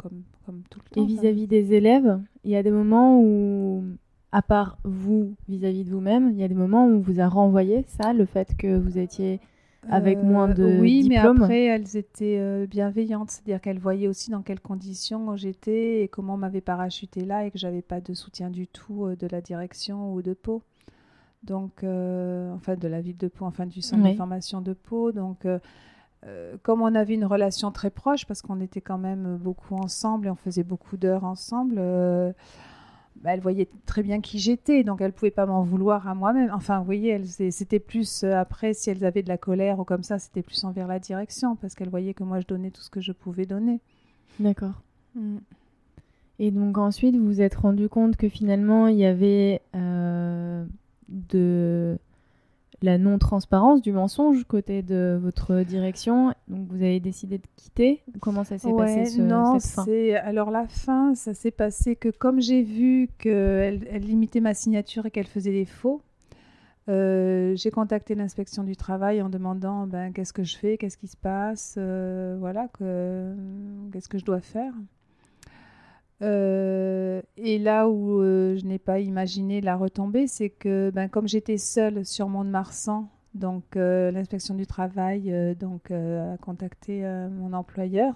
comme, 0.01 0.23
comme 0.45 0.61
tout 0.69 0.79
le 0.83 0.95
temps. 0.95 1.03
Et 1.03 1.05
vis-à-vis 1.05 1.45
-vis 1.45 1.47
des 1.47 1.73
élèves, 1.73 2.19
il 2.43 2.51
y 2.51 2.55
a 2.55 2.63
des 2.63 2.71
moments 2.71 3.19
où 3.21 3.83
à 4.31 4.41
part 4.41 4.77
vous 4.83 5.35
vis-à-vis 5.47 5.83
de 5.83 5.91
vous-même, 5.91 6.31
il 6.31 6.37
y 6.37 6.43
a 6.43 6.47
des 6.47 6.55
moments 6.55 6.85
où 6.85 6.95
on 6.95 6.99
vous 6.99 7.19
a 7.19 7.27
renvoyé 7.27 7.83
ça, 7.87 8.13
le 8.13 8.25
fait 8.25 8.55
que 8.57 8.77
vous 8.77 8.97
étiez 8.97 9.39
avec 9.89 10.19
euh, 10.19 10.23
moins 10.23 10.47
de 10.47 10.79
oui, 10.79 11.07
mais 11.09 11.17
après 11.17 11.65
elles 11.65 11.97
étaient 11.97 12.37
euh, 12.39 12.65
bienveillantes, 12.67 13.31
c'est-à-dire 13.31 13.59
qu'elles 13.59 13.79
voyaient 13.79 14.07
aussi 14.07 14.29
dans 14.29 14.41
quelles 14.41 14.59
conditions 14.59 15.35
j'étais 15.35 16.03
et 16.03 16.07
comment 16.07 16.35
on 16.35 16.37
m'avait 16.37 16.61
parachuté 16.61 17.25
là 17.25 17.45
et 17.45 17.51
que 17.51 17.57
j'avais 17.57 17.81
pas 17.81 17.99
de 17.99 18.13
soutien 18.13 18.49
du 18.49 18.67
tout 18.67 19.05
euh, 19.05 19.15
de 19.15 19.27
la 19.27 19.41
direction 19.41 20.13
ou 20.13 20.21
de 20.21 20.33
Pau. 20.33 20.61
Donc, 21.43 21.83
enfin 21.83 22.75
de 22.75 22.87
la 22.87 23.01
ville 23.01 23.17
de 23.17 23.27
Pau, 23.27 23.45
enfin 23.45 23.65
du 23.65 23.81
centre 23.81 24.07
de 24.07 24.15
formation 24.15 24.61
de 24.61 24.73
Pau. 24.73 25.11
Donc, 25.11 25.47
comme 26.61 26.81
on 26.81 26.93
avait 26.93 27.15
une 27.15 27.25
relation 27.25 27.71
très 27.71 27.89
proche 27.89 28.25
parce 28.25 28.41
qu'on 28.41 28.61
était 28.61 28.81
quand 28.81 28.99
même 28.99 29.37
beaucoup 29.37 29.75
ensemble 29.75 30.27
et 30.27 30.29
on 30.29 30.35
faisait 30.35 30.63
beaucoup 30.63 30.97
d'heures 30.97 31.23
ensemble 31.23 31.79
bah, 33.21 33.31
elle 33.33 33.39
voyait 33.39 33.69
très 33.85 34.01
bien 34.01 34.19
qui 34.19 34.39
j'étais, 34.39 34.83
donc 34.83 35.01
elle 35.01 35.13
pouvait 35.13 35.31
pas 35.31 35.45
m'en 35.45 35.61
vouloir 35.61 36.07
à 36.07 36.15
moi-même. 36.15 36.49
Enfin, 36.53 36.79
vous 36.79 36.85
voyez, 36.85 37.21
c'était 37.51 37.79
plus 37.79 38.23
euh, 38.23 38.35
après, 38.35 38.73
si 38.73 38.89
elles 38.89 39.05
avaient 39.05 39.21
de 39.21 39.29
la 39.29 39.37
colère 39.37 39.79
ou 39.79 39.83
comme 39.83 40.01
ça, 40.01 40.17
c'était 40.17 40.41
plus 40.41 40.63
envers 40.63 40.87
la 40.87 40.97
direction, 40.97 41.55
parce 41.55 41.75
qu'elle 41.75 41.89
voyait 41.89 42.15
que 42.15 42.23
moi, 42.23 42.39
je 42.39 42.47
donnais 42.47 42.71
tout 42.71 42.81
ce 42.81 42.89
que 42.89 42.99
je 42.99 43.11
pouvais 43.11 43.45
donner. 43.45 43.79
D'accord. 44.39 44.81
Mm. 45.13 45.37
Et 46.39 46.49
donc 46.49 46.79
ensuite, 46.79 47.15
vous 47.15 47.25
vous 47.25 47.41
êtes 47.41 47.55
rendu 47.55 47.89
compte 47.89 48.15
que 48.15 48.27
finalement, 48.27 48.87
il 48.87 48.97
y 48.97 49.05
avait 49.05 49.61
euh, 49.75 50.65
de 51.07 51.99
la 52.81 52.97
non-transparence 52.97 53.81
du 53.81 53.91
mensonge 53.91 54.43
côté 54.45 54.81
de 54.81 55.19
votre 55.21 55.61
direction. 55.61 56.33
Donc 56.47 56.67
vous 56.69 56.77
avez 56.77 56.99
décidé 56.99 57.37
de 57.37 57.47
quitter. 57.55 58.01
Comment 58.19 58.43
ça 58.43 58.57
s'est 58.57 58.73
passé 58.73 59.05
ce, 59.05 59.21
non, 59.21 59.59
cette 59.59 59.71
fin? 59.71 59.85
Alors 60.23 60.51
la 60.51 60.67
fin, 60.67 61.13
ça 61.15 61.33
s'est 61.33 61.51
passé 61.51 61.95
que 61.95 62.09
comme 62.09 62.41
j'ai 62.41 62.63
vu 62.63 63.09
qu'elle 63.19 63.87
elle 63.91 64.03
limitait 64.03 64.39
ma 64.39 64.53
signature 64.53 65.05
et 65.05 65.11
qu'elle 65.11 65.27
faisait 65.27 65.51
des 65.51 65.65
faux, 65.65 66.01
euh, 66.89 67.55
j'ai 67.55 67.69
contacté 67.69 68.15
l'inspection 68.15 68.63
du 68.63 68.75
travail 68.75 69.21
en 69.21 69.29
demandant 69.29 69.85
ben, 69.85 70.11
qu'est-ce 70.11 70.33
que 70.33 70.43
je 70.43 70.57
fais, 70.57 70.77
qu'est-ce 70.77 70.97
qui 70.97 71.07
se 71.07 71.17
passe, 71.17 71.75
euh, 71.77 72.35
voilà, 72.39 72.67
qu'est-ce 73.91 74.09
que 74.09 74.17
je 74.17 74.25
dois 74.25 74.41
faire. 74.41 74.73
Euh, 76.21 77.21
et 77.37 77.57
là 77.57 77.89
où 77.89 78.21
euh, 78.21 78.55
je 78.55 78.65
n'ai 78.65 78.77
pas 78.77 78.99
imaginé 78.99 79.61
la 79.61 79.75
retombée, 79.75 80.27
c'est 80.27 80.49
que 80.49 80.91
ben, 80.93 81.07
comme 81.07 81.27
j'étais 81.27 81.57
seule 81.57 82.05
sur 82.05 82.29
Mont-de-Marsan, 82.29 83.09
donc 83.33 83.63
euh, 83.75 84.11
l'inspection 84.11 84.53
du 84.55 84.67
travail 84.67 85.55
donc, 85.59 85.91
a 85.91 86.37
contacté 86.37 87.03
mon 87.31 87.53
employeur, 87.53 88.15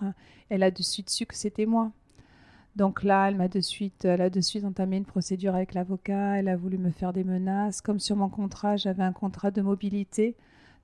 elle 0.49 0.63
a 0.63 0.71
de 0.71 0.81
suite 0.81 1.09
su 1.09 1.25
que 1.25 1.35
c'était 1.35 1.65
moi. 1.65 1.91
Donc 2.75 3.03
là, 3.03 3.29
elle 3.29 3.49
de 3.49 3.61
suite, 3.61 4.03
elle 4.03 4.21
a 4.21 4.29
de 4.29 4.41
suite 4.41 4.65
entamé 4.65 4.97
une 4.97 5.05
procédure 5.05 5.55
avec 5.55 5.73
l'avocat. 5.73 6.37
Elle 6.37 6.49
a 6.49 6.57
voulu 6.57 6.77
me 6.77 6.91
faire 6.91 7.13
des 7.13 7.23
menaces. 7.23 7.79
Comme 7.79 7.99
sur 7.99 8.17
mon 8.17 8.27
contrat, 8.27 8.75
j'avais 8.75 9.03
un 9.03 9.13
contrat 9.13 9.49
de 9.49 9.61
mobilité. 9.61 10.35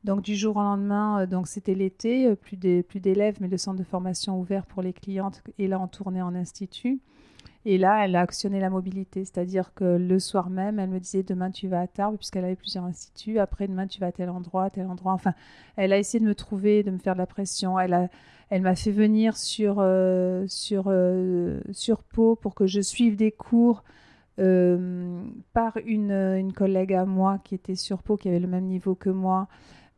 Donc 0.04 0.22
du 0.22 0.36
jour 0.36 0.58
au 0.58 0.62
lendemain, 0.62 1.26
donc 1.28 1.48
c'était 1.48 1.76
l'été, 1.76 2.36
plus 2.36 2.58
d'élèves, 2.58 3.38
mais 3.40 3.48
le 3.48 3.58
centre 3.58 3.78
de 3.78 3.84
formation 3.84 4.40
ouvert 4.40 4.66
pour 4.66 4.82
les 4.82 4.94
clientes. 4.94 5.44
Et 5.60 5.68
là, 5.68 5.80
on 5.80 5.88
tournait 5.88 6.24
en 6.24 6.34
institut. 6.34 7.00
Et 7.64 7.78
là, 7.78 8.04
elle 8.04 8.16
a 8.16 8.22
actionné 8.22 8.60
la 8.60 8.72
mobilité, 8.72 9.24
c'est-à-dire 9.24 9.74
que 9.76 9.84
le 9.84 10.20
soir 10.20 10.50
même, 10.50 10.80
elle 10.80 10.90
me 10.90 11.00
disait 11.00 11.22
demain 11.22 11.52
tu 11.52 11.68
vas 11.68 11.82
à 11.82 11.88
Tarbes, 11.88 12.18
puisqu'elle 12.18 12.46
avait 12.46 12.56
plusieurs 12.56 12.86
instituts, 12.86 13.38
après 13.38 13.68
demain 13.68 13.86
tu 13.86 14.00
vas 14.00 14.08
à 14.08 14.12
tel 14.12 14.30
endroit, 14.32 14.72
tel 14.72 14.88
endroit. 14.88 15.14
Enfin, 15.14 15.36
elle 15.76 15.94
a 15.94 16.00
essayé 16.00 16.20
de 16.20 16.26
me 16.26 16.34
trouver, 16.34 16.82
de 16.82 16.90
me 16.90 16.98
faire 16.98 17.14
de 17.14 17.20
la 17.20 17.28
pression. 17.28 17.80
Elle 17.80 17.94
a, 17.94 18.10
elle 18.50 18.64
m'a 18.64 18.74
fait 18.74 18.92
venir 18.92 19.38
sur 19.38 19.76
euh, 19.78 20.46
sur 20.48 20.86
euh, 20.88 21.60
sur 21.72 22.02
Pau 22.02 22.36
pour 22.36 22.56
que 22.56 22.66
je 22.66 22.82
suive 22.82 23.16
des 23.16 23.32
cours 23.32 23.84
euh, 24.40 25.22
par 25.54 25.78
une, 25.86 26.12
une 26.12 26.54
collègue 26.54 26.94
à 26.94 27.06
moi 27.06 27.38
qui 27.44 27.54
était 27.54 27.76
sur 27.76 28.02
Pau, 28.02 28.18
qui 28.18 28.28
avait 28.28 28.40
le 28.40 28.48
même 28.48 28.66
niveau 28.66 28.96
que 28.96 29.12
moi. 29.12 29.48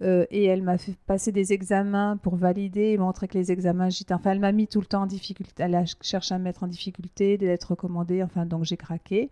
Euh, 0.03 0.25
et 0.31 0.45
elle 0.45 0.61
m'a 0.61 0.77
fait 0.77 0.95
passer 1.07 1.31
des 1.31 1.53
examens 1.53 2.17
pour 2.17 2.35
valider 2.35 2.91
et 2.91 2.97
montrer 2.97 3.27
que 3.27 3.37
les 3.37 3.51
examens, 3.51 3.87
enfin, 4.11 4.31
elle 4.31 4.39
m'a 4.39 4.51
mis 4.51 4.67
tout 4.67 4.81
le 4.81 4.85
temps 4.85 5.03
en 5.03 5.05
difficulté. 5.05 5.63
Elle 5.63 5.75
a 5.75 5.83
à 5.83 6.37
me 6.37 6.43
mettre 6.43 6.63
en 6.63 6.67
difficulté, 6.67 7.37
des 7.37 7.47
lettres 7.47 7.71
recommandées, 7.71 8.21
enfin, 8.21 8.45
donc 8.45 8.65
j'ai 8.65 8.77
craqué. 8.77 9.29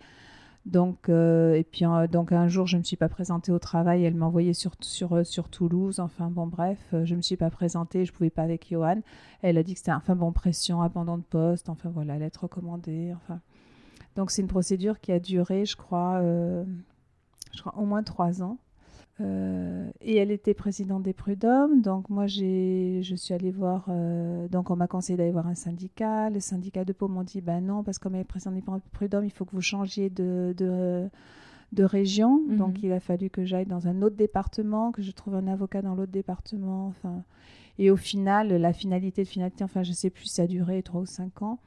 Donc, 0.65 1.09
euh, 1.09 1.55
et 1.55 1.63
puis, 1.63 1.85
euh, 1.85 2.07
donc 2.07 2.31
un 2.31 2.47
jour, 2.47 2.67
je 2.67 2.77
ne 2.77 2.79
me 2.79 2.83
suis 2.83 2.95
pas 2.95 3.09
présentée 3.09 3.51
au 3.51 3.59
travail. 3.59 4.03
Elle 4.05 4.13
m'a 4.13 4.27
envoyé 4.27 4.53
sur, 4.53 4.73
sur, 4.79 5.25
sur 5.25 5.49
Toulouse. 5.49 5.99
Enfin, 5.99 6.29
bon, 6.29 6.47
bref, 6.47 6.77
je 6.91 7.11
ne 7.11 7.17
me 7.17 7.21
suis 7.21 7.37
pas 7.37 7.49
présentée. 7.49 8.05
Je 8.05 8.11
ne 8.11 8.15
pouvais 8.15 8.29
pas 8.29 8.43
avec 8.43 8.69
Johan. 8.69 9.01
Elle 9.41 9.57
a 9.57 9.63
dit 9.63 9.73
que 9.73 9.79
c'était, 9.79 9.91
enfin, 9.91 10.15
bon, 10.15 10.31
pression, 10.31 10.81
abandon 10.81 11.17
de 11.17 11.23
poste. 11.23 11.67
Enfin, 11.67 11.89
voilà, 11.89 12.17
lettre 12.17 12.43
recommandée. 12.43 13.11
Enfin. 13.15 13.41
Donc, 14.15 14.29
c'est 14.31 14.41
une 14.41 14.47
procédure 14.47 14.99
qui 14.99 15.11
a 15.11 15.19
duré, 15.19 15.65
je 15.65 15.75
crois, 15.75 16.21
je 16.21 17.59
crois 17.59 17.75
au 17.77 17.85
moins 17.85 18.03
trois 18.03 18.43
ans. 18.43 18.57
Euh, 19.21 19.89
et 20.01 20.15
elle 20.15 20.31
était 20.31 20.53
présidente 20.53 21.03
des 21.03 21.13
prud'hommes. 21.13 21.81
Donc 21.81 22.09
moi, 22.09 22.27
j'ai, 22.27 23.01
je 23.03 23.15
suis 23.15 23.33
allée 23.33 23.51
voir. 23.51 23.85
euh, 23.89 24.47
donc 24.47 24.69
on 24.71 24.75
m'a 24.75 24.87
conseillé 24.87 25.17
d'aller 25.17 25.31
voir 25.31 25.47
un 25.47 25.55
syndicat. 25.55 26.29
Le 26.29 26.39
syndicat 26.39 26.85
de 26.85 26.93
Pau 26.93 27.07
m'ont 27.07 27.23
dit, 27.23 27.41
ben 27.41 27.61
non, 27.61 27.83
parce 27.83 27.99
que 27.99 28.03
comme 28.03 28.15
elle 28.15 28.21
est 28.21 28.23
présidente 28.23 28.55
des 28.55 28.63
prud'hommes, 28.91 29.25
il 29.25 29.31
faut 29.31 29.45
que 29.45 29.51
vous 29.51 29.61
changiez 29.61 30.09
de, 30.09 30.55
de, 30.57 31.07
de 31.71 31.83
région. 31.83 32.41
Mhm. 32.47 32.57
Donc 32.57 32.83
il 32.83 32.91
a 32.91 32.99
fallu 32.99 33.29
que 33.29 33.45
j'aille 33.45 33.67
dans 33.67 33.87
un 33.87 34.01
autre 34.01 34.15
département, 34.15 34.91
que 34.91 35.01
je 35.01 35.11
trouve 35.11 35.35
un 35.35 35.47
avocat 35.47 35.81
dans 35.81 35.93
l'autre 35.93 36.11
département. 36.11 36.87
Enfin, 36.87 37.23
et 37.77 37.91
au 37.91 37.97
final, 37.97 38.49
la 38.49 38.73
finalité 38.73 39.23
de 39.23 39.27
finalité, 39.27 39.63
enfin 39.63 39.83
je 39.83 39.91
sais 39.91 40.09
plus, 40.09 40.25
ça 40.25 40.43
a 40.43 40.47
duré 40.47 40.81
trois 40.83 41.01
ou 41.01 41.05
cinq 41.05 41.41
ans. 41.41 41.59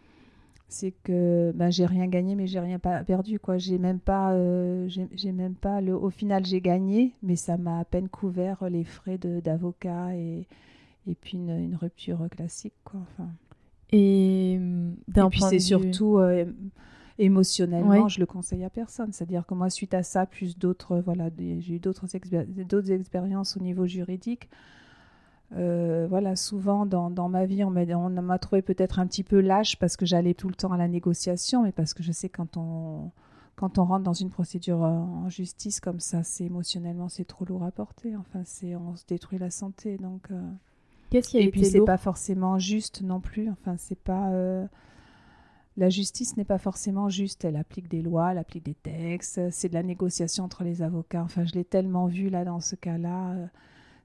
C'est 0.68 0.92
que 1.04 1.52
ben, 1.54 1.70
j'ai 1.70 1.86
rien 1.86 2.06
gagné, 2.08 2.34
mais 2.34 2.46
j'ai 2.46 2.58
rien 2.60 2.78
pas 2.78 3.04
perdu 3.04 3.38
quoi. 3.38 3.58
J'ai 3.58 3.78
même 3.78 4.00
pas, 4.00 4.32
euh, 4.32 4.88
j'ai 4.88 5.32
même 5.32 5.54
pas 5.54 5.80
le. 5.80 5.94
Au 5.94 6.10
final, 6.10 6.44
j'ai 6.44 6.60
gagné, 6.60 7.12
mais 7.22 7.36
ça 7.36 7.56
m'a 7.56 7.78
à 7.80 7.84
peine 7.84 8.08
couvert 8.08 8.68
les 8.68 8.84
frais 8.84 9.18
d'avocat 9.18 10.16
et 10.16 10.46
et 11.08 11.14
puis 11.16 11.38
une, 11.38 11.50
une 11.50 11.76
rupture 11.76 12.28
classique 12.30 12.74
quoi. 12.84 13.00
Enfin, 13.02 13.30
Et 13.92 14.56
hum, 14.58 14.96
et 15.16 15.26
puis 15.26 15.40
c'est 15.40 15.58
surtout 15.60 16.18
euh, 16.18 16.44
émotionnellement, 17.18 18.08
Ouais. 18.08 18.08
je 18.08 18.20
le 18.20 18.26
conseille 18.26 18.64
à 18.64 18.70
personne. 18.70 19.12
C'est-à-dire 19.12 19.46
que 19.46 19.54
moi, 19.54 19.70
suite 19.70 19.94
à 19.94 20.02
ça, 20.02 20.26
plus 20.26 20.58
d'autres, 20.58 20.98
voilà, 20.98 21.30
j'ai 21.38 21.74
eu 21.74 21.78
d'autres 21.78 22.06
expé- 22.16 22.46
d'autres 22.66 22.90
expériences 22.90 23.56
au 23.56 23.60
niveau 23.60 23.86
juridique. 23.86 24.48
Euh, 25.56 26.06
voilà, 26.08 26.34
souvent 26.36 26.84
dans, 26.86 27.10
dans 27.10 27.28
ma 27.28 27.46
vie, 27.46 27.62
on 27.64 27.70
m'a 27.70 28.38
trouvé 28.38 28.62
peut-être 28.62 28.98
un 28.98 29.06
petit 29.06 29.22
peu 29.22 29.40
lâche 29.40 29.78
parce 29.78 29.96
que 29.96 30.04
j'allais 30.06 30.34
tout 30.34 30.48
le 30.48 30.54
temps 30.54 30.72
à 30.72 30.76
la 30.76 30.88
négociation, 30.88 31.62
mais 31.62 31.72
parce 31.72 31.94
que 31.94 32.02
je 32.02 32.12
sais 32.12 32.28
quand 32.28 32.56
on 32.56 33.10
quand 33.56 33.78
on 33.78 33.84
rentre 33.84 34.02
dans 34.02 34.12
une 34.12 34.30
procédure 34.30 34.82
euh, 34.84 34.88
en 34.90 35.28
justice 35.28 35.78
comme 35.80 36.00
ça, 36.00 36.24
c'est 36.24 36.44
émotionnellement 36.44 37.08
c'est 37.08 37.24
trop 37.24 37.44
lourd 37.44 37.62
à 37.64 37.70
porter. 37.70 38.16
Enfin, 38.16 38.40
c'est 38.44 38.74
on 38.74 38.96
se 38.96 39.04
détruit 39.06 39.38
la 39.38 39.50
santé, 39.50 39.96
donc. 39.96 40.30
euh, 40.32 40.42
Qu'est-ce 41.10 41.28
qui 41.28 41.36
a 41.38 41.40
et 41.40 41.44
été 41.44 41.50
puis 41.52 41.64
c'est 41.64 41.80
pas 41.82 41.96
forcément 41.98 42.58
juste 42.58 43.02
non 43.02 43.20
plus. 43.20 43.48
Enfin, 43.50 43.76
c'est 43.78 43.98
pas 43.98 44.30
euh, 44.32 44.66
la 45.76 45.88
justice 45.90 46.36
n'est 46.36 46.44
pas 46.44 46.58
forcément 46.58 47.08
juste. 47.08 47.44
Elle 47.44 47.56
applique 47.56 47.88
des 47.88 48.02
lois, 48.02 48.32
elle 48.32 48.38
applique 48.38 48.64
des 48.64 48.74
textes. 48.74 49.40
C'est 49.50 49.68
de 49.68 49.74
la 49.74 49.82
négociation 49.82 50.44
entre 50.44 50.64
les 50.64 50.82
avocats. 50.82 51.22
Enfin, 51.22 51.44
je 51.44 51.52
l'ai 51.52 51.64
tellement 51.64 52.06
vu 52.06 52.28
là 52.30 52.44
dans 52.44 52.60
ce 52.60 52.76
cas-là. 52.76 53.36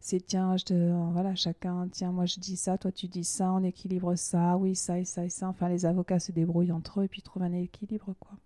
C'est 0.02 0.22
tiens, 0.26 0.56
je 0.58 0.66
te- 0.66 1.12
voilà, 1.12 1.36
chacun, 1.36 1.88
tiens, 1.92 2.12
moi 2.12 2.26
je 2.26 2.40
dis 2.40 2.56
ça, 2.56 2.78
toi 2.78 2.92
tu 2.92 3.08
dis 3.08 3.24
ça, 3.26 3.52
on 3.52 3.64
équilibre 3.64 4.16
ça, 4.16 4.56
oui, 4.58 4.76
ça 4.76 4.98
et 5.00 5.06
ça 5.06 5.26
et 5.26 5.30
ça. 5.30 5.48
Enfin, 5.50 5.68
les 5.70 5.86
avocats 5.86 6.20
se 6.20 6.32
débrouillent 6.32 6.72
entre 6.72 7.02
eux 7.02 7.04
et 7.04 7.08
puis 7.08 7.22
trouvent 7.22 7.44
un 7.44 7.52
équilibre, 7.54 8.16
quoi. 8.20 8.38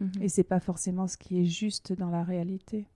Mhm. 0.00 0.10
Et 0.20 0.28
c'est 0.28 0.44
pas 0.44 0.60
forcément 0.60 1.06
ce 1.06 1.16
qui 1.16 1.40
est 1.40 1.44
juste 1.46 1.92
dans 1.92 2.10
la 2.10 2.22
réalité. 2.22 2.86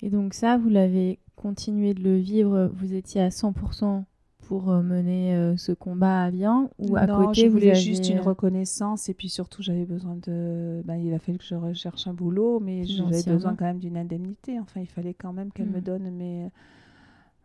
Et 0.00 0.10
donc 0.10 0.34
ça, 0.34 0.56
vous 0.58 0.68
l'avez 0.68 1.18
continué 1.36 1.94
de 1.94 2.02
le 2.02 2.16
vivre, 2.16 2.70
vous 2.74 2.94
étiez 2.94 3.20
à 3.20 3.30
100% 3.30 4.04
pour 4.48 4.70
euh, 4.70 4.82
mener 4.82 5.34
euh, 5.34 5.56
ce 5.56 5.72
combat 5.72 6.24
à 6.24 6.30
bien 6.30 6.68
ou 6.78 6.96
à 6.96 7.06
non, 7.06 7.26
côté 7.26 7.42
je 7.42 7.46
vous 7.46 7.52
voulais 7.52 7.70
aviez... 7.70 7.82
juste 7.82 8.08
une 8.08 8.20
reconnaissance 8.20 9.08
et 9.08 9.14
puis 9.14 9.28
surtout 9.28 9.62
j'avais 9.62 9.84
besoin 9.86 10.16
de. 10.26 10.82
Ben, 10.84 10.96
il 10.96 11.12
a 11.14 11.18
fallu 11.18 11.38
que 11.38 11.44
je 11.44 11.54
recherche 11.54 12.06
un 12.06 12.12
boulot, 12.12 12.60
mais 12.60 12.84
j'avais 12.84 13.22
besoin 13.22 13.54
quand 13.54 13.64
même 13.64 13.78
d'une 13.78 13.96
indemnité. 13.96 14.58
Enfin, 14.60 14.80
il 14.80 14.86
fallait 14.88 15.14
quand 15.14 15.32
même 15.32 15.50
qu'elle 15.52 15.68
me 15.70 15.78
Mm. 15.78 15.82
donne 15.82 16.10
mes, 16.10 16.48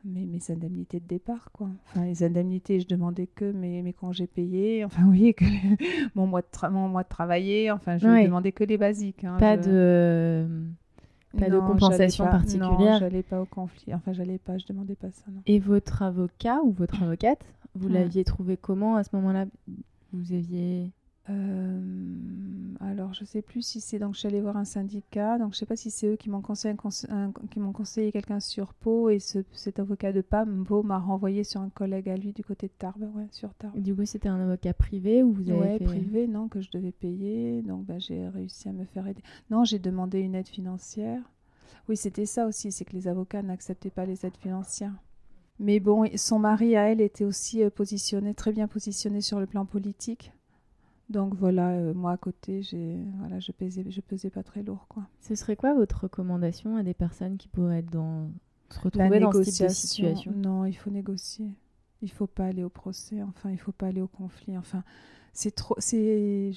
mes, 0.05 0.25
mes 0.25 0.39
indemnités 0.51 0.99
de 0.99 1.07
départ, 1.07 1.49
quoi. 1.51 1.69
Enfin, 1.88 2.05
les 2.05 2.23
indemnités, 2.23 2.79
je 2.79 2.88
demandais 2.88 3.27
que 3.27 3.51
mes, 3.51 3.81
mes 3.81 3.93
congés 3.93 4.27
payés. 4.27 4.83
Enfin, 4.86 5.01
voyez 5.05 5.33
que 5.33 5.45
mon 6.15 6.27
mois 6.27 6.41
de 6.41 6.47
tra- 6.51 6.69
mon 6.71 6.88
mois 6.88 7.03
de 7.03 7.10
travailler. 7.10 7.71
Enfin, 7.71 7.97
je 7.97 8.07
Ouais. 8.07 8.25
demandais 8.25 8.51
que 8.51 8.63
les 8.63 8.77
basiques. 8.77 9.23
hein. 9.23 9.38
Pas 9.39 9.55
Je- 9.62 9.67
de 9.69 10.47
pas 11.39 11.50
de 11.50 11.60
compensation 11.60 12.26
pas- 12.26 12.32
particulière. 12.32 12.69
Non, 12.93 13.00
j'allais 13.00 13.23
pas 13.23 13.41
au 13.41 13.45
conflit. 13.45 13.93
Enfin, 13.93 14.13
j'allais 14.13 14.38
pas. 14.38 14.58
Je 14.58 14.65
demandais 14.67 14.95
pas 14.95 15.12
ça. 15.12 15.23
Non. 15.32 15.41
Et 15.45 15.60
votre 15.60 16.02
avocat 16.02 16.60
ou 16.63 16.71
votre 16.71 17.02
avocate, 17.04 17.39
vous 17.76 17.88
Ouais. 17.88 17.93
l'aviez 17.93 18.23
trouvé 18.23 18.58
comment 18.58 18.95
à 18.95 19.04
ce 19.04 19.10
moment-là? 19.15 19.45
Vous 20.13 20.34
aviez 20.34 20.91
Euh, 21.30 21.82
alors, 22.80 23.13
je 23.13 23.26
sais 23.26 23.42
plus 23.42 23.62
si 23.62 23.82
c'est 23.82 24.00
donc 24.00 24.13
je 24.13 24.20
suis 24.20 24.28
allée 24.28 24.40
voir 24.42 24.56
un 24.58 24.66
syndicat, 24.66 25.38
donc 25.38 25.54
je 25.54 25.58
sais 25.60 25.66
pas 25.66 25.76
si 25.76 25.92
c'est 25.92 26.08
eux 26.08 26.16
qui 26.16 26.30
m'ont 26.30 26.42
conseillé, 26.42 26.76
qui 27.52 27.60
m'ont 27.60 27.74
quelqu'un 27.74 28.40
sur 28.40 28.74
Pau 28.74 29.10
et 29.10 29.20
ce, 29.20 29.40
cet 29.52 29.80
avocat 29.80 30.13
de 30.13 30.22
Pau, 30.22 30.84
m'a 30.84 31.00
renvoyé 31.00 31.44
sur 31.44 31.62
un 31.62 31.70
collègue 31.70 32.10
à 32.10 32.16
lui 32.18 32.34
du 32.34 32.44
côté 32.44 32.68
de 32.68 32.74
Tarbes, 32.78 33.10
ouais, 33.16 33.28
sur 33.32 33.54
Tarbes. 33.56 33.78
du 33.80 33.96
coup 33.96 34.06
c'était 34.06 34.30
un 34.30 34.40
avocat 34.40 34.74
privé 34.74 35.24
ou 35.24 35.32
vous 35.34 35.50
avez 35.50 35.60
Ouais, 35.60 35.78
fait- 35.80 35.86
privé, 35.86 36.28
non, 36.28 36.48
que 36.48 36.62
je 36.62 36.70
devais 36.72 36.92
payer, 36.92 37.62
donc 37.62 37.86
ben, 37.86 38.00
j'ai 38.00 38.28
réussi 38.30 38.70
à 38.70 38.74
me 38.74 38.86
faire 38.86 39.08
aider. 39.08 39.22
Non, 39.50 39.63
j'ai 39.66 39.80
demandé 39.80 40.20
une 40.20 40.36
aide 40.36 40.48
financière. 40.48 41.22
Oui, 41.90 41.98
c'était 41.98 42.26
ça 42.26 42.46
aussi, 42.48 42.72
c'est 42.72 42.86
que 42.86 42.94
les 42.94 43.08
avocats 43.08 43.42
n'acceptaient 43.42 43.90
pas 43.90 44.06
les 44.06 44.26
aides 44.26 44.38
financières. 44.38 44.94
Mais 45.60 45.80
bon, 45.80 46.06
son 46.16 46.38
mari 46.40 46.76
à 46.76 46.92
elle 46.92 47.02
était 47.02 47.26
aussi 47.26 47.63
euh, 47.63 47.70
positionné, 47.70 48.34
très 48.36 48.52
bien 48.52 48.68
positionné 48.68 49.22
sur 49.22 49.40
le 49.40 49.48
plan 49.48 49.66
politique. 49.66 50.32
Donc 51.10 51.36
voilà, 51.36 51.70
euh, 51.70 51.93
moi 51.93 52.12
à 52.12 52.17
côté, 52.17 52.62
j'ai, 52.62 53.00
voilà, 53.20 53.39
je 53.39 53.52
pesais, 53.52 53.86
je 53.88 54.02
pesais 54.02 54.30
pas 54.30 54.43
très 54.43 54.62
lourd, 54.62 54.88
quoi. 54.89 55.04
Ce 55.22 55.36
serait 55.36 55.56
quoi 55.56 55.74
votre 55.74 56.04
recommandation 56.04 56.76
à 56.76 56.84
des 56.84 56.93
personnes 56.93 57.38
qui 57.38 57.48
pourraient 57.48 57.80
être 57.80 57.91
dans 57.91 58.30
se 58.70 58.80
La 58.80 58.84
retrouver 58.84 59.20
dans 59.20 59.32
ce 59.32 59.50
type 59.50 59.67
de 59.67 59.72
situation? 59.72 60.34
Non, 60.36 60.65
il 60.65 60.74
faut 60.74 60.89
négocier. 60.89 61.50
Il 62.02 62.12
faut 62.12 62.28
pas 62.28 62.46
aller 62.46 62.63
au 62.63 62.70
procès, 62.70 63.24
enfin, 63.24 63.50
il 63.52 63.58
faut 63.58 63.72
pas 63.72 63.88
aller 63.88 64.02
au 64.02 64.08
conflit. 64.08 64.58
Enfin, 64.58 64.84
c'est 65.34 65.56
trop, 65.56 65.76
c'est 65.78 66.52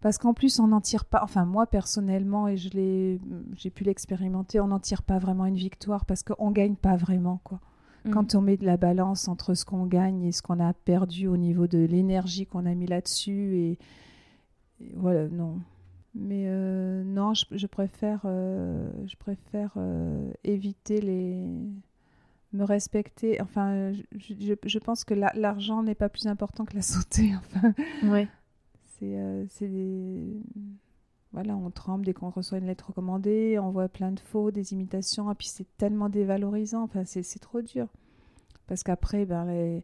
parce 0.00 0.18
qu'en 0.18 0.34
plus 0.34 0.60
on 0.60 0.68
n'en 0.68 0.82
tire 0.82 1.06
pas. 1.06 1.22
Enfin, 1.24 1.46
moi 1.46 1.66
personnellement, 1.66 2.46
et 2.46 2.58
je 2.58 2.68
l'ai, 2.70 3.20
j'ai 3.54 3.70
pu 3.70 3.84
l'expérimenter, 3.84 4.60
on 4.60 4.66
n'en 4.68 4.78
tire 4.78 5.02
pas 5.02 5.18
vraiment 5.18 5.46
une 5.46 5.56
victoire 5.56 6.04
parce 6.04 6.22
qu'on 6.22 6.50
gagne 6.50 6.76
pas 6.76 6.96
vraiment, 6.96 7.40
quoi. 7.42 7.58
Mm. 8.04 8.10
Quand 8.10 8.34
on 8.34 8.40
met 8.40 8.56
de 8.56 8.66
la 8.66 8.76
balance 8.76 9.28
entre 9.28 9.54
ce 9.54 9.64
qu'on 9.64 9.86
gagne 9.86 10.22
et 10.24 10.32
ce 10.32 10.42
qu'on 10.42 10.60
a 10.60 10.72
perdu 10.72 11.26
au 11.26 11.36
niveau 11.36 11.66
de 11.66 11.78
l'énergie 11.78 12.46
qu'on 12.46 12.66
a 12.66 12.74
mis 12.74 12.86
là-dessus, 12.86 13.56
et, 13.56 13.78
et 14.80 14.92
voilà, 14.94 15.28
non. 15.28 15.60
Mais 16.14 16.44
euh, 16.46 17.02
non, 17.04 17.34
je, 17.34 17.44
je 17.50 17.66
préfère, 17.66 18.20
euh, 18.24 18.88
je 19.06 19.16
préfère 19.16 19.72
euh, 19.76 20.30
éviter 20.44 21.00
les. 21.00 21.34
me 22.52 22.62
respecter. 22.64 23.40
Enfin, 23.40 23.92
je, 23.92 24.02
je, 24.38 24.54
je 24.64 24.78
pense 24.78 25.04
que 25.04 25.14
la- 25.14 25.32
l'argent 25.34 25.82
n'est 25.82 25.96
pas 25.96 26.08
plus 26.08 26.26
important 26.28 26.64
que 26.66 26.74
la 26.76 26.82
santé. 26.94 27.32
Enfin, 27.36 27.72
Ouais. 28.04 28.28
c'est 28.98 29.18
euh, 29.18 29.44
c'est 29.48 29.66
des. 29.68 30.36
Voilà, 31.34 31.54
on 31.56 31.68
tremble 31.70 32.06
dès 32.06 32.14
qu'on 32.14 32.30
reçoit 32.30 32.58
une 32.58 32.66
lettre 32.66 32.86
recommandée, 32.88 33.58
on 33.60 33.70
voit 33.70 33.88
plein 33.88 34.12
de 34.12 34.20
faux, 34.20 34.50
des 34.52 34.72
imitations, 34.72 35.30
et 35.30 35.34
puis 35.34 35.48
c'est 35.48 35.66
tellement 35.76 36.08
dévalorisant, 36.08 36.82
enfin, 36.84 37.04
c'est 37.04 37.22
c'est 37.24 37.40
trop 37.40 37.60
dur. 37.60 37.88
Parce 38.68 38.82
qu'après, 38.82 39.26
ben, 39.26 39.44
les- 39.44 39.82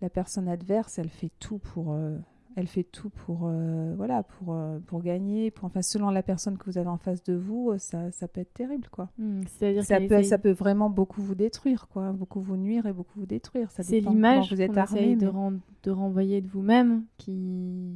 la 0.00 0.08
personne 0.10 0.48
adverse, 0.48 0.98
elle 0.98 1.08
fait 1.10 1.30
tout 1.38 1.58
pour, 1.58 1.92
euh, 1.92 2.16
elle 2.56 2.66
fait 2.66 2.82
tout 2.82 3.10
pour, 3.10 3.40
euh, 3.44 3.94
voilà, 3.96 4.22
pour, 4.22 4.54
euh, 4.54 4.78
pour 4.86 5.02
gagner. 5.02 5.50
Pour, 5.50 5.66
enfin, 5.66 5.82
selon 5.82 6.08
la 6.10 6.22
personne 6.22 6.56
que 6.56 6.64
vous 6.64 6.78
avez 6.78 6.88
en 6.88 6.96
face 6.96 7.22
de 7.22 7.34
vous, 7.34 7.74
ça, 7.78 8.10
ça 8.10 8.26
peut 8.26 8.40
être 8.40 8.54
terrible, 8.54 8.88
quoi. 8.90 9.10
Mm. 9.18 9.42
C'est-à-dire 9.46 9.84
Ça 9.84 9.98
qu'elle 9.98 10.08
peut, 10.08 10.14
essaye- 10.14 10.24
ça 10.30 10.38
peut 10.38 10.50
vraiment 10.52 10.88
beaucoup 10.88 11.20
vous 11.20 11.34
détruire, 11.34 11.88
quoi. 11.88 12.12
Beaucoup 12.12 12.40
vous 12.40 12.56
nuire 12.56 12.86
et 12.86 12.94
beaucoup 12.94 13.18
vous 13.20 13.26
détruire. 13.26 13.70
Ça 13.70 13.82
c'est 13.82 14.00
l'image 14.00 14.50
vous 14.54 14.62
êtes 14.62 14.70
armé. 14.78 15.16
ren- 15.26 15.58
de 15.82 15.90
renvoyer 15.90 16.40
de 16.40 16.48
vous-même 16.48 17.04
qui 17.18 17.92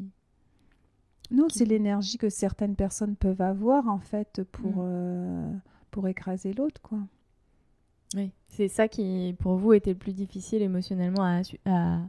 Non, 1.30 1.46
c'est 1.48 1.64
l'énergie 1.64 2.18
que 2.18 2.28
certaines 2.28 2.74
personnes 2.76 3.16
peuvent 3.16 3.40
avoir, 3.40 3.88
en 3.88 4.00
fait, 4.00 4.42
pour, 4.52 4.78
Mm. 4.78 4.84
euh, 4.84 5.52
pour 5.90 6.08
écraser 6.08 6.52
l'autre, 6.52 6.80
quoi. 6.82 6.98
Oui, 8.16 8.32
c'est 8.48 8.68
ça 8.68 8.88
qui, 8.88 9.36
pour 9.38 9.56
vous, 9.56 9.72
était 9.72 9.92
le 9.92 9.98
plus 9.98 10.14
difficile 10.14 10.62
émotionnellement 10.62 11.22
à, 11.22 11.42
à, 11.66 12.00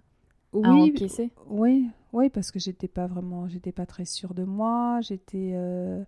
à 0.64 0.72
Oui, 0.72 0.82
encaisser. 0.90 1.32
Oui, 1.48 1.90
oui, 2.14 2.30
parce 2.30 2.50
que 2.52 2.60
j'étais 2.60 2.88
pas 2.88 3.06
vraiment, 3.08 3.48
j'étais 3.48 3.72
pas 3.72 3.86
très 3.86 4.06
sûre 4.06 4.34
de 4.34 4.44
moi. 4.44 5.00
J'étais, 5.02 5.52
euh, 5.54 6.04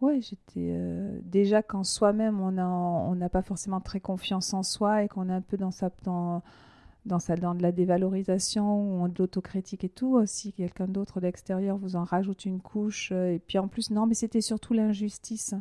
ouais, 0.00 0.20
j'étais 0.20 0.70
euh, 0.72 1.18
déjà 1.24 1.62
quand 1.62 1.82
soi-même 1.84 2.40
on 2.40 2.56
a, 2.58 2.64
on 2.64 3.16
n'a 3.16 3.28
pas 3.28 3.42
forcément 3.42 3.80
très 3.80 4.00
confiance 4.00 4.54
en 4.54 4.62
soi 4.62 5.02
et 5.02 5.08
qu'on 5.08 5.28
est 5.28 5.32
un 5.32 5.40
peu 5.42 5.56
dans 5.56 5.72
sa, 5.72 5.90
dans, 6.04 6.42
dans 7.04 7.18
sa, 7.18 7.36
dans 7.36 7.54
de 7.54 7.62
la 7.62 7.72
dévalorisation 7.72 9.02
ou 9.02 9.08
de 9.08 9.14
l'autocritique 9.18 9.84
et 9.84 9.88
tout. 9.88 10.20
Si 10.26 10.52
quelqu'un 10.52 10.86
d'autre 10.86 11.20
d'extérieur 11.20 11.76
vous 11.76 11.96
en 11.96 12.04
rajoute 12.04 12.44
une 12.44 12.60
couche, 12.60 13.10
euh, 13.12 13.34
et 13.34 13.38
puis 13.38 13.58
en 13.58 13.68
plus 13.68 13.90
non, 13.90 14.06
mais 14.06 14.14
c'était 14.14 14.40
surtout 14.40 14.72
l'injustice. 14.72 15.54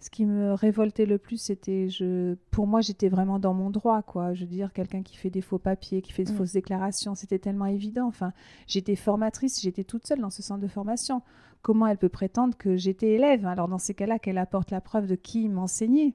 Ce 0.00 0.10
qui 0.10 0.26
me 0.26 0.52
révoltait 0.52 1.06
le 1.06 1.16
plus, 1.16 1.40
c'était, 1.40 1.88
je, 1.88 2.34
pour 2.50 2.66
moi, 2.66 2.82
j'étais 2.82 3.08
vraiment 3.08 3.38
dans 3.38 3.54
mon 3.54 3.70
droit, 3.70 4.02
quoi. 4.02 4.34
Je 4.34 4.40
veux 4.44 4.50
dire, 4.50 4.72
quelqu'un 4.74 5.02
qui 5.02 5.16
fait 5.16 5.30
des 5.30 5.40
faux 5.40 5.58
papiers, 5.58 6.02
qui 6.02 6.12
fait 6.12 6.24
de 6.24 6.32
Mm. 6.32 6.36
fausses 6.36 6.52
déclarations, 6.52 7.14
c'était 7.14 7.38
tellement 7.38 7.64
évident. 7.66 8.06
Enfin, 8.06 8.32
j'étais 8.66 8.96
formatrice, 8.96 9.62
j'étais 9.62 9.84
toute 9.84 10.06
seule 10.06 10.20
dans 10.20 10.28
ce 10.30 10.42
centre 10.42 10.60
de 10.60 10.68
formation. 10.68 11.22
Comment 11.62 11.86
elle 11.86 11.96
peut 11.96 12.10
prétendre 12.10 12.54
que 12.58 12.76
j'étais 12.76 13.12
élève? 13.12 13.46
Alors, 13.46 13.68
dans 13.68 13.78
ces 13.78 13.94
cas-là, 13.94 14.18
qu'elle 14.18 14.36
apporte 14.36 14.70
la 14.72 14.82
preuve 14.82 15.06
de 15.06 15.14
qui 15.14 15.48
m'enseignait? 15.48 16.12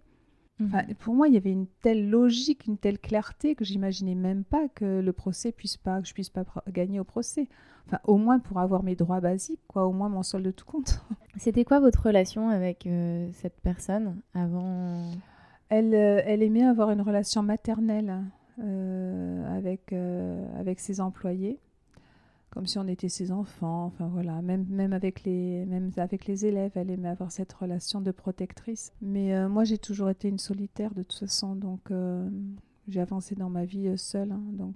Enfin, 0.64 0.84
pour 1.00 1.16
moi, 1.16 1.28
il 1.28 1.34
y 1.34 1.38
avait 1.38 1.52
une 1.52 1.68
telle 1.82 2.10
logique, 2.10 2.66
une 2.68 2.78
telle 2.78 3.00
clarté 3.00 3.56
que 3.56 3.64
j'imaginais 3.64 4.16
même 4.16 4.44
pas 4.44 4.68
que 4.68 5.00
le 5.00 5.14
procès 5.14 5.52
puisse 5.52 5.78
pas, 5.78 6.02
que 6.02 6.08
je 6.08 6.14
puisse 6.14 6.30
pas 6.30 6.44
gagner 6.68 7.00
au 7.00 7.06
procès. 7.06 7.48
Enfin, 7.88 8.00
au 8.04 8.18
moins 8.18 8.40
pour 8.40 8.60
avoir 8.60 8.84
mes 8.84 8.96
droits 8.96 9.22
basiques, 9.22 9.62
quoi, 9.68 9.86
au 9.86 9.94
moins 9.94 10.10
mon 10.10 10.22
solde 10.22 10.46
de 10.46 10.52
tout 10.52 10.66
compte. 10.66 11.02
C'était 11.38 11.64
quoi 11.64 11.80
votre 11.80 12.06
relation 12.06 12.50
avec 12.50 12.86
euh, 12.86 13.30
cette 13.34 13.60
personne 13.62 14.20
avant? 14.34 15.12
Elle, 15.70 15.96
euh, 15.96 16.22
elle 16.26 16.44
aimait 16.44 16.66
avoir 16.66 16.92
une 16.92 17.02
relation 17.02 17.42
maternelle 17.42 18.22
euh, 18.62 19.58
avec, 19.58 19.94
avec 20.60 20.80
ses 20.80 21.00
employés, 21.00 21.60
comme 22.50 22.66
si 22.66 22.78
on 22.78 22.88
était 22.88 23.10
ses 23.10 23.32
enfants. 23.32 23.86
Enfin 23.86 24.08
voilà, 24.08 24.42
même, 24.42 24.66
même, 24.70 24.94
avec 24.94 25.24
les, 25.24 25.66
même 25.66 25.92
avec 25.98 26.26
les 26.26 26.46
élèves, 26.46 26.72
elle 26.76 26.90
aimait 26.90 27.10
avoir 27.10 27.32
cette 27.32 27.54
relation 27.54 28.02
de 28.02 28.12
protectrice. 28.12 28.92
Mais 29.02 29.48
moi, 29.48 29.64
j'ai 29.64 29.78
toujours 29.78 30.10
été 30.10 30.28
une 30.28 30.40
solitaire 30.40 30.94
de 30.94 31.04
toute 31.04 31.20
façon, 31.20 31.56
donc 31.56 31.92
j'ai 32.88 33.02
avancé 33.02 33.36
dans 33.36 33.50
ma 33.50 33.66
vie 33.66 33.98
seule. 33.98 34.32
Hein, 34.32 34.42
donc 34.54 34.76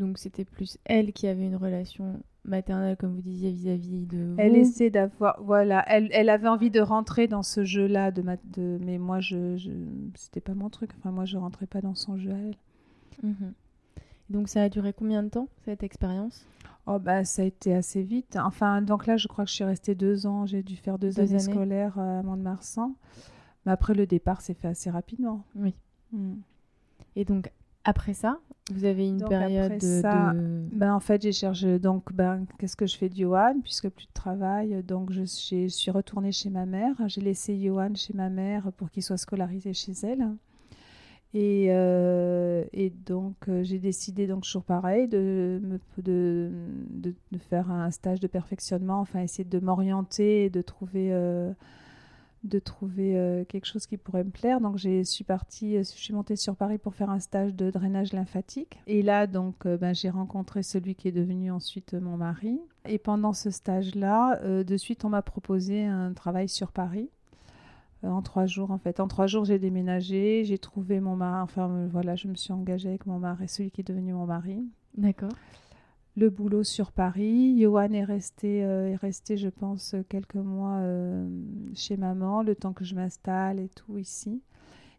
donc 0.00 0.18
c'était 0.18 0.44
plus 0.44 0.78
elle 0.84 1.12
qui 1.12 1.26
avait 1.26 1.46
une 1.46 1.56
relation 1.56 2.20
maternelle, 2.44 2.96
comme 2.96 3.14
vous 3.14 3.22
disiez, 3.22 3.50
vis-à-vis 3.50 4.06
de 4.06 4.18
vous. 4.18 4.34
Elle 4.38 4.56
essaie 4.56 4.90
d'avoir, 4.90 5.40
voilà, 5.42 5.84
elle, 5.86 6.08
elle, 6.12 6.30
avait 6.30 6.48
envie 6.48 6.70
de 6.70 6.80
rentrer 6.80 7.28
dans 7.28 7.42
ce 7.42 7.64
jeu-là, 7.64 8.10
de, 8.10 8.22
de, 8.22 8.78
mais 8.82 8.98
moi, 8.98 9.20
je, 9.20 9.56
je 9.56 9.70
c'était 10.14 10.40
pas 10.40 10.54
mon 10.54 10.70
truc. 10.70 10.90
Enfin, 10.98 11.10
moi, 11.10 11.26
je 11.26 11.36
rentrais 11.36 11.66
pas 11.66 11.80
dans 11.80 11.94
son 11.94 12.16
jeu 12.16 12.30
à 12.30 12.38
elle. 12.38 12.56
Mhm. 13.22 13.52
Donc 14.30 14.48
ça 14.48 14.62
a 14.62 14.68
duré 14.68 14.92
combien 14.92 15.22
de 15.22 15.28
temps 15.28 15.48
cette 15.64 15.82
expérience? 15.82 16.46
Oh 16.86 16.98
bah 16.98 17.24
ça 17.24 17.42
a 17.42 17.44
été 17.44 17.74
assez 17.74 18.02
vite. 18.02 18.36
Enfin 18.36 18.80
donc 18.80 19.06
là 19.06 19.16
je 19.16 19.28
crois 19.28 19.44
que 19.44 19.50
je 19.50 19.56
suis 19.56 19.64
restée 19.64 19.94
deux 19.94 20.26
ans. 20.26 20.46
J'ai 20.46 20.62
dû 20.62 20.76
faire 20.76 20.98
deux, 20.98 21.20
années, 21.20 21.38
scolaires 21.38 21.98
à 21.98 22.22
Mont-de-Marsan. 22.22 22.94
Mais 23.66 23.72
après 23.72 23.94
le 23.94 24.06
départ 24.06 24.40
s'est 24.40 24.54
fait 24.54 24.68
assez 24.68 24.88
rapidement. 24.88 25.44
Oui. 25.54 25.74
Mm. 26.12 26.36
Et 27.16 27.24
donc 27.24 27.50
après 27.84 28.14
ça, 28.14 28.38
vous 28.70 28.84
avez 28.84 29.08
une 29.08 29.24
période 29.24 29.78
de... 29.78 30.02
Ben, 30.72 30.94
en 30.94 31.00
fait, 31.00 31.22
j'ai 31.22 31.32
cherché, 31.32 31.78
donc, 31.78 32.12
ben, 32.12 32.44
qu'est-ce 32.58 32.76
que 32.76 32.86
je 32.86 32.96
fais 32.96 33.08
de 33.08 33.16
Johan, 33.16 33.60
puisque 33.62 33.88
plus 33.88 34.06
de 34.06 34.12
travail, 34.12 34.82
donc 34.82 35.10
je, 35.12 35.24
suis 35.24 35.90
retournée 35.90 36.30
chez 36.30 36.50
ma 36.50 36.66
mère, 36.66 36.94
j'ai 37.06 37.20
laissé 37.20 37.58
Johan 37.58 37.94
chez 37.94 38.12
ma 38.12 38.28
mère 38.28 38.70
pour 38.76 38.90
qu'il 38.90 39.02
soit 39.02 39.16
scolarisé 39.16 39.72
chez 39.72 39.92
elle. 40.02 40.28
Et, 41.32 41.66
euh, 41.70 42.64
et 42.72 42.90
donc, 42.90 43.36
euh, 43.48 43.62
j'ai 43.62 43.78
décidé, 43.78 44.26
donc 44.26 44.42
toujours 44.42 44.64
pareil, 44.64 45.06
de, 45.06 45.60
faire 47.38 47.70
un 47.70 47.90
stage 47.90 48.18
de 48.18 48.26
perfectionnement, 48.26 49.00
enfin, 49.00 49.20
essayer 49.20 49.44
de 49.44 49.60
m'orienter 49.60 50.46
et 50.46 50.50
de 50.50 50.60
trouver... 50.60 51.12
Euh, 51.12 51.52
quelque 52.42 53.66
chose 53.66 53.86
qui 53.86 53.98
pourrait 53.98 54.24
me 54.24 54.30
plaire. 54.30 54.60
Donc 54.62 54.78
je 54.78 55.02
suis 55.04 55.24
partie, 55.24 55.76
je 55.76 55.82
suis 55.82 56.14
montée 56.14 56.36
sur 56.36 56.56
Paris 56.56 56.78
pour 56.78 56.94
faire 56.94 57.10
un 57.10 57.20
stage 57.20 57.54
de 57.54 57.70
drainage 57.70 58.14
lymphatique. 58.14 58.80
Et 58.86 59.02
là, 59.02 59.26
donc, 59.26 59.66
ben, 59.66 59.94
j'ai 59.94 60.08
rencontré 60.08 60.62
celui 60.62 60.94
qui 60.94 61.08
est 61.08 61.12
devenu 61.12 61.52
ensuite 61.52 61.92
mon 61.92 62.16
mari. 62.16 62.58
Et 62.88 62.98
pendant 62.98 63.34
ce 63.34 63.50
stage-là, 63.50 64.40
de 64.64 64.76
suite, 64.78 65.04
on 65.04 65.10
m'a 65.10 65.20
proposé 65.20 65.84
un 65.84 66.14
travail 66.14 66.48
sur 66.48 66.72
Paris. 66.72 67.10
En 68.02 68.22
trois 68.22 68.46
jours, 68.46 68.70
en 68.70 68.78
fait. 68.78 69.00
En 69.00 69.08
trois 69.08 69.26
jours, 69.26 69.44
j'ai 69.44 69.58
déménagé, 69.58 70.44
j'ai 70.44 70.58
trouvé 70.58 71.00
mon 71.00 71.16
mari. 71.16 71.42
Enfin, 71.42 71.88
voilà, 71.90 72.16
je 72.16 72.28
me 72.28 72.34
suis 72.34 72.52
engagée 72.52 72.88
avec 72.88 73.06
mon 73.06 73.18
mari, 73.18 73.48
celui 73.48 73.70
qui 73.70 73.80
est 73.80 73.88
devenu 73.88 74.12
mon 74.12 74.26
mari. 74.26 74.64
D'accord 74.96 75.30
le 76.16 76.30
boulot 76.30 76.64
sur 76.64 76.92
Paris. 76.92 77.58
Johan 77.60 77.92
est 77.92 78.04
resté, 78.04 78.64
euh, 78.64 78.90
est 78.90 78.96
resté, 78.96 79.36
je 79.36 79.48
pense, 79.48 79.94
quelques 80.08 80.34
mois 80.34 80.78
euh, 80.78 81.28
chez 81.74 81.96
maman, 81.96 82.42
le 82.42 82.54
temps 82.54 82.72
que 82.72 82.84
je 82.84 82.94
m'installe 82.94 83.58
et 83.58 83.68
tout 83.68 83.98
ici. 83.98 84.42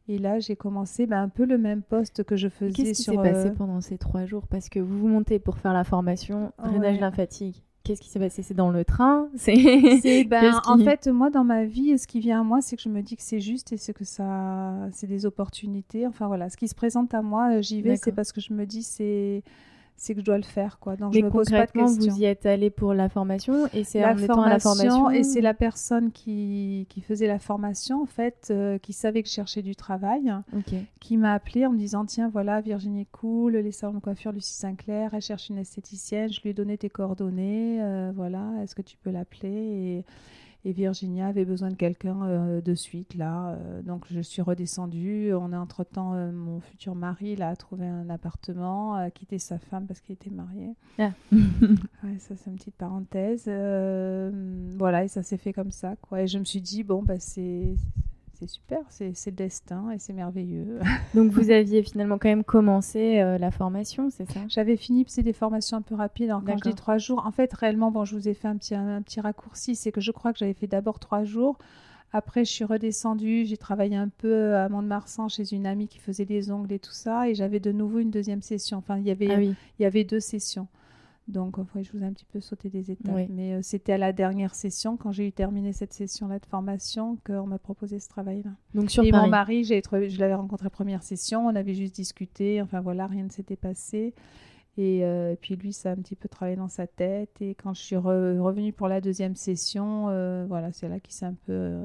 Et 0.07 0.17
là, 0.17 0.39
j'ai 0.39 0.55
commencé 0.55 1.05
ben, 1.05 1.21
un 1.21 1.29
peu 1.29 1.45
le 1.45 1.57
même 1.57 1.83
poste 1.83 2.23
que 2.23 2.35
je 2.35 2.49
faisais 2.49 2.73
Qu'est-ce 2.73 2.97
qui 2.97 3.03
s'est 3.03 3.15
passé 3.15 3.49
euh, 3.49 3.53
pendant 3.53 3.81
ces 3.81 3.97
trois 3.97 4.25
jours? 4.25 4.47
Parce 4.47 4.67
que 4.67 4.79
vous 4.79 4.97
vous 4.97 5.07
montez 5.07 5.39
pour 5.39 5.57
faire 5.57 5.73
la 5.73 5.83
formation 5.83 6.51
drainage 6.57 6.99
lymphatique. 6.99 7.63
Qu'est-ce 7.84 8.02
qui 8.02 8.10
s'est 8.10 8.20
passé? 8.20 8.44
C'est 8.44 8.54
dans 8.54 8.70
le 8.70 8.86
train? 8.86 9.28
C'est 9.36 10.24
ben, 10.26 10.62
en 10.65 10.78
fait 10.78 11.08
moi 11.08 11.30
dans 11.30 11.44
ma 11.44 11.65
vie, 11.65 11.98
ce 11.98 12.06
qui 12.06 12.20
vient 12.20 12.41
à 12.41 12.44
moi, 12.44 12.62
c'est 12.62 12.76
que 12.76 12.82
je 12.82 12.89
me 12.89 13.02
dis 13.02 13.15
que 13.15 13.24
c'est 13.24 13.39
juste 13.39 13.74
et 13.74 13.78
c'est 13.78 13.94
que 13.94 14.06
ça, 14.06 14.74
c'est 14.91 15.08
des 15.08 15.26
opportunités. 15.26 16.06
Enfin 16.06 16.28
voilà, 16.28 16.50
ce 16.50 16.58
qui 16.58 16.67
se 16.67 16.76
présente 16.76 17.13
à 17.13 17.22
moi, 17.22 17.62
j'y 17.62 17.82
vais, 17.82 17.96
c'est 17.96 18.12
parce 18.12 18.32
que 18.32 18.41
je 18.41 18.54
me 18.54 18.65
dis 18.65 18.84
c'est 18.84 19.44
c'est 20.01 20.15
que 20.15 20.21
je 20.21 20.25
dois 20.25 20.37
le 20.37 20.43
faire 20.43 20.79
quoi. 20.79 20.95
Donc 20.95 21.13
je 21.13 21.19
me 21.19 21.29
pose 21.29 21.47
pas 21.47 21.67
de 21.67 21.71
questions. 21.71 22.11
vous 22.11 22.19
y 22.19 22.25
êtes 22.25 22.47
allé 22.47 22.71
pour 22.71 22.95
la 22.95 23.07
formation 23.07 23.67
et 23.71 23.83
c'est 23.83 24.03
en 24.03 24.17
étant 24.17 24.41
à 24.41 24.49
la 24.49 24.57
formation 24.57 25.11
et 25.11 25.21
c'est 25.21 25.41
la 25.41 25.53
personne 25.53 26.11
qui, 26.11 26.87
qui, 26.89 27.01
faisait 27.01 27.27
la 27.27 27.37
formation 27.37 28.01
en 28.01 28.07
fait 28.07 28.47
euh, 28.49 28.79
qui 28.79 28.93
savait 28.93 29.21
que 29.21 29.29
je 29.29 29.33
cherchais 29.33 29.61
du 29.61 29.75
travail 29.75 30.33
qui 30.99 31.17
m'a 31.17 31.33
appelé 31.33 31.67
en 31.67 31.71
me 31.71 31.77
disant 31.77 32.03
tiens 32.05 32.29
voilà 32.29 32.61
Virginie 32.61 33.05
cool 33.11 33.57
les 33.57 33.71
salons 33.71 33.93
de 33.93 33.99
coiffure 33.99 34.31
Lucie 34.31 34.55
Sinclair 34.55 35.13
elle 35.13 35.21
cherche 35.21 35.49
une 35.49 35.59
esthéticienne 35.59 36.33
je 36.33 36.41
lui 36.41 36.49
ai 36.49 36.53
donné 36.53 36.79
tes 36.79 36.89
coordonnées 36.89 37.79
euh, 37.83 38.11
voilà 38.15 38.49
est-ce 38.63 38.73
que 38.73 38.81
tu 38.81 38.97
peux 38.97 39.11
l'appeler 39.11 39.49
et 39.49 40.05
et 40.63 40.74
Virginia 40.74 41.28
avait 41.28 41.45
besoin 41.45 41.69
de 41.69 41.76
quelqu'un 41.76 42.24
euh, 42.24 42.62
de 42.62 42.76
suite 42.76 43.15
là. 43.15 43.54
Euh, 43.56 43.82
donc 43.82 44.06
je 44.12 44.21
suis 44.21 44.41
redescendue. 44.41 45.34
On 45.34 45.54
a 45.54 45.58
entre-temps, 45.60 46.13
euh, 46.13 46.32
mon 46.32 46.60
futur 46.60 46.93
mari 46.93 47.36
là, 47.36 47.50
a 47.50 47.56
trouvé 47.56 47.88
un 47.88 48.10
appartement, 48.10 48.93
a 48.93 49.10
quitté 49.10 49.39
sa 49.39 49.58
femme 49.58 49.88
parce 49.88 50.02
qu'il 50.02 50.13
était 50.13 50.30
marié. 50.30 50.76
Ah. 51.00 51.12
ouais, 51.32 52.19
ça 52.19 52.36
c'est 52.36 52.52
une 52.52 52.58
petite 52.58 52.76
parenthèse. 52.76 53.45
voilà, 54.78 55.04
et 55.04 55.08
ça 55.08 55.24
s'est 55.24 55.38
fait 55.38 55.54
comme 55.54 55.71
ça. 55.71 55.95
Quoi. 56.02 56.24
Et 56.24 56.28
je 56.28 56.38
me 56.38 56.45
suis 56.45 56.62
dit, 56.62 56.84
bon, 56.84 57.02
bah, 57.02 57.19
c'est 57.19 57.76
c'est 58.41 58.49
super, 58.49 58.80
c'est 58.89 59.13
le 59.27 59.32
destin 59.32 59.91
et 59.91 59.99
c'est 59.99 60.13
merveilleux. 60.13 60.80
Donc 61.13 61.32
vous 61.32 61.51
aviez 61.51 61.84
finalement 61.84 62.17
quand 62.17 62.27
même 62.27 62.43
commencé 62.43 63.19
euh, 63.19 63.38
la 63.38 63.51
formation, 63.51 64.10
c'est 64.10 64.25
ça? 64.32 64.39
J'avais 64.47 64.77
fini, 64.77 65.06
c'est 65.08 65.21
des 65.21 65.34
formations 65.34 65.77
un 65.77 65.84
peu 65.84 65.93
rapides. 65.93 66.32
quand 66.43 66.58
je 66.58 66.69
dis 66.69 66.75
trois 66.75 66.97
jours, 66.97 67.23
en 67.23 67.32
fait 67.32 67.54
réellement, 67.54 67.91
bon, 67.91 68.04
je 68.04 68.15
vous 68.15 68.27
ai 68.27 68.34
fait 68.34 68.47
un 68.47 68.58
petit, 68.58 68.73
un, 68.73 69.04
petit 69.04 69.21
raccourci, 69.21 69.75
c'est 69.75 69.91
que 69.91 70.01
je 70.01 70.12
crois 70.12 70.34
que 70.34 70.39
j'avais 70.39 70.56
fait 70.56 70.65
d'abord 70.65 70.97
trois 70.97 71.23
jours. 71.23 71.60
Après, 72.13 72.43
je 72.43 72.51
suis 72.51 72.65
redescendue, 72.65 73.45
j'ai 73.45 73.58
travaillé 73.58 73.95
un 73.95 74.10
peu 74.10 74.56
à 74.56 74.67
Mont-de-Marsan 74.69 75.30
chez 75.30 75.54
une 75.54 75.67
amie 75.67 75.88
qui 75.88 75.99
faisait 75.99 76.25
des 76.25 76.51
ongles 76.51 76.73
et 76.73 76.80
tout 76.80 76.91
ça, 76.91 77.30
et 77.30 77.36
j'avais 77.36 77.60
de 77.60 77.71
nouveau 77.71 77.99
une 77.99 78.10
deuxième 78.10 78.41
session. 78.41 78.80
Enfin, 78.80 78.97
il 78.97 79.06
y 79.06 79.12
avait, 79.12 79.32
ah 79.32 79.39
il 79.41 79.56
y 79.80 79.86
avait 79.86 80.04
deux 80.04 80.19
sessions. 80.19 80.67
Donc, 81.32 81.56
je 81.82 81.91
vous 81.91 82.04
ai 82.04 82.06
un 82.06 82.13
petit 82.13 82.26
peu 82.26 82.39
sauté 82.39 82.70
des 82.70 82.91
étapes. 82.91 83.30
Mais 83.30 83.54
euh, 83.54 83.60
c'était 83.62 83.94
à 83.94 83.98
la 83.98 84.13
dernière 84.13 84.54
session, 84.54 84.98
quand 84.98 85.12
j'ai 85.12 85.28
eu 85.28 85.32
terminé 85.32 85.74
cette 85.74 85.94
session-là 85.94 86.39
de 86.39 86.46
formation, 86.46 87.17
qu'on 87.26 87.48
m'a 87.48 87.58
proposé 87.58 88.00
ce 88.00 88.10
travail-là. 88.10 88.52
Donc, 88.74 88.91
sur 88.91 89.04
Et 89.04 89.12
mon 89.12 89.28
mari, 89.28 89.63
je 89.63 90.20
l'avais 90.20 90.36
rencontré 90.36 90.70
première 90.70 91.04
session, 91.04 91.48
on 91.48 91.56
avait 91.56 91.74
juste 91.74 91.96
discuté, 91.96 92.62
enfin 92.62 92.82
voilà, 92.82 93.08
rien 93.08 93.24
ne 93.24 93.30
s'était 93.30 93.56
passé. 93.56 94.13
Et 94.78 95.04
euh, 95.04 95.36
puis 95.39 95.56
lui, 95.56 95.74
ça 95.74 95.89
a 95.89 95.94
un 95.94 95.98
petit 95.98 96.15
peu 96.15 96.30
travaillé 96.30 96.56
dans 96.56 96.70
sa 96.70 96.88
tête. 96.88 97.41
Et 97.41 97.56
quand 97.56 97.74
je 97.74 97.82
suis 97.82 97.98
revenue 97.98 98.74
pour 98.74 98.88
la 98.88 99.02
deuxième 99.02 99.36
session, 99.36 100.08
euh, 100.10 100.46
voilà, 100.48 100.72
c'est 100.72 100.88
là 100.88 101.00
qu'il 101.00 101.13
s'est 101.13 101.26
un 101.26 101.36
peu 101.46 101.78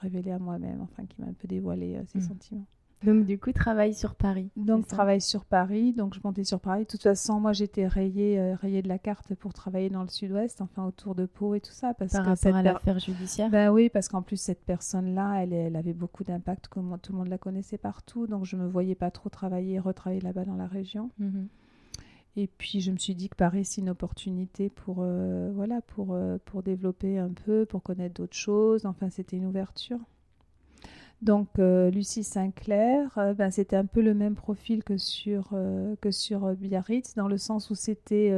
révélé 0.00 0.30
à 0.30 0.38
moi-même, 0.38 0.80
enfin, 0.82 1.04
qui 1.06 1.20
m'a 1.20 1.28
un 1.28 1.32
peu 1.32 1.48
dévoilé 1.48 2.00
ses 2.06 2.18
mmh. 2.18 2.22
sentiments. 2.22 2.66
Donc 3.04 3.26
du 3.26 3.38
coup, 3.38 3.52
travail 3.52 3.94
sur 3.94 4.14
Paris. 4.14 4.50
Donc 4.56 4.86
travail 4.86 5.20
sur 5.20 5.44
Paris. 5.44 5.92
Donc 5.92 6.14
je 6.14 6.20
montais 6.22 6.44
sur 6.44 6.60
Paris. 6.60 6.82
De 6.82 6.88
toute 6.88 7.02
façon, 7.02 7.40
moi 7.40 7.52
j'étais 7.52 7.86
rayée, 7.86 8.38
euh, 8.38 8.54
rayée 8.54 8.82
de 8.82 8.88
la 8.88 8.98
carte 8.98 9.34
pour 9.34 9.52
travailler 9.52 9.90
dans 9.90 10.02
le 10.02 10.08
Sud-Ouest, 10.08 10.60
enfin 10.60 10.86
autour 10.86 11.14
de 11.14 11.26
Pau 11.26 11.54
et 11.54 11.60
tout 11.60 11.72
ça, 11.72 11.94
parce 11.94 12.12
Par 12.12 12.24
rapport 12.24 12.56
à 12.56 12.62
l'affaire 12.62 12.98
judiciaire? 12.98 13.50
Ben 13.50 13.70
oui, 13.70 13.88
parce 13.88 14.08
qu'en 14.08 14.22
plus 14.22 14.40
cette 14.40 14.64
personne-là, 14.64 15.42
elle, 15.42 15.52
elle, 15.52 15.76
avait 15.76 15.92
beaucoup 15.92 16.24
d'impact, 16.24 16.68
comme 16.68 16.96
tout 17.02 17.12
le 17.12 17.18
monde 17.18 17.28
la 17.28 17.38
connaissait 17.38 17.78
partout, 17.78 18.26
donc 18.26 18.44
je 18.44 18.56
me 18.56 18.66
voyais 18.66 18.94
pas 18.94 19.10
trop 19.10 19.28
travailler, 19.28 19.78
retravailler 19.78 20.20
là-bas 20.20 20.44
dans 20.44 20.56
la 20.56 20.66
région. 20.66 21.10
Mhm. 21.18 21.48
Et 22.36 22.46
puis 22.46 22.80
je 22.80 22.90
me 22.90 22.96
suis 22.96 23.14
dit 23.14 23.28
que 23.28 23.36
Paris 23.36 23.64
c'est 23.64 23.82
une 23.82 23.90
opportunité 23.90 24.70
pour 24.70 24.98
euh, 25.00 25.50
voilà 25.54 25.82
pour 25.82 26.14
euh, 26.14 26.38
pour 26.46 26.62
développer 26.62 27.18
un 27.18 27.28
peu, 27.28 27.66
pour 27.66 27.82
connaître 27.82 28.14
d'autres 28.14 28.36
choses. 28.36 28.86
Enfin 28.86 29.10
c'était 29.10 29.36
une 29.36 29.44
ouverture. 29.44 29.98
Donc 31.22 31.60
euh, 31.60 31.88
Lucie 31.88 32.24
Sinclair, 32.24 33.16
euh, 33.16 33.32
ben, 33.32 33.52
c'était 33.52 33.76
un 33.76 33.86
peu 33.86 34.02
le 34.02 34.12
même 34.12 34.34
profil 34.34 34.82
que 34.82 34.98
sur, 34.98 35.50
euh, 35.52 35.94
que 36.00 36.10
sur 36.10 36.52
Biarritz, 36.56 37.14
dans 37.14 37.28
le 37.28 37.38
sens 37.38 37.70
où 37.70 37.76
c'était, 37.76 38.32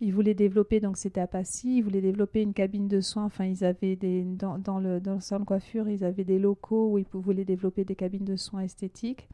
ils 0.00 0.12
voulaient 0.12 0.34
développer, 0.34 0.80
donc 0.80 0.96
c'était 0.96 1.20
à 1.20 1.28
Passy, 1.28 1.78
ils 1.78 1.82
voulaient 1.82 2.00
développer 2.00 2.42
une 2.42 2.54
cabine 2.54 2.88
de 2.88 3.00
soins, 3.00 3.24
enfin 3.24 3.44
ils 3.44 3.64
avaient 3.64 3.94
des, 3.94 4.24
dans, 4.24 4.58
dans, 4.58 4.80
le, 4.80 5.00
dans 5.00 5.14
le 5.14 5.20
salon 5.20 5.42
de 5.42 5.46
coiffure, 5.46 5.88
ils 5.88 6.02
avaient 6.02 6.24
des 6.24 6.40
locaux 6.40 6.90
où 6.90 6.98
ils 6.98 7.06
voulaient 7.12 7.44
développer 7.44 7.84
des 7.84 7.94
cabines 7.94 8.24
de 8.24 8.36
soins 8.36 8.62
esthétiques. 8.62 9.28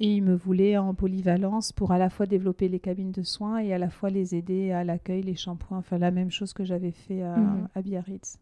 Et 0.00 0.14
ils 0.14 0.22
me 0.22 0.36
voulaient 0.36 0.76
en 0.76 0.94
polyvalence 0.94 1.72
pour 1.72 1.90
à 1.90 1.98
la 1.98 2.08
fois 2.08 2.26
développer 2.26 2.68
les 2.68 2.78
cabines 2.78 3.10
de 3.10 3.22
soins 3.22 3.58
et 3.58 3.74
à 3.74 3.78
la 3.78 3.90
fois 3.90 4.10
les 4.10 4.36
aider 4.36 4.70
à 4.70 4.84
l'accueil, 4.84 5.22
les 5.22 5.34
shampoings, 5.34 5.78
enfin 5.78 5.98
la 5.98 6.12
même 6.12 6.30
chose 6.30 6.52
que 6.52 6.62
j'avais 6.62 6.92
fait 6.92 7.22
à, 7.22 7.36
mhm. 7.36 7.68
à 7.74 7.82
Biarritz. 7.82 8.38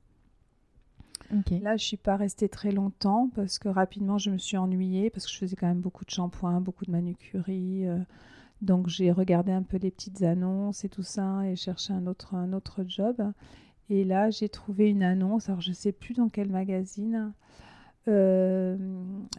Là, 1.62 1.76
je 1.76 1.84
suis 1.84 1.96
pas 1.96 2.16
restée 2.16 2.48
très 2.48 2.72
longtemps 2.72 3.30
parce 3.34 3.58
que 3.58 3.68
rapidement, 3.68 4.18
je 4.18 4.30
me 4.30 4.38
suis 4.38 4.56
ennuyée 4.56 5.10
parce 5.10 5.26
que 5.26 5.32
je 5.32 5.38
faisais 5.38 5.56
quand 5.56 5.66
même 5.66 5.80
beaucoup 5.80 6.04
de 6.04 6.10
shampoing, 6.10 6.60
beaucoup 6.60 6.84
de 6.84 6.92
manucurie. 6.92 7.86
Euh, 7.86 7.98
donc, 8.62 8.88
j'ai 8.88 9.12
regardé 9.12 9.52
un 9.52 9.62
peu 9.62 9.76
les 9.76 9.90
petites 9.90 10.22
annonces 10.22 10.84
et 10.84 10.88
tout 10.88 11.02
ça 11.02 11.46
et 11.46 11.56
cherché 11.56 11.92
un 11.92 12.06
autre, 12.06 12.34
un 12.34 12.52
autre 12.52 12.84
job. 12.86 13.32
Et 13.90 14.04
là, 14.04 14.30
j'ai 14.30 14.48
trouvé 14.48 14.88
une 14.88 15.02
annonce. 15.02 15.48
Alors, 15.48 15.60
je 15.60 15.72
sais 15.72 15.92
plus 15.92 16.14
dans 16.14 16.28
quel 16.28 16.50
magazine. 16.50 17.32
Euh, 18.08 18.76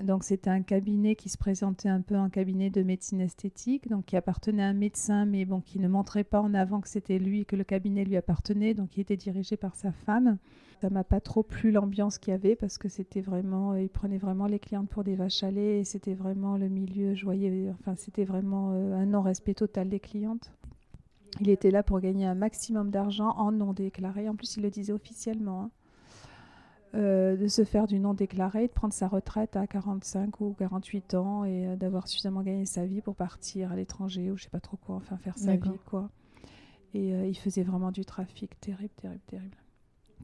donc 0.03 0.25
c'était 0.25 0.49
un 0.49 0.61
cabinet 0.61 1.15
qui 1.15 1.29
se 1.29 1.37
présentait 1.37 1.87
un 1.87 2.01
peu 2.01 2.15
un 2.15 2.29
cabinet 2.29 2.69
de 2.69 2.83
médecine 2.83 3.21
esthétique, 3.21 3.87
donc 3.87 4.05
qui 4.05 4.17
appartenait 4.17 4.63
à 4.63 4.67
un 4.67 4.73
médecin, 4.73 5.25
mais 5.25 5.45
bon, 5.45 5.61
qui 5.61 5.79
ne 5.79 5.87
montrait 5.87 6.25
pas 6.25 6.41
en 6.41 6.53
avant 6.53 6.81
que 6.81 6.89
c'était 6.89 7.19
lui, 7.19 7.45
que 7.45 7.55
le 7.55 7.63
cabinet 7.63 8.03
lui 8.03 8.17
appartenait, 8.17 8.73
donc 8.73 8.97
il 8.97 9.01
était 9.01 9.17
dirigé 9.17 9.55
par 9.55 9.75
sa 9.75 9.91
femme. 9.91 10.37
Ça 10.81 10.89
m'a 10.89 11.03
pas 11.03 11.19
trop 11.19 11.43
plu 11.43 11.71
l'ambiance 11.71 12.19
qu'il 12.19 12.31
y 12.31 12.35
avait 12.35 12.55
parce 12.55 12.77
que 12.77 12.87
c'était 12.87 13.21
vraiment, 13.21 13.75
il 13.75 13.89
prenait 13.89 14.17
vraiment 14.17 14.45
les 14.45 14.59
clientes 14.59 14.89
pour 14.89 15.03
des 15.03 15.15
vaches 15.15 15.43
à 15.43 15.49
lait 15.49 15.79
et 15.79 15.83
c'était 15.83 16.13
vraiment 16.13 16.57
le 16.57 16.69
milieu, 16.69 17.15
je 17.15 17.25
voyais, 17.25 17.71
enfin 17.79 17.95
c'était 17.95 18.25
vraiment 18.25 18.71
euh, 18.73 18.95
un 18.95 19.07
non-respect 19.07 19.55
total 19.55 19.89
des 19.89 19.99
clientes. 19.99 20.51
Il 21.39 21.49
était 21.49 21.71
là 21.71 21.83
pour 21.83 21.99
gagner 21.99 22.25
un 22.25 22.35
maximum 22.35 22.91
d'argent 22.91 23.29
en 23.37 23.51
non 23.51 23.73
déclaré. 23.73 24.29
En 24.29 24.35
plus, 24.35 24.57
il 24.57 24.63
le 24.63 24.69
disait 24.69 24.93
officiellement. 24.93 25.63
Hein. 25.63 25.69
Euh, 26.95 27.35
de 27.35 27.47
se 27.47 27.65
faire 27.65 27.85
du 27.85 27.99
non 27.99 28.13
déclaré, 28.13 28.67
de 28.67 28.71
prendre 28.71 28.93
sa 28.93 29.09
retraite 29.09 29.57
à 29.57 29.67
45 29.67 30.39
ou 30.39 30.55
48 30.57 31.15
ans 31.15 31.43
et 31.43 31.67
euh, 31.67 31.75
d'avoir 31.75 32.07
suffisamment 32.07 32.41
gagné 32.41 32.65
sa 32.65 32.85
vie 32.85 33.01
pour 33.01 33.13
partir 33.13 33.73
à 33.73 33.75
l'étranger 33.75 34.31
ou 34.31 34.37
je 34.37 34.43
sais 34.43 34.49
pas 34.49 34.61
trop 34.61 34.77
quoi, 34.77 34.95
enfin 34.95 35.17
faire 35.17 35.37
sa 35.37 35.57
vie 35.57 35.77
quoi. 35.85 36.09
Et 36.93 37.13
euh, 37.13 37.27
il 37.27 37.37
faisait 37.37 37.63
vraiment 37.63 37.91
du 37.91 38.05
trafic 38.05 38.57
terrible, 38.61 38.93
terrible, 38.95 39.21
terrible. 39.27 39.57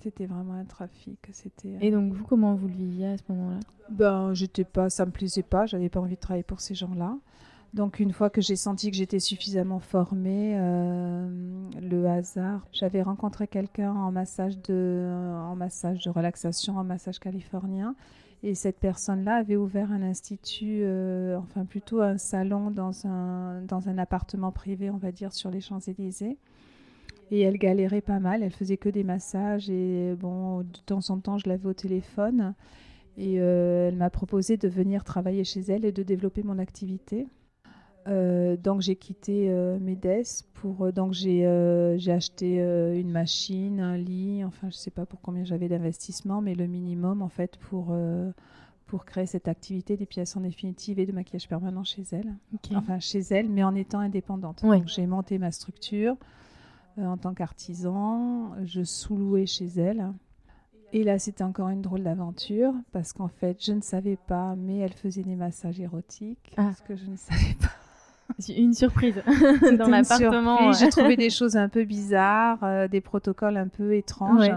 C'était 0.02 0.26
vraiment 0.26 0.54
un 0.54 0.66
trafic. 0.66 1.20
C'était. 1.32 1.78
Et 1.82 1.92
donc 1.92 2.14
vous, 2.14 2.26
comment 2.26 2.56
vous 2.56 2.68
le 2.68 2.74
viviez 2.74 3.08
à 3.08 3.18
ce 3.18 3.24
moment-là? 3.30 3.60
Ben, 3.90 4.34
j'étais 4.34 4.64
pas, 4.64 4.90
ça 4.90 5.06
me 5.06 5.12
plaisait 5.12 5.44
pas. 5.44 5.66
J'avais 5.66 5.90
pas 5.90 6.00
envie 6.00 6.16
de 6.16 6.20
travailler 6.20 6.44
pour 6.44 6.60
ces 6.60 6.76
gens-là. 6.76 7.18
Donc 7.74 8.00
une 8.00 8.12
fois 8.12 8.30
que 8.30 8.40
j'ai 8.40 8.56
senti 8.56 8.92
que 8.92 8.98
j'étais 8.98 9.20
suffisamment 9.20 9.80
formée, 9.80 10.54
euh, 10.56 11.28
le 11.82 12.08
hasard, 12.08 12.68
j'avais 12.72 13.02
rencontré 13.02 13.48
quelqu'un 13.48 13.92
en 13.92 14.12
massage 14.12 14.62
de, 14.62 15.10
en 15.50 15.56
massage 15.56 16.04
de 16.04 16.12
relaxation, 16.12 16.78
en 16.78 16.84
massage 16.84 17.20
californien, 17.20 17.96
et 18.44 18.54
cette 18.54 18.78
personne-là 18.78 19.38
avait 19.38 19.56
ouvert 19.56 19.92
un 19.92 20.04
institut, 20.04 20.82
euh, 20.84 21.36
enfin 21.40 21.66
plutôt 21.66 22.02
un 22.02 22.20
salon 22.20 22.70
dans 22.70 23.08
un 23.08 23.62
dans 23.64 23.90
un 23.90 23.98
appartement 23.98 24.52
privé, 24.52 24.92
on 24.92 24.98
va 24.98 25.12
dire, 25.12 25.34
sur 25.34 25.50
les 25.50 25.62
Champs 25.62 25.80
Élysées. 25.80 26.38
Et 27.32 27.42
elle 27.42 27.58
galérait 27.58 28.02
pas 28.02 28.20
mal, 28.20 28.44
elle 28.44 28.52
faisait 28.52 28.78
que 28.78 28.90
des 28.90 29.04
massages 29.04 29.70
et 29.70 30.14
bon, 30.20 30.60
de 30.60 30.80
temps 30.86 31.10
en 31.10 31.20
temps, 31.20 31.38
je 31.38 31.50
l'avais 31.50 31.68
au 31.68 31.74
téléphone. 31.74 32.54
Et 33.18 33.40
euh, 33.40 33.90
elle 33.90 33.96
m'a 33.96 34.10
proposé 34.10 34.58
de 34.58 34.68
venir 34.68 35.04
travailler 35.04 35.44
chez 35.44 35.62
elle 35.62 35.86
et 35.86 35.92
de 35.92 36.04
développer 36.04 36.44
mon 36.44 36.60
activité. 36.60 37.28
Euh, 38.08 38.58
donc 38.58 38.82
j'ai 38.82 38.96
quitté 38.96 39.50
euh, 39.50 39.80
Medes 39.80 40.26
pour 40.56 40.84
euh, 40.84 40.92
donc 40.92 41.14
j'ai 41.14 41.44
j'ai 41.98 42.12
acheté 42.12 42.58
une 42.58 43.12
machine, 43.12 43.80
un 43.80 43.98
lit, 43.98 44.44
enfin 44.44 44.70
je 44.70 44.76
sais 44.76 44.92
pas 44.92 45.06
pour 45.06 45.22
combien 45.22 45.44
j'avais 45.44 45.70
d'investissement, 45.70 46.42
mais 46.42 46.56
le 46.56 46.68
minimum 46.68 47.22
en 47.22 47.30
fait 47.30 47.58
pour 47.58 47.96
pour 48.86 49.06
créer 49.06 49.26
cette 49.26 49.48
activité 49.48 49.98
des 49.98 50.06
pièces 50.06 50.36
en 50.36 50.42
définitive 50.42 51.00
et 51.00 51.06
de 51.06 51.12
maquillage 51.12 51.48
permanent 51.48 51.84
chez 51.84 52.04
elle. 52.12 52.36
Enfin 52.76 53.00
chez 53.00 53.22
elle, 53.32 53.50
mais 53.50 53.64
en 53.64 53.76
étant 53.76 54.00
indépendante. 54.00 54.64
Donc 54.64 54.88
j'ai 54.88 55.08
monté 55.08 55.38
ma 55.38 55.52
structure 55.52 56.18
en 56.98 57.18
tant 57.18 57.34
qu'artisan, 57.34 58.52
je 58.64 58.84
sous-louais 58.84 59.46
chez 59.46 59.68
elle. 59.78 60.12
Et 60.96 61.04
là, 61.04 61.18
c'était 61.18 61.44
encore 61.44 61.70
une 61.70 61.82
drôle 61.82 62.04
d'aventure 62.04 62.74
parce 62.92 63.14
qu'en 63.14 63.28
fait, 63.28 63.58
je 63.66 63.72
ne 63.72 63.82
savais 63.82 64.16
pas, 64.16 64.56
mais 64.56 64.78
elle 64.78 64.94
faisait 64.94 65.24
des 65.24 65.36
massages 65.36 65.80
érotiques, 65.80 66.54
ah. 66.56 66.72
ce 66.78 66.84
que 66.84 66.96
je 66.96 67.06
ne 67.06 67.16
savais 67.16 67.56
pas. 67.60 67.72
Une 68.56 68.74
surprise 68.74 69.16
dans 69.78 69.88
l'appartement. 69.88 70.72
J'ai 70.72 70.90
trouvé 70.90 71.16
des 71.16 71.30
choses 71.30 71.58
un 71.58 71.68
peu 71.68 71.84
bizarres, 71.84 72.64
euh, 72.64 72.88
des 72.88 73.02
protocoles 73.02 73.58
un 73.58 73.68
peu 73.68 73.96
étranges. 73.96 74.52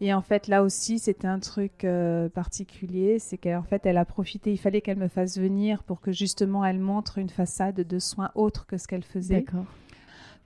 Et 0.00 0.12
en 0.12 0.20
fait, 0.20 0.48
là 0.48 0.64
aussi, 0.64 0.98
c'était 0.98 1.28
un 1.28 1.38
truc 1.38 1.84
euh, 1.84 2.28
particulier. 2.28 3.18
C'est 3.18 3.38
qu'en 3.38 3.62
fait, 3.62 3.86
elle 3.86 3.98
a 3.98 4.04
profité. 4.04 4.52
Il 4.52 4.56
fallait 4.56 4.80
qu'elle 4.80 4.98
me 4.98 5.08
fasse 5.08 5.38
venir 5.38 5.84
pour 5.84 6.00
que 6.00 6.10
justement 6.10 6.64
elle 6.64 6.80
montre 6.80 7.18
une 7.18 7.30
façade 7.30 7.76
de 7.76 7.98
soins 7.98 8.30
autre 8.34 8.66
que 8.66 8.78
ce 8.78 8.88
qu'elle 8.88 9.04
faisait. 9.04 9.42
D'accord. 9.42 9.66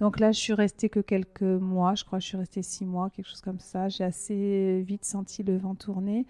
Donc 0.00 0.20
là, 0.20 0.32
je 0.32 0.38
suis 0.38 0.52
restée 0.52 0.88
que 0.88 1.00
quelques 1.00 1.42
mois. 1.42 1.94
Je 1.94 2.04
crois 2.04 2.18
que 2.18 2.22
je 2.22 2.28
suis 2.28 2.36
restée 2.36 2.62
six 2.62 2.84
mois, 2.84 3.10
quelque 3.10 3.28
chose 3.28 3.40
comme 3.40 3.60
ça. 3.60 3.88
J'ai 3.88 4.04
assez 4.04 4.82
vite 4.86 5.04
senti 5.04 5.42
le 5.42 5.56
vent 5.56 5.74
tourner 5.74 6.26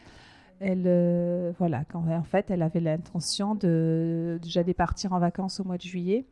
elle, 0.61 0.85
euh, 0.87 1.53
voilà, 1.59 1.85
quand, 1.85 2.03
en 2.09 2.23
fait, 2.23 2.51
elle 2.51 2.63
avait 2.63 2.81
l'intention 2.81 3.55
de, 3.55 4.39
j'allais 4.45 4.75
partir 4.75 5.13
en 5.13 5.19
vacances 5.19 5.61
au 5.61 5.65
mois 5.65 5.77
de 5.77 5.83
juillet, 5.83 6.25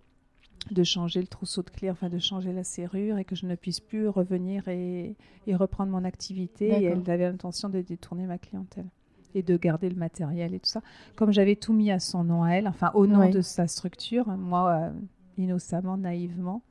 de 0.71 0.83
changer 0.83 1.21
le 1.21 1.27
trousseau 1.27 1.63
de 1.63 1.71
clés, 1.71 1.91
enfin 1.91 2.09
de 2.09 2.19
changer 2.19 2.53
la 2.53 2.65
serrure 2.65 3.19
et 3.19 3.25
que 3.25 3.37
je 3.37 3.47
ne 3.47 3.55
puisse 3.55 3.81
plus 3.81 4.09
revenir 4.09 4.67
et, 4.69 5.17
reprendre 5.53 5.93
mon 5.93 6.05
activité. 6.05 6.69
Et 6.69 6.85
elle 6.85 7.09
avait 7.11 7.31
l'intention 7.31 7.69
de 7.69 7.83
détourner 7.83 8.27
ma 8.27 8.39
clientèle 8.39 8.87
et 9.35 9.43
de 9.43 9.57
garder 9.57 9.91
le 9.91 9.97
matériel 9.97 10.55
et 10.55 10.61
tout 10.61 10.71
ça. 10.71 10.81
Comme 11.17 11.33
j'avais 11.33 11.57
tout 11.57 11.73
mis 11.73 11.91
à 11.91 11.99
son 11.99 12.25
nom 12.25 12.45
à 12.45 12.53
elle, 12.53 12.69
enfin 12.69 12.93
au 12.95 13.07
nom 13.07 13.29
de 13.29 13.43
sa 13.43 13.67
structure, 13.67 14.29
moi, 14.29 14.71
euh, 14.71 14.91
innocemment, 15.37 15.99
naïvement, 15.99 16.63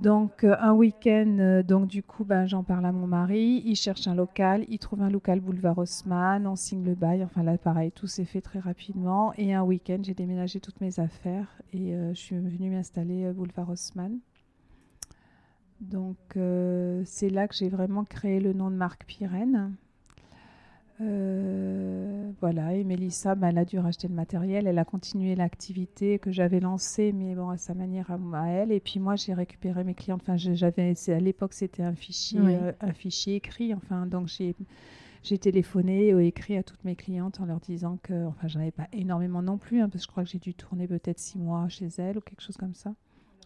donc 0.00 0.44
euh, 0.44 0.56
un 0.60 0.72
week-end, 0.72 1.36
euh, 1.40 1.62
donc 1.62 1.86
du 1.86 2.02
coup, 2.02 2.24
ben, 2.24 2.46
j'en 2.46 2.62
parle 2.62 2.86
à 2.86 2.92
mon 2.92 3.06
mari. 3.06 3.62
Il 3.66 3.76
cherche 3.76 4.06
un 4.06 4.14
local, 4.14 4.64
il 4.68 4.78
trouve 4.78 5.02
un 5.02 5.10
local 5.10 5.40
boulevard 5.40 5.76
Haussmann, 5.78 6.46
on 6.46 6.56
signe 6.56 6.84
le 6.84 6.94
bail. 6.94 7.22
Enfin 7.22 7.42
là, 7.42 7.58
pareil, 7.58 7.92
tout 7.92 8.06
s'est 8.06 8.24
fait 8.24 8.40
très 8.40 8.60
rapidement. 8.60 9.34
Et 9.36 9.52
un 9.52 9.62
week-end, 9.62 9.98
j'ai 10.02 10.14
déménagé 10.14 10.58
toutes 10.58 10.80
mes 10.80 11.00
affaires 11.00 11.48
et 11.72 11.94
euh, 11.94 12.14
je 12.14 12.18
suis 12.18 12.36
venue 12.36 12.70
m'installer 12.70 13.30
boulevard 13.32 13.68
Haussmann. 13.68 14.18
Donc 15.80 16.18
c'est 17.04 17.30
là 17.30 17.48
que 17.48 17.54
j'ai 17.54 17.70
vraiment 17.70 18.04
créé 18.04 18.38
le 18.38 18.52
nom 18.52 18.70
de 18.70 18.76
marque 18.76 19.06
Pyrène. 19.06 19.74
Euh, 21.00 22.30
voilà, 22.40 22.74
et 22.74 22.84
Mélissa, 22.84 23.34
bah, 23.34 23.48
elle 23.48 23.58
a 23.58 23.64
dû 23.64 23.78
racheter 23.78 24.06
le 24.06 24.14
matériel, 24.14 24.66
elle 24.66 24.78
a 24.78 24.84
continué 24.84 25.34
l'activité 25.34 26.18
que 26.18 26.30
j'avais 26.30 26.60
lancée, 26.60 27.12
mais 27.12 27.34
bon, 27.34 27.48
à 27.48 27.56
sa 27.56 27.74
manière 27.74 28.10
à, 28.10 28.48
elle. 28.48 28.70
Et 28.70 28.80
puis 28.80 29.00
moi, 29.00 29.16
j'ai 29.16 29.32
récupéré 29.32 29.82
mes 29.84 29.94
clients. 29.94 30.18
Enfin, 30.20 30.36
j'avais, 30.36 30.94
à 31.08 31.20
l'époque, 31.20 31.54
c'était 31.54 31.82
un 31.82 31.94
fichier, 31.94 32.40
euh, 32.40 32.72
un 32.80 32.92
fichier 32.92 33.36
écrit. 33.36 33.72
Enfin, 33.72 34.06
donc 34.06 34.28
j'ai, 34.28 34.54
j'ai 35.22 35.38
téléphoné 35.38 36.14
ou 36.14 36.18
écrit 36.18 36.56
à 36.58 36.62
toutes 36.62 36.84
mes 36.84 36.96
clientes 36.96 37.40
en 37.40 37.46
leur 37.46 37.60
disant 37.60 37.98
que, 38.02 38.26
enfin, 38.26 38.48
j'en 38.48 38.60
avais 38.60 38.70
pas 38.70 38.88
énormément 38.92 39.42
non 39.42 39.56
plus, 39.56 39.80
hein, 39.80 39.88
parce 39.88 40.04
que 40.04 40.08
je 40.08 40.12
crois 40.12 40.24
que 40.24 40.30
j'ai 40.30 40.38
dû 40.38 40.54
tourner 40.54 40.86
peut-être 40.86 41.18
six 41.18 41.38
mois 41.38 41.68
chez 41.68 41.88
elle 41.96 42.18
ou 42.18 42.20
quelque 42.20 42.42
chose 42.42 42.58
comme 42.58 42.74
ça, 42.74 42.94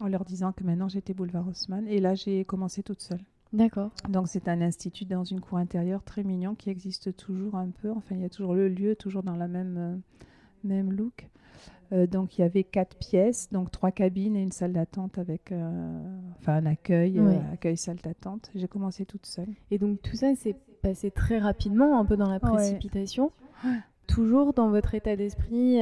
en 0.01 0.09
leur 0.09 0.25
disant 0.25 0.53
que 0.53 0.65
maintenant 0.65 0.89
j'étais 0.89 1.15
boulevard 1.15 1.47
Haussmann. 1.47 1.87
Et 1.87 2.01
là, 2.01 2.17
j'ai 2.17 2.45
commencé 2.45 2.83
toute 2.83 3.01
seule. 3.01 3.23
D'accord. 3.55 3.93
Donc 4.09 4.27
c'est 4.27 4.49
un 4.49 4.61
institut 4.61 5.05
dans 5.05 5.23
une 5.23 5.41
cour 5.41 5.59
intérieure 5.59 6.03
très 6.03 6.25
mignon 6.25 6.57
qui 6.57 6.71
existe 6.71 7.17
toujours 7.17 7.55
un 7.55 7.69
peu. 7.71 7.91
Enfin, 7.91 8.17
il 8.17 8.21
y 8.21 8.25
a 8.25 8.29
toujours 8.29 8.55
le 8.55 8.69
lieu, 8.69 8.97
toujours 8.97 9.23
dans 9.23 9.37
la 9.37 9.47
même, 9.47 9.77
euh, 9.79 9.97
même 10.65 10.93
look. 10.93 11.29
Euh, 11.93 12.09
donc 12.09 12.37
il 12.37 12.41
y 12.41 12.45
avait 12.45 12.65
quatre 12.65 12.97
pièces, 12.97 13.49
donc 13.53 13.71
trois 13.71 13.93
cabines 13.93 14.35
et 14.35 14.43
une 14.43 14.51
salle 14.51 14.73
d'attente 14.73 15.19
avec 15.19 15.53
euh, 15.53 16.19
enfin 16.41 16.55
un 16.55 16.67
accueil, 16.67 17.21
accueil 17.53 17.77
salle 17.77 17.99
d'attente. 18.03 18.51
J'ai 18.57 18.67
commencé 18.67 19.07
toute 19.07 19.27
seule. 19.27 19.55
Et 19.71 19.79
donc 19.79 20.03
tout 20.03 20.17
ça 20.17 20.35
s'est 20.35 20.57
passé 20.83 21.13
très 21.13 21.39
rapidement, 21.39 22.01
un 22.01 22.05
peu 22.05 22.17
dans 22.17 22.29
la 22.29 22.41
précipitation. 22.41 23.31
Toujours 24.09 24.53
dans 24.53 24.69
votre 24.69 24.95
état 24.95 25.15
d'esprit, 25.15 25.79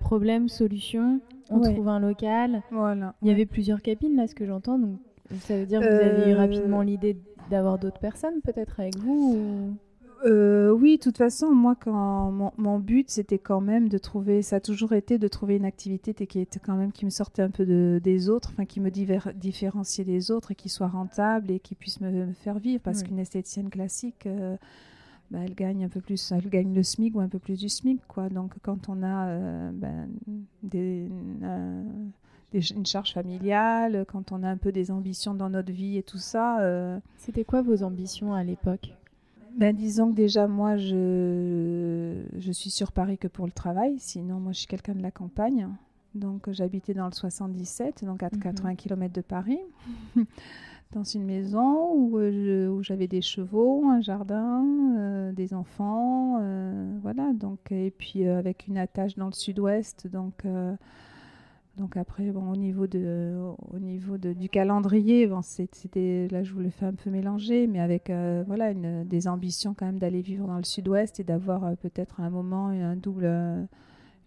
problème, 0.00 0.48
solution, 0.48 1.20
on 1.50 1.60
trouve 1.60 1.88
un 1.88 2.00
local. 2.00 2.62
Voilà. 2.70 3.14
Il 3.20 3.28
y 3.28 3.30
avait 3.30 3.46
plusieurs 3.46 3.82
cabines 3.82 4.16
là, 4.16 4.26
ce 4.26 4.34
que 4.34 4.46
j'entends. 4.46 4.78
Donc 4.78 4.98
ça 5.38 5.56
veut 5.56 5.66
dire 5.66 5.80
que 5.80 5.86
vous 5.86 6.20
avez 6.20 6.30
eu 6.30 6.34
rapidement 6.34 6.80
euh, 6.80 6.84
l'idée 6.84 7.16
d'avoir 7.50 7.78
d'autres 7.78 8.00
personnes 8.00 8.40
peut-être 8.42 8.80
avec 8.80 8.96
vous 8.96 9.76
euh, 10.26 10.70
oui, 10.70 10.98
de 10.98 11.02
toute 11.02 11.16
façon, 11.16 11.50
moi, 11.50 11.74
quand 11.74 12.52
mon, 12.58 12.78
but, 12.78 13.08
c'était 13.08 13.38
quand 13.38 13.62
même 13.62 13.88
de 13.88 13.96
trouver, 13.96 14.42
ça 14.42 14.56
a 14.56 14.60
toujours 14.60 14.92
été 14.92 15.16
de 15.16 15.28
trouver 15.28 15.56
une 15.56 15.64
activité 15.64 16.12
qui 16.12 16.40
était 16.40 16.60
quand 16.60 16.76
même 16.76 16.92
qui 16.92 17.06
me 17.06 17.10
sortait 17.10 17.40
un 17.40 17.48
peu 17.48 17.64
de, 17.64 17.98
des 18.04 18.28
autres, 18.28 18.50
enfin 18.52 18.66
qui 18.66 18.80
me 18.80 18.90
différenciait 18.90 20.04
des 20.04 20.30
autres 20.30 20.50
et 20.50 20.54
qui 20.54 20.68
soit 20.68 20.88
rentable 20.88 21.50
et 21.50 21.58
qui 21.58 21.74
puisse 21.74 22.02
me, 22.02 22.32
faire 22.34 22.58
vivre. 22.58 22.82
Parce 22.82 23.02
qu'une 23.02 23.18
esthéticienne 23.18 23.70
classique, 23.70 24.26
euh, 24.26 24.58
bah, 25.30 25.38
elle 25.42 25.54
gagne 25.54 25.84
un 25.84 25.88
peu 25.88 26.02
plus, 26.02 26.32
elle 26.32 26.50
gagne 26.50 26.74
le 26.74 26.82
SMIC 26.82 27.16
ou 27.16 27.20
un 27.20 27.28
peu 27.28 27.38
plus 27.38 27.58
du 27.58 27.70
SMIC, 27.70 28.02
quoi. 28.06 28.28
Donc 28.28 28.52
quand 28.60 28.90
on 28.90 29.02
a 29.02 29.72
ben, 29.72 30.06
des, 30.62 31.08
une 32.52 32.86
charge 32.86 33.12
familiale, 33.12 34.04
quand 34.08 34.32
on 34.32 34.42
a 34.42 34.48
un 34.48 34.56
peu 34.56 34.72
des 34.72 34.90
ambitions 34.90 35.34
dans 35.34 35.50
notre 35.50 35.72
vie 35.72 35.96
et 35.96 36.02
tout 36.02 36.18
ça. 36.18 36.60
Euh, 36.60 36.98
C'était 37.18 37.44
quoi 37.44 37.62
vos 37.62 37.82
ambitions 37.82 38.34
à 38.34 38.42
l'époque? 38.42 38.94
ben, 39.56 39.74
Disons 39.74 40.10
que 40.10 40.16
déjà, 40.16 40.46
moi, 40.46 40.76
je, 40.76 42.22
je 42.38 42.52
suis 42.52 42.70
sur 42.70 42.92
Paris 42.92 43.18
que 43.18 43.28
pour 43.28 43.46
le 43.46 43.52
travail. 43.52 43.96
Sinon, 43.98 44.40
moi, 44.40 44.52
je 44.52 44.58
suis 44.58 44.66
quelqu'un 44.66 44.94
de 44.94 45.02
la 45.02 45.10
campagne. 45.10 45.68
Donc, 46.14 46.50
j'habitais 46.50 46.92
dans 46.92 47.06
le 47.06 47.12
77, 47.12 48.04
donc 48.04 48.22
à 48.24 48.30
80 48.30 48.70
mhm. 48.70 48.76
km 48.76 49.14
de 49.14 49.20
Paris, 49.20 49.60
dans 50.92 51.04
une 51.04 51.24
maison 51.24 51.92
où, 51.94 52.18
euh, 52.18 52.68
où 52.68 52.82
j'avais 52.82 53.06
des 53.06 53.22
chevaux, 53.22 53.88
un 53.88 54.00
jardin, 54.00 54.64
euh, 54.98 55.30
des 55.30 55.54
enfants, 55.54 56.42
voilà. 57.00 57.32
Donc, 57.32 57.70
et 57.70 57.92
puis 57.96 58.26
avec 58.26 58.66
une 58.66 58.76
attache 58.76 59.14
dans 59.14 59.26
le 59.26 59.32
sud-ouest, 59.32 60.08
donc 60.08 60.44
Donc 61.76 61.96
après, 61.96 62.30
bon, 62.30 62.50
au 62.50 62.56
niveau, 62.56 62.86
de, 62.86 63.38
au 63.72 63.78
niveau 63.78 64.18
de, 64.18 64.32
du 64.32 64.48
calendrier, 64.48 65.26
bon, 65.26 65.40
c'était 65.42 66.28
là 66.30 66.42
je 66.42 66.52
voulais 66.52 66.70
faire 66.70 66.88
un 66.88 66.94
peu 66.94 67.10
mélanger, 67.10 67.66
mais 67.66 67.80
avec 67.80 68.10
euh, 68.10 68.44
voilà 68.46 68.70
une, 68.70 69.04
des 69.04 69.28
ambitions 69.28 69.72
quand 69.72 69.86
même 69.86 69.98
d'aller 69.98 70.20
vivre 70.20 70.46
dans 70.46 70.58
le 70.58 70.64
sud-ouest 70.64 71.20
et 71.20 71.24
d'avoir 71.24 71.64
euh, 71.64 71.74
peut-être 71.76 72.20
à 72.20 72.24
un 72.24 72.30
moment 72.30 72.68
un 72.68 72.96
double, 72.96 73.24
euh, 73.24 73.64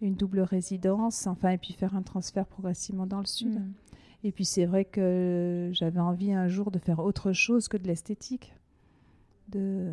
une 0.00 0.14
double 0.14 0.40
résidence, 0.40 1.26
enfin 1.26 1.50
et 1.50 1.58
puis 1.58 1.74
faire 1.74 1.94
un 1.94 2.02
transfert 2.02 2.46
progressivement 2.46 3.06
dans 3.06 3.20
le 3.20 3.26
sud. 3.26 3.60
Mm. 3.60 3.72
Et 4.24 4.32
puis 4.32 4.46
c'est 4.46 4.64
vrai 4.64 4.86
que 4.86 5.68
j'avais 5.72 6.00
envie 6.00 6.32
un 6.32 6.48
jour 6.48 6.70
de 6.70 6.78
faire 6.78 7.00
autre 7.00 7.32
chose 7.32 7.68
que 7.68 7.76
de 7.76 7.86
l'esthétique, 7.86 8.54
de 9.50 9.92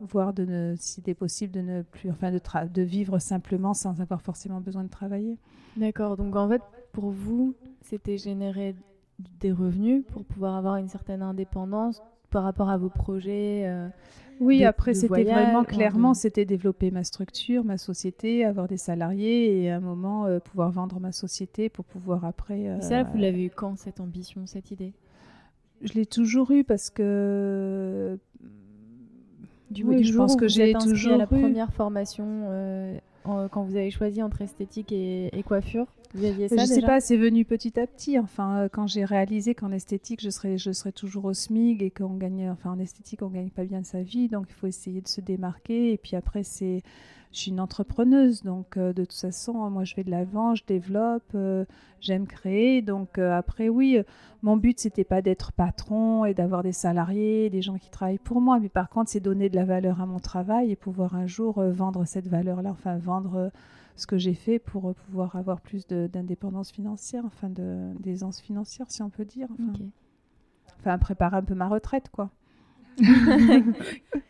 voir 0.00 0.32
de 0.32 0.44
ne, 0.44 0.74
si 0.78 0.92
c'était 0.94 1.14
possible 1.14 1.52
de 1.52 1.60
ne 1.60 1.82
plus, 1.82 2.10
enfin 2.10 2.30
de, 2.32 2.40
de 2.72 2.82
vivre 2.82 3.18
simplement 3.18 3.74
sans 3.74 4.00
avoir 4.00 4.22
forcément 4.22 4.60
besoin 4.60 4.84
de 4.84 4.88
travailler. 4.88 5.36
D'accord. 5.76 6.16
Donc 6.16 6.36
en 6.36 6.48
fait, 6.48 6.62
pour 6.92 7.10
vous, 7.10 7.54
c'était 7.82 8.18
générer 8.18 8.74
des 9.40 9.52
revenus 9.52 10.04
pour 10.08 10.24
pouvoir 10.24 10.56
avoir 10.56 10.76
une 10.76 10.88
certaine 10.88 11.22
indépendance 11.22 12.02
par 12.30 12.42
rapport 12.44 12.70
à 12.70 12.78
vos 12.78 12.88
projets. 12.88 13.64
Euh, 13.66 13.88
oui, 14.40 14.60
de- 14.60 14.64
après 14.64 14.94
c'était 14.94 15.24
vraiment 15.24 15.58
enfin, 15.60 15.64
clairement, 15.64 16.12
de- 16.12 16.16
c'était 16.16 16.46
développer 16.46 16.90
ma 16.90 17.04
structure, 17.04 17.64
ma 17.64 17.76
société, 17.76 18.44
avoir 18.44 18.68
des 18.68 18.78
salariés 18.78 19.62
et 19.62 19.70
à 19.70 19.76
un 19.76 19.80
moment 19.80 20.24
euh, 20.26 20.38
pouvoir 20.40 20.70
vendre 20.70 20.98
ma 21.00 21.12
société 21.12 21.68
pour 21.68 21.84
pouvoir 21.84 22.24
après. 22.24 22.60
Et 22.60 22.70
euh, 22.70 22.80
ça, 22.80 23.02
vous 23.02 23.18
l'avez 23.18 23.44
eu 23.46 23.50
quand 23.50 23.76
cette 23.76 24.00
ambition, 24.00 24.46
cette 24.46 24.70
idée? 24.70 24.94
Je 25.82 25.92
l'ai 25.94 26.06
toujours 26.06 26.50
eu 26.52 26.64
parce 26.64 26.88
que. 26.88 28.18
Du, 29.70 29.84
Oui, 29.84 30.02
je 30.04 30.16
pense 30.16 30.36
que 30.36 30.48
j'ai 30.48 30.72
toujours 30.72 31.12
à 31.14 31.16
la 31.18 31.26
première 31.26 31.72
formation 31.72 32.26
euh, 32.48 32.98
en- 33.24 33.48
quand 33.48 33.62
vous 33.62 33.76
avez 33.76 33.90
choisi 33.90 34.22
entre 34.22 34.42
esthétique 34.42 34.90
et, 34.92 35.28
et 35.36 35.42
coiffure, 35.42 35.86
vous 36.14 36.24
aviez 36.24 36.48
ça 36.48 36.56
je 36.56 36.64
sais 36.64 36.74
déjà 36.76 36.86
pas, 36.88 37.00
c'est 37.00 37.16
venu 37.16 37.44
petit 37.44 37.78
à 37.78 37.86
petit. 37.86 38.18
Enfin, 38.18 38.62
euh, 38.62 38.68
quand 38.68 38.88
j'ai 38.88 39.04
réalisé 39.04 39.54
qu'en 39.54 39.70
esthétique, 39.70 40.20
je 40.22 40.30
serais, 40.30 40.58
je 40.58 40.72
serais 40.72 40.90
toujours 40.92 41.26
au 41.26 41.32
SMIG 41.34 41.82
et 41.84 41.90
qu'on 41.90 42.16
gagne, 42.16 42.50
enfin, 42.50 42.72
en 42.72 42.78
esthétique, 42.80 43.22
on 43.22 43.28
gagne 43.28 43.50
pas 43.50 43.64
bien 43.64 43.84
sa 43.84 44.02
vie, 44.02 44.26
donc 44.28 44.46
il 44.48 44.54
faut 44.54 44.66
essayer 44.66 45.00
de 45.00 45.08
se 45.08 45.20
démarquer. 45.20 45.92
Et 45.92 45.98
puis 45.98 46.16
après, 46.16 46.42
c'est, 46.42 46.82
je 47.32 47.38
suis 47.38 47.50
une 47.52 47.60
entrepreneuse, 47.60 48.42
donc 48.42 48.76
euh, 48.76 48.92
de 48.92 49.04
toute 49.04 49.18
façon, 49.18 49.70
moi, 49.70 49.84
je 49.84 49.94
vais 49.94 50.02
de 50.02 50.10
l'avant, 50.10 50.56
je 50.56 50.64
développe, 50.66 51.30
euh, 51.36 51.64
j'aime 52.00 52.26
créer. 52.26 52.82
Donc 52.82 53.18
euh, 53.18 53.32
après, 53.32 53.68
oui, 53.68 54.00
mon 54.42 54.56
but, 54.56 54.80
c'était 54.80 55.04
pas 55.04 55.22
d'être 55.22 55.52
patron 55.52 56.24
et 56.24 56.34
d'avoir 56.34 56.64
des 56.64 56.72
salariés, 56.72 57.48
des 57.48 57.62
gens 57.62 57.78
qui 57.78 57.88
travaillent 57.88 58.18
pour 58.18 58.40
moi, 58.40 58.58
mais 58.58 58.68
par 58.68 58.88
contre, 58.88 59.10
c'est 59.10 59.20
donner 59.20 59.48
de 59.48 59.54
la 59.54 59.64
valeur 59.64 60.00
à 60.00 60.06
mon 60.06 60.18
travail 60.18 60.72
et 60.72 60.76
pouvoir 60.76 61.14
un 61.14 61.26
jour 61.26 61.62
vendre 61.62 62.04
cette 62.04 62.26
valeur-là, 62.26 62.70
enfin, 62.70 62.98
vendre. 62.98 63.52
ce 63.94 64.06
que 64.08 64.18
j'ai 64.18 64.34
fait 64.34 64.58
pour 64.58 64.94
pouvoir 64.94 65.36
avoir 65.36 65.60
plus 65.60 65.86
d'indépendance 65.86 66.72
financière, 66.72 67.24
enfin 67.24 67.48
d'aisance 68.00 68.40
financière, 68.40 68.90
si 68.90 69.02
on 69.02 69.10
peut 69.10 69.24
dire. 69.24 69.46
Enfin, 70.80 70.98
préparer 70.98 71.36
un 71.36 71.42
peu 71.42 71.54
ma 71.54 71.68
retraite, 71.68 72.08
quoi. 72.10 72.30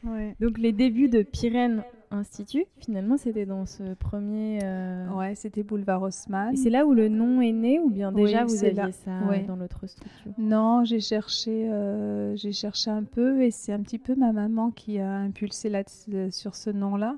ouais. 0.04 0.36
Donc 0.38 0.58
les 0.58 0.72
débuts 0.72 1.08
de 1.08 1.22
Pyrène 1.22 1.82
Institut, 2.12 2.64
finalement, 2.78 3.16
c'était 3.16 3.46
dans 3.46 3.66
ce 3.66 3.94
premier. 3.94 4.58
euh, 4.64 5.08
Ouais, 5.10 5.34
c'était 5.36 5.62
Boulevard 5.62 6.02
Haussmann. 6.02 6.52
Et 6.54 6.56
c'est 6.56 6.70
là 6.70 6.84
où 6.84 6.92
le 6.92 7.08
nom 7.08 7.40
est 7.40 7.52
né 7.52 7.78
ou 7.78 7.88
bien 7.88 8.12
Oui, 8.12 8.24
déjà 8.24 8.44
vous 8.44 8.64
aviez 8.64 8.72
là. 8.74 8.90
ça 8.92 9.28
Ouais. 9.28 9.44
dans 9.44 9.54
l'autre 9.54 9.86
structure? 9.86 10.32
Non, 10.36 10.82
j'ai 10.84 10.98
cherché, 10.98 11.70
euh, 11.70 12.34
j'ai 12.34 12.50
cherché 12.52 12.90
un 12.90 13.04
peu 13.04 13.42
et 13.42 13.52
c'est 13.52 13.72
un 13.72 13.80
petit 13.80 13.98
peu 14.00 14.16
ma 14.16 14.32
maman 14.32 14.72
qui 14.72 14.98
a 14.98 15.18
impulsé 15.18 15.68
là 15.68 15.84
sur 16.30 16.56
ce 16.56 16.70
nom-là. 16.70 17.16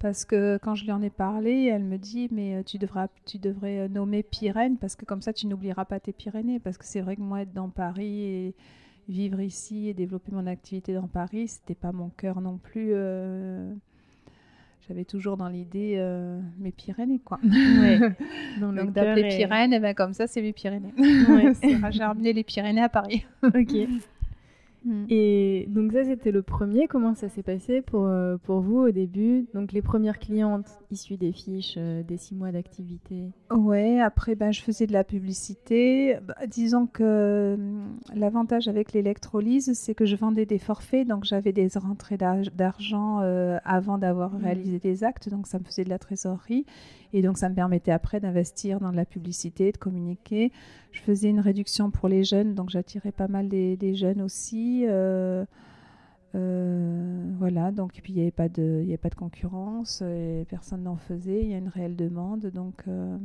Parce 0.00 0.24
que 0.24 0.58
quand 0.60 0.74
je 0.74 0.84
lui 0.84 0.90
en 0.90 1.00
ai 1.00 1.10
parlé, 1.10 1.66
elle 1.72 1.84
me 1.84 1.96
dit 1.96 2.28
mais 2.32 2.56
euh, 2.56 2.62
tu 2.64 2.78
devras, 2.78 3.06
tu 3.26 3.38
devrais 3.38 3.88
nommer 3.88 4.24
Pyrène 4.24 4.76
parce 4.78 4.96
que 4.96 5.04
comme 5.04 5.22
ça 5.22 5.32
tu 5.32 5.46
n'oublieras 5.46 5.84
pas 5.84 6.00
tes 6.00 6.12
Pyrénées. 6.12 6.58
Parce 6.58 6.76
que 6.76 6.84
c'est 6.84 7.00
vrai 7.00 7.14
que 7.14 7.20
moi 7.22 7.42
être 7.42 7.52
dans 7.54 7.68
Paris 7.68 8.22
et 8.24 8.54
vivre 9.08 9.40
ici 9.40 9.88
et 9.88 9.94
développer 9.94 10.32
mon 10.32 10.48
activité 10.48 10.92
dans 10.92 11.06
Paris, 11.06 11.46
c'était 11.46 11.76
pas 11.76 11.92
mon 11.92 12.08
cœur 12.08 12.40
non 12.40 12.58
plus. 12.58 12.88
euh, 12.94 13.72
J'avais 14.86 15.04
toujours 15.04 15.36
dans 15.38 15.48
l'idée 15.48 15.94
euh, 15.96 16.38
mes 16.58 16.70
Pyrénées 16.70 17.20
quoi. 17.24 17.38
Ouais. 17.42 17.98
Donc 18.60 18.92
d'appeler 18.92 19.32
et- 19.32 19.36
Pyrène, 19.38 19.72
et 19.72 19.80
ben 19.80 19.94
comme 19.94 20.12
ça 20.12 20.26
c'est 20.26 20.42
mes 20.42 20.52
Pyrénées. 20.52 20.92
Ouais. 20.98 21.54
C'est- 21.62 21.78
J'ai 21.90 22.04
ramené 22.04 22.32
les 22.34 22.44
Pyrénées 22.44 22.82
à 22.82 22.88
Paris. 22.90 23.24
Ok. 23.42 23.52
Et 25.08 25.66
donc 25.68 25.92
ça, 25.92 26.04
c'était 26.04 26.30
le 26.32 26.42
premier. 26.42 26.86
Comment 26.88 27.14
ça 27.14 27.28
s'est 27.28 27.42
passé 27.42 27.82
pour, 27.82 28.06
euh, 28.06 28.36
pour 28.36 28.60
vous 28.60 28.78
au 28.78 28.90
début? 28.90 29.46
Donc 29.54 29.72
les 29.72 29.82
premières 29.82 30.18
clientes 30.18 30.66
issues 30.90 31.16
des 31.16 31.32
fiches 31.32 31.74
euh, 31.78 32.02
des 32.02 32.16
six 32.16 32.34
mois 32.34 32.52
d'activité? 32.52 33.30
Ouais, 33.50 34.00
après, 34.00 34.34
ben, 34.34 34.52
je 34.52 34.60
faisais 34.62 34.86
de 34.86 34.92
la 34.92 35.04
publicité. 35.04 36.16
Bah, 36.26 36.34
disons 36.48 36.86
que 36.86 37.54
hum, 37.58 37.96
l'avantage 38.14 38.68
avec 38.68 38.92
l'électrolyse, 38.92 39.72
c'est 39.74 39.94
que 39.94 40.04
je 40.06 40.16
vendais 40.16 40.46
des 40.46 40.58
forfaits, 40.58 41.06
donc 41.06 41.24
j'avais 41.24 41.52
des 41.52 41.68
rentrées 41.76 42.16
d'ar- 42.16 42.50
d'argent 42.54 43.20
euh, 43.20 43.58
avant 43.64 43.98
d'avoir 43.98 44.34
Mhm. 44.34 44.42
réalisé 44.44 44.78
des 44.78 45.04
actes, 45.04 45.28
donc 45.28 45.46
ça 45.46 45.58
me 45.58 45.64
faisait 45.64 45.84
de 45.84 45.90
la 45.90 45.98
trésorerie. 45.98 46.66
Et 47.14 47.22
donc 47.22 47.38
ça 47.38 47.48
me 47.48 47.54
permettait 47.54 47.92
après 47.92 48.18
d'investir 48.18 48.80
dans 48.80 48.90
de 48.90 48.96
la 48.96 49.04
publicité, 49.04 49.70
de 49.70 49.78
communiquer. 49.78 50.50
Je 50.90 51.00
faisais 51.00 51.30
une 51.30 51.38
réduction 51.38 51.92
pour 51.92 52.08
les 52.08 52.24
jeunes, 52.24 52.54
donc 52.54 52.70
j'attirais 52.70 53.12
pas 53.12 53.28
mal 53.28 53.48
des, 53.48 53.94
jeunes 53.94 54.20
aussi. 54.20 54.84
euh, 54.88 55.44
euh, 56.34 57.24
voilà, 57.38 57.70
donc 57.70 57.92
il 58.04 58.14
n'y 58.16 58.20
avait, 58.22 58.32
pas 58.32 58.48
de- 58.48 58.82
avait 58.84 58.96
pas 58.96 59.10
de 59.10 59.14
concurrence, 59.14 60.02
personne 60.48 60.82
n'en 60.82 60.96
faisait, 60.96 61.42
il 61.42 61.50
y 61.50 61.54
a 61.54 61.58
une 61.58 61.68
réelle 61.68 61.94
demande, 61.94 62.46
donc, 62.46 62.82
euh, 62.88 63.16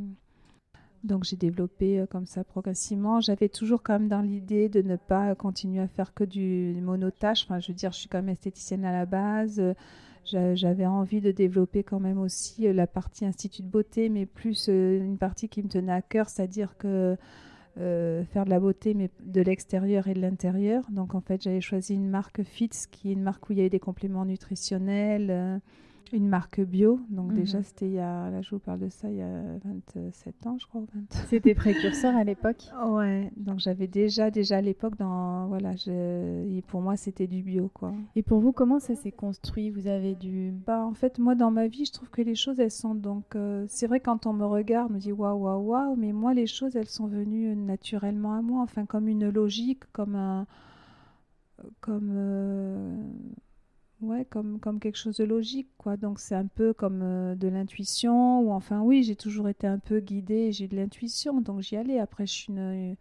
donc 1.03 1.23
j'ai 1.23 1.35
développé 1.35 2.05
comme 2.11 2.27
ça 2.27 2.43
progressivement. 2.43 3.21
J'avais 3.21 3.49
toujours 3.49 3.81
quand 3.81 3.93
même 3.93 4.07
dans 4.07 4.21
l'idée 4.21 4.69
de 4.69 4.83
ne 4.83 4.97
pas 4.97 5.33
continuer 5.33 5.81
à 5.81 5.87
faire 5.87 6.13
que 6.13 6.23
du 6.23 6.75
monotage, 6.83 7.41
enfin 7.43 7.59
je 7.59 7.69
veux 7.69 7.75
dire, 7.75 7.91
je 7.91 7.97
suis 8.01 8.07
quand 8.09 8.19
même 8.19 8.29
esthéticienne 8.29 8.85
à 8.85 8.91
la 8.91 9.07
base, 9.07 9.59
j'avais 10.26 10.86
envie 10.86 11.22
de 11.22 11.32
développer 11.32 11.84
quand 11.84 11.99
même 11.99 12.20
aussi 12.20 12.67
euh, 12.67 12.74
la 12.74 12.88
partie 12.88 13.26
institut 13.26 13.63
de 13.63 13.67
beauté, 13.67 14.09
mais 14.09 14.26
plus 14.26 14.67
euh, 14.70 14.99
une 14.99 15.17
partie 15.17 15.49
qui 15.49 15.63
me 15.63 15.70
tenait 15.70 15.91
à 15.91 16.01
cœur, 16.01 16.30
c'est-à-dire 16.30 16.78
que 16.78 17.17
euh, 17.80 18.24
faire 18.26 18.45
de 18.45 18.49
la 18.49 18.59
beauté, 18.59 18.93
mais 18.93 19.09
de 19.24 19.41
l'extérieur 19.41 20.07
et 20.07 20.13
de 20.13 20.22
l'intérieur. 20.22 20.84
Donc 20.91 21.15
en 21.15 21.22
fait, 21.22 21.41
j'avais 21.41 21.61
choisi 21.61 21.95
une 21.95 22.09
marque 22.09 22.43
Fitz, 22.43 22.88
qui 22.88 23.09
est 23.09 23.13
une 23.13 23.24
marque 23.24 23.49
où 23.49 23.53
il 23.53 23.57
y 23.57 23.61
avait 23.61 23.70
des 23.70 23.80
compléments 23.80 24.26
nutritionnels, 24.26 25.61
une 26.14 26.28
marque 26.28 26.62
bio. 26.62 26.99
Donc 27.10 27.30
Mhm. 27.32 27.36
déjà, 27.36 27.64
c'était 27.64 27.86
il 27.88 27.93
y 27.93 27.99
a, 27.99 28.30
là 28.30 28.41
je 28.41 28.49
vous 28.51 28.60
parle 28.60 28.80
de 28.80 28.89
ça, 28.89 29.10
il 29.10 29.18
y 29.18 29.22
a 29.22 29.41
27 29.66 30.45
ans, 30.47 30.57
je 30.60 30.66
crois. 30.68 30.82
ou 30.82 30.88
20. 30.93 31.01
C'était 31.28 31.53
précurseur 31.55 32.16
à 32.16 32.24
l'époque. 32.24 32.70
Ouais, 32.89 33.32
donc 33.38 33.60
j'avais 33.60 33.88
déjà, 33.88 34.32
déjà 34.32 34.57
à 34.57 34.62
l'époque, 34.62 34.97
dans, 34.97 35.47
voilà, 35.47 35.76
je, 35.76 36.60
pour 36.62 36.82
moi, 36.82 36.95
c'était 36.97 37.28
du 37.28 37.41
bio, 37.43 37.70
quoi. 37.74 37.93
Et 38.16 38.24
pour 38.24 38.39
vous, 38.39 38.51
comment 38.51 38.80
ça 38.80 38.95
s'est 38.95 39.12
construit? 39.12 39.70
Vous 39.70 39.88
avez 39.88 40.16
dû... 40.16 40.51
Bah, 40.66 40.86
en 40.86 40.93
fait, 40.93 41.20
moi, 41.20 41.36
dans 41.36 41.51
ma 41.51 41.68
vie, 41.68 41.86
je 41.86 41.91
trouve 41.93 42.10
que 42.10 42.22
les 42.22 42.36
choses, 42.36 42.60
elles 42.60 42.72
sont 42.72 42.95
donc. 42.95 43.36
euh, 43.36 43.66
c'est 43.68 43.88
vrai, 43.88 43.99
quand 43.99 44.26
on 44.26 44.34
me 44.34 44.45
regarde, 44.45 44.89
on 44.91 44.95
me 44.95 44.99
dit 44.99 45.12
waouh, 45.12 45.38
waouh, 45.43 45.62
waouh, 45.62 45.95
mais 45.95 46.12
moi, 46.14 46.34
les 46.34 46.47
choses, 46.47 46.76
elles 46.76 46.89
sont 46.89 47.07
venues 47.07 47.55
naturellement 47.55 48.34
à 48.34 48.41
moi, 48.41 48.62
enfin, 48.62 48.86
comme 48.86 49.07
une 49.07 49.30
logique, 49.30 49.84
comme 49.91 50.16
un. 50.16 50.45
Comme. 51.82 52.10
euh, 52.14 52.95
Ouais, 54.02 54.24
comme, 54.26 54.60
quelque 54.80 54.95
chose 54.97 55.18
de 55.18 55.26
logique, 55.26 55.68
quoi. 55.78 55.97
Donc, 55.97 56.20
c'est 56.20 56.36
un 56.36 56.47
peu 56.47 56.74
comme 56.74 57.02
euh, 57.02 57.36
de 57.36 57.47
l'intuition, 57.50 58.39
ou 58.41 58.52
enfin, 58.54 58.80
oui, 58.82 59.04
j'ai 59.04 59.16
toujours 59.18 59.50
été 59.50 59.68
un 59.68 59.78
peu 59.80 60.00
guidée, 60.00 60.52
j'ai 60.54 60.68
de 60.70 60.76
l'intuition, 60.78 61.41
donc 61.41 61.62
j'y 61.62 61.76
allais. 61.76 62.00
Après, 62.00 62.26
je 62.26 62.32
suis 62.34 62.54
une. 62.54 62.95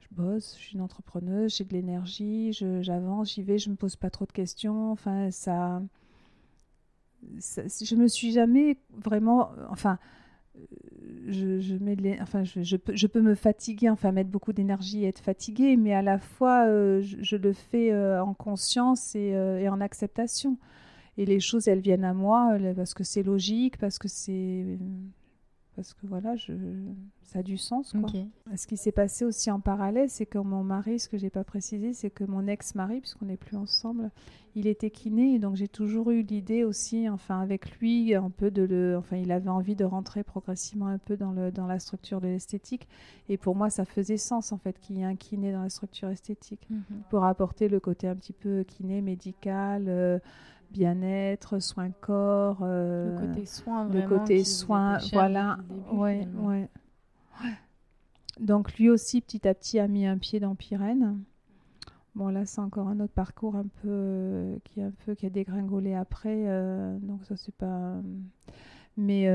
Je 0.00 0.08
bosse, 0.12 0.56
je 0.58 0.62
suis 0.64 0.74
une 0.76 0.82
entrepreneuse, 0.82 1.56
j'ai 1.56 1.64
de 1.64 1.72
l'énergie, 1.74 2.52
j'avance, 2.82 3.34
j'y 3.34 3.42
vais, 3.42 3.58
je 3.58 3.70
me 3.70 3.76
pose 3.76 3.96
pas 3.96 4.10
trop 4.10 4.26
de 4.26 4.32
questions. 4.32 4.92
Enfin, 4.92 5.30
ça 5.30 5.82
ça- 7.38 7.62
je 7.68 7.94
me 7.94 8.08
suis 8.08 8.32
jamais 8.32 8.76
vraiment, 8.96 9.50
enfin, 9.70 9.98
je, 11.28 11.74
mets 11.74 12.20
enfin, 12.20 12.44
je, 12.44 12.76
peux, 12.76 12.94
je 12.94 13.06
peux 13.06 13.20
me 13.20 13.34
fatiguer, 13.34 13.88
enfin, 13.88 14.12
mettre 14.12 14.30
beaucoup 14.30 14.52
d'énergie 14.52 15.04
et 15.04 15.08
être 15.08 15.20
fatiguée, 15.20 15.76
mais 15.76 15.94
à 15.94 16.02
la 16.02 16.18
fois, 16.18 16.66
euh, 16.66 17.00
je, 17.02 17.36
le 17.36 17.52
fais 17.52 17.92
euh, 17.92 18.22
en 18.22 18.34
conscience 18.34 19.14
et, 19.14 19.34
euh, 19.34 19.58
et 19.58 19.68
en 19.68 19.80
acceptation. 19.80 20.58
Et 21.18 21.26
les 21.26 21.40
choses, 21.40 21.68
elles 21.68 21.80
viennent 21.80 22.04
à 22.04 22.14
moi 22.14 22.56
parce 22.76 22.94
que 22.94 23.04
c'est 23.04 23.22
logique, 23.22 23.78
parce 23.78 23.98
que 23.98 24.08
c'est, 24.08 24.64
parce 25.76 25.94
que 25.94 26.06
voilà, 26.06 26.36
je, 26.36 26.52
ça 27.22 27.38
a 27.38 27.42
du 27.42 27.56
sens, 27.56 27.92
quoi. 27.92 28.00
Ce 28.56 28.66
qui 28.66 28.76
s'est 28.76 28.92
passé 28.92 29.24
aussi 29.24 29.50
en 29.50 29.60
parallèle, 29.60 30.10
c'est 30.10 30.26
que 30.26 30.38
mon 30.38 30.62
mari, 30.64 30.98
ce 30.98 31.08
que 31.08 31.16
j'ai 31.16 31.30
pas 31.30 31.44
précisé, 31.44 31.92
c'est 31.92 32.10
que 32.10 32.24
mon 32.24 32.46
ex-mari, 32.46 33.00
puisqu'on 33.00 33.26
n'est 33.26 33.36
plus 33.36 33.56
ensemble, 33.56 34.10
il 34.56 34.66
était 34.66 34.90
kiné, 34.90 35.38
donc 35.38 35.54
j'ai 35.54 35.68
toujours 35.68 36.10
eu 36.10 36.22
l'idée 36.22 36.64
aussi, 36.64 37.08
enfin 37.08 37.40
avec 37.40 37.78
lui, 37.78 38.14
un 38.16 38.30
peu 38.30 38.50
de 38.50 38.62
le, 38.62 38.96
enfin 38.98 39.16
il 39.16 39.30
avait 39.30 39.48
envie 39.48 39.76
de 39.76 39.84
rentrer 39.84 40.24
progressivement 40.24 40.88
un 40.88 40.98
peu 40.98 41.16
dans 41.16 41.30
le 41.30 41.52
dans 41.52 41.68
la 41.68 41.78
structure 41.78 42.20
de 42.20 42.26
l'esthétique, 42.26 42.88
et 43.28 43.36
pour 43.36 43.54
moi 43.54 43.70
ça 43.70 43.84
faisait 43.84 44.16
sens 44.16 44.50
en 44.50 44.58
fait 44.58 44.76
qu'il 44.80 44.98
y 44.98 45.02
ait 45.02 45.04
un 45.04 45.14
kiné 45.14 45.52
dans 45.52 45.62
la 45.62 45.70
structure 45.70 46.08
esthétique 46.08 46.66
Mhm. 46.68 46.82
pour 47.10 47.24
apporter 47.24 47.68
le 47.68 47.78
côté 47.78 48.08
un 48.08 48.16
petit 48.16 48.32
peu 48.32 48.64
kiné 48.64 49.00
médical. 49.02 49.84
euh, 49.86 50.18
bien-être, 50.70 51.58
soins 51.58 51.90
corps, 51.90 52.58
euh, 52.62 53.12
Le 53.12 53.26
côté 53.26 53.46
soin, 53.46 53.88
le 53.88 54.02
côté 54.08 54.44
soin, 54.44 54.98
voilà, 55.12 55.58
début, 55.90 56.38
ouais. 56.38 56.68
Donc 58.38 58.74
lui 58.76 58.88
aussi, 58.88 59.20
petit 59.20 59.46
à 59.46 59.54
petit, 59.54 59.78
a 59.78 59.88
mis 59.88 60.06
un 60.06 60.18
pied 60.18 60.40
dans 60.40 60.54
Pyrène. 60.54 61.18
Bon, 62.14 62.28
là, 62.28 62.44
c'est 62.46 62.60
encore 62.60 62.88
un 62.88 62.98
autre 63.00 63.12
parcours 63.12 63.54
un 63.54 63.66
peu 63.82 64.58
qui, 64.64 64.82
un 64.82 64.92
peu, 65.04 65.14
qui 65.14 65.26
a 65.26 65.30
dégringolé 65.30 65.94
après. 65.94 66.46
donc 67.00 67.24
ça, 67.26 67.36
c'est 67.36 67.54
pas... 67.54 67.96
Mais 68.96 69.28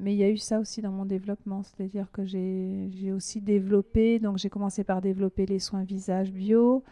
mais 0.00 0.14
il 0.14 0.18
y 0.18 0.24
a 0.24 0.30
eu 0.30 0.38
ça 0.38 0.58
aussi 0.58 0.80
dans 0.80 0.90
mon 0.90 1.04
développement, 1.04 1.62
c'est-à-dire 1.62 2.10
que 2.12 2.24
j'ai 2.24 3.12
aussi 3.12 3.40
développé, 3.40 4.18
donc 4.18 4.38
j'ai 4.38 4.48
commencé 4.48 4.84
par 4.84 5.02
développer 5.02 5.46
les 5.46 5.58
soins 5.58 5.84
visage 5.84 6.32
bio. 6.32 6.82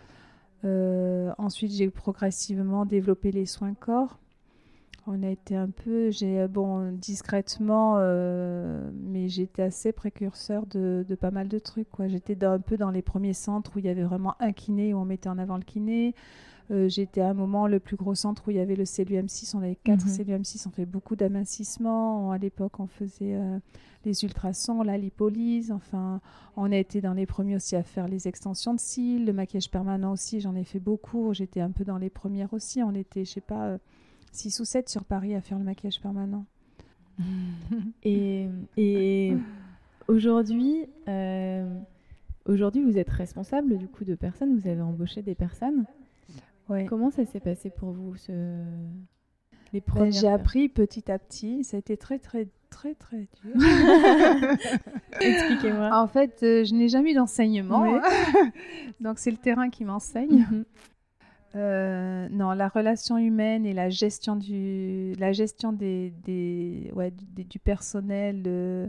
Ensuite, 0.62 1.72
j'ai 1.72 1.90
progressivement 1.90 2.84
développé 2.84 3.32
les 3.32 3.46
soins 3.46 3.74
corps. 3.74 4.18
On 5.08 5.22
a 5.22 5.28
été 5.28 5.54
un 5.54 5.68
peu, 5.68 6.10
j'ai 6.10 6.48
bon 6.48 6.90
discrètement, 6.90 7.94
euh, 7.98 8.90
mais 8.92 9.28
j'étais 9.28 9.62
assez 9.62 9.92
précurseur 9.92 10.66
de, 10.66 11.06
pas 11.20 11.30
mal 11.30 11.46
de 11.46 11.60
trucs. 11.60 11.86
J'étais 12.08 12.44
un 12.44 12.58
peu 12.58 12.76
dans 12.76 12.90
les 12.90 13.02
premiers 13.02 13.32
centres 13.32 13.70
où 13.76 13.78
il 13.78 13.84
y 13.84 13.88
avait 13.88 14.02
vraiment 14.02 14.34
un 14.40 14.50
kiné 14.50 14.94
où 14.94 14.98
on 14.98 15.04
mettait 15.04 15.28
en 15.28 15.38
avant 15.38 15.58
le 15.58 15.62
kiné. 15.62 16.16
Euh, 16.70 16.88
j'étais 16.88 17.20
à 17.20 17.28
un 17.28 17.34
moment 17.34 17.68
le 17.68 17.78
plus 17.78 17.96
gros 17.96 18.14
centre 18.14 18.48
où 18.48 18.50
il 18.50 18.56
y 18.56 18.60
avait 18.60 18.76
le 18.76 18.84
CLUM6. 18.84 19.56
On 19.56 19.62
avait 19.62 19.76
quatre 19.76 20.06
mm 20.06 20.44
6 20.44 20.66
On 20.66 20.70
fait 20.70 20.86
beaucoup 20.86 21.16
d'amincissement. 21.16 22.32
À 22.32 22.38
l'époque, 22.38 22.80
on 22.80 22.86
faisait 22.86 23.36
euh, 23.36 23.58
les 24.04 24.24
ultrasons, 24.24 24.82
la 24.82 24.98
lipolyse. 24.98 25.70
Enfin, 25.70 26.20
on 26.56 26.72
a 26.72 26.76
été 26.76 27.00
dans 27.00 27.14
les 27.14 27.26
premiers 27.26 27.56
aussi 27.56 27.76
à 27.76 27.82
faire 27.82 28.08
les 28.08 28.26
extensions 28.26 28.74
de 28.74 28.80
cils, 28.80 29.24
le 29.24 29.32
maquillage 29.32 29.70
permanent 29.70 30.12
aussi. 30.12 30.40
J'en 30.40 30.56
ai 30.56 30.64
fait 30.64 30.80
beaucoup. 30.80 31.32
J'étais 31.34 31.60
un 31.60 31.70
peu 31.70 31.84
dans 31.84 31.98
les 31.98 32.10
premières 32.10 32.52
aussi. 32.52 32.82
On 32.82 32.94
était, 32.94 33.24
je 33.24 33.32
sais 33.32 33.40
pas 33.40 33.78
6 34.32 34.60
ou 34.60 34.64
7 34.64 34.88
sur 34.88 35.04
Paris 35.04 35.34
à 35.34 35.40
faire 35.40 35.58
le 35.58 35.64
maquillage 35.64 36.00
permanent. 36.00 36.44
et, 38.02 38.48
et 38.76 39.36
aujourd'hui, 40.08 40.86
euh, 41.08 41.78
aujourd'hui, 42.46 42.82
vous 42.82 42.98
êtes 42.98 43.10
responsable 43.10 43.78
du 43.78 43.88
coup 43.88 44.04
de 44.04 44.14
personnes, 44.14 44.58
vous 44.58 44.68
avez 44.68 44.80
embauché 44.80 45.22
des 45.22 45.34
personnes. 45.34 45.86
Ouais. 46.68 46.86
Comment 46.86 47.10
ça 47.10 47.24
s'est 47.24 47.40
passé 47.40 47.70
pour 47.70 47.92
vous 47.92 48.16
ce... 48.16 48.32
les 49.72 49.82
ben, 49.94 50.12
J'ai 50.12 50.28
appris 50.28 50.68
petit 50.68 51.10
à 51.10 51.18
petit. 51.18 51.64
Ça 51.64 51.76
a 51.76 51.80
été 51.80 51.96
très 51.96 52.18
très 52.18 52.48
très 52.70 52.94
très 52.94 53.28
dur. 53.42 53.54
Expliquez-moi. 55.20 55.90
En 55.92 56.08
fait, 56.08 56.42
euh, 56.42 56.64
je 56.64 56.74
n'ai 56.74 56.88
jamais 56.88 57.12
eu 57.12 57.14
d'enseignement, 57.14 58.00
donc 59.00 59.18
c'est 59.18 59.30
le 59.30 59.36
terrain 59.36 59.70
qui 59.70 59.84
m'enseigne. 59.84 60.46
Mhm. 60.50 60.64
Euh, 61.54 62.28
non, 62.30 62.52
la 62.52 62.68
relation 62.68 63.16
humaine 63.16 63.64
et 63.64 63.72
la 63.72 63.88
gestion 63.88 64.36
du, 64.36 65.14
la 65.18 65.32
gestion 65.32 65.72
des, 65.72 66.12
des, 66.24 66.90
ouais, 66.94 67.10
du, 67.10 67.58
personnel, 67.58 68.42
euh, 68.46 68.88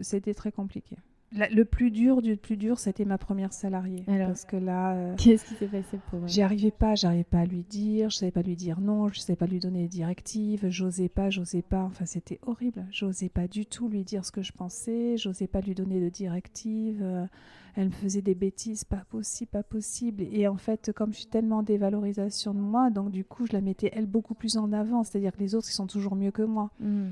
c'était 0.00 0.34
très 0.34 0.50
compliqué 0.50 0.96
le 1.32 1.64
plus 1.64 1.90
dur 1.90 2.22
du 2.22 2.36
plus 2.36 2.56
dur, 2.56 2.78
c'était 2.78 3.04
ma 3.04 3.18
première 3.18 3.52
salariée. 3.52 4.04
parce 4.06 4.44
que 4.44 4.56
là, 4.56 4.94
euh, 4.94 5.14
qu'est-ce 5.16 5.44
qui 5.44 5.54
s'est 5.54 5.66
passé 5.66 5.98
pour 6.10 6.26
J'y 6.26 6.42
arrivais 6.42 6.70
pas, 6.70 6.94
j'arrivais 6.94 7.24
pas 7.24 7.40
à 7.40 7.44
lui 7.44 7.64
dire, 7.68 8.10
je 8.10 8.16
savais 8.16 8.32
pas 8.32 8.42
lui 8.42 8.56
dire 8.56 8.80
non, 8.80 9.08
je 9.08 9.20
savais 9.20 9.36
pas 9.36 9.46
lui 9.46 9.60
donner 9.60 9.82
des 9.82 9.88
directives, 9.88 10.68
j'osais 10.68 11.08
pas, 11.08 11.30
j'osais 11.30 11.62
pas. 11.62 11.82
Enfin, 11.82 12.06
c'était 12.06 12.38
horrible. 12.46 12.86
J'osais 12.90 13.28
pas 13.28 13.46
du 13.46 13.66
tout 13.66 13.88
lui 13.88 14.04
dire 14.04 14.24
ce 14.24 14.32
que 14.32 14.42
je 14.42 14.52
pensais, 14.52 15.16
j'osais 15.16 15.46
pas 15.46 15.60
lui 15.60 15.74
donner 15.74 16.00
de 16.00 16.08
directives. 16.08 17.02
Euh, 17.02 17.26
elle 17.76 17.86
me 17.86 17.92
faisait 17.92 18.22
des 18.22 18.34
bêtises, 18.34 18.82
pas 18.82 19.04
possible, 19.08 19.50
pas 19.50 19.62
possible. 19.62 20.24
Et 20.32 20.48
en 20.48 20.56
fait, 20.56 20.90
comme 20.92 21.12
je 21.12 21.18
suis 21.18 21.26
tellement 21.28 21.58
en 21.58 21.62
dévalorisation 21.62 22.52
de 22.52 22.58
moi, 22.58 22.90
donc 22.90 23.12
du 23.12 23.24
coup, 23.24 23.46
je 23.46 23.52
la 23.52 23.60
mettais 23.60 23.90
elle 23.94 24.06
beaucoup 24.06 24.34
plus 24.34 24.56
en 24.56 24.72
avant. 24.72 25.04
C'est-à-dire 25.04 25.32
que 25.32 25.38
les 25.38 25.54
autres, 25.54 25.68
ils 25.70 25.74
sont 25.74 25.86
toujours 25.86 26.16
mieux 26.16 26.32
que 26.32 26.42
moi. 26.42 26.70
Hmm. 26.80 27.10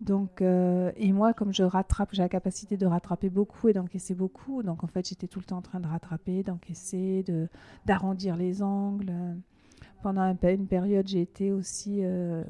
Donc, 0.00 0.42
euh, 0.42 0.92
et 0.96 1.12
moi, 1.12 1.32
comme 1.32 1.52
je 1.52 1.62
rattrape, 1.62 2.10
j'ai 2.12 2.22
la 2.22 2.28
capacité 2.28 2.76
de 2.76 2.86
rattraper 2.86 3.30
beaucoup 3.30 3.68
et 3.68 3.72
d'encaisser 3.72 4.14
beaucoup. 4.14 4.62
Donc, 4.62 4.84
en 4.84 4.86
fait, 4.86 5.08
j'étais 5.08 5.28
tout 5.28 5.38
le 5.38 5.44
temps 5.44 5.58
en 5.58 5.62
train 5.62 5.80
de 5.80 5.86
rattraper, 5.86 6.42
d'encaisser, 6.42 7.22
de, 7.22 7.48
d'arrondir 7.86 8.36
les 8.36 8.62
angles. 8.62 9.12
Pendant 10.02 10.36
une 10.42 10.66
période, 10.66 11.08
j'ai 11.08 11.22
été 11.22 11.52
aussi, 11.52 12.00
euh, 12.02 12.44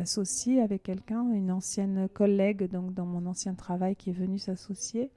associée 0.00 0.60
avec 0.60 0.84
quelqu'un, 0.84 1.28
une 1.32 1.50
ancienne 1.50 2.08
collègue, 2.08 2.70
donc 2.70 2.94
dans 2.94 3.06
mon 3.06 3.26
ancien 3.26 3.54
travail, 3.54 3.96
qui 3.96 4.10
est 4.10 4.14
venue 4.14 4.38
s'associer. 4.38 5.10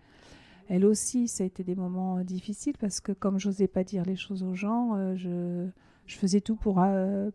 Elle 0.69 0.85
aussi, 0.85 1.27
ça 1.27 1.43
a 1.43 1.47
été 1.47 1.63
des 1.63 1.75
moments 1.75 2.17
euh, 2.17 2.23
difficiles 2.23 2.77
parce 2.79 3.01
que 3.01 3.11
comme 3.11 3.37
j'osais 3.37 3.67
pas 3.67 3.83
dire 3.83 4.03
les 4.05 4.15
choses 4.15 4.41
aux 4.41 4.55
gens, 4.55 5.15
je, 5.15 5.67
je 6.07 6.15
faisais 6.15 6.41
tout 6.41 6.55
pour, 6.55 6.83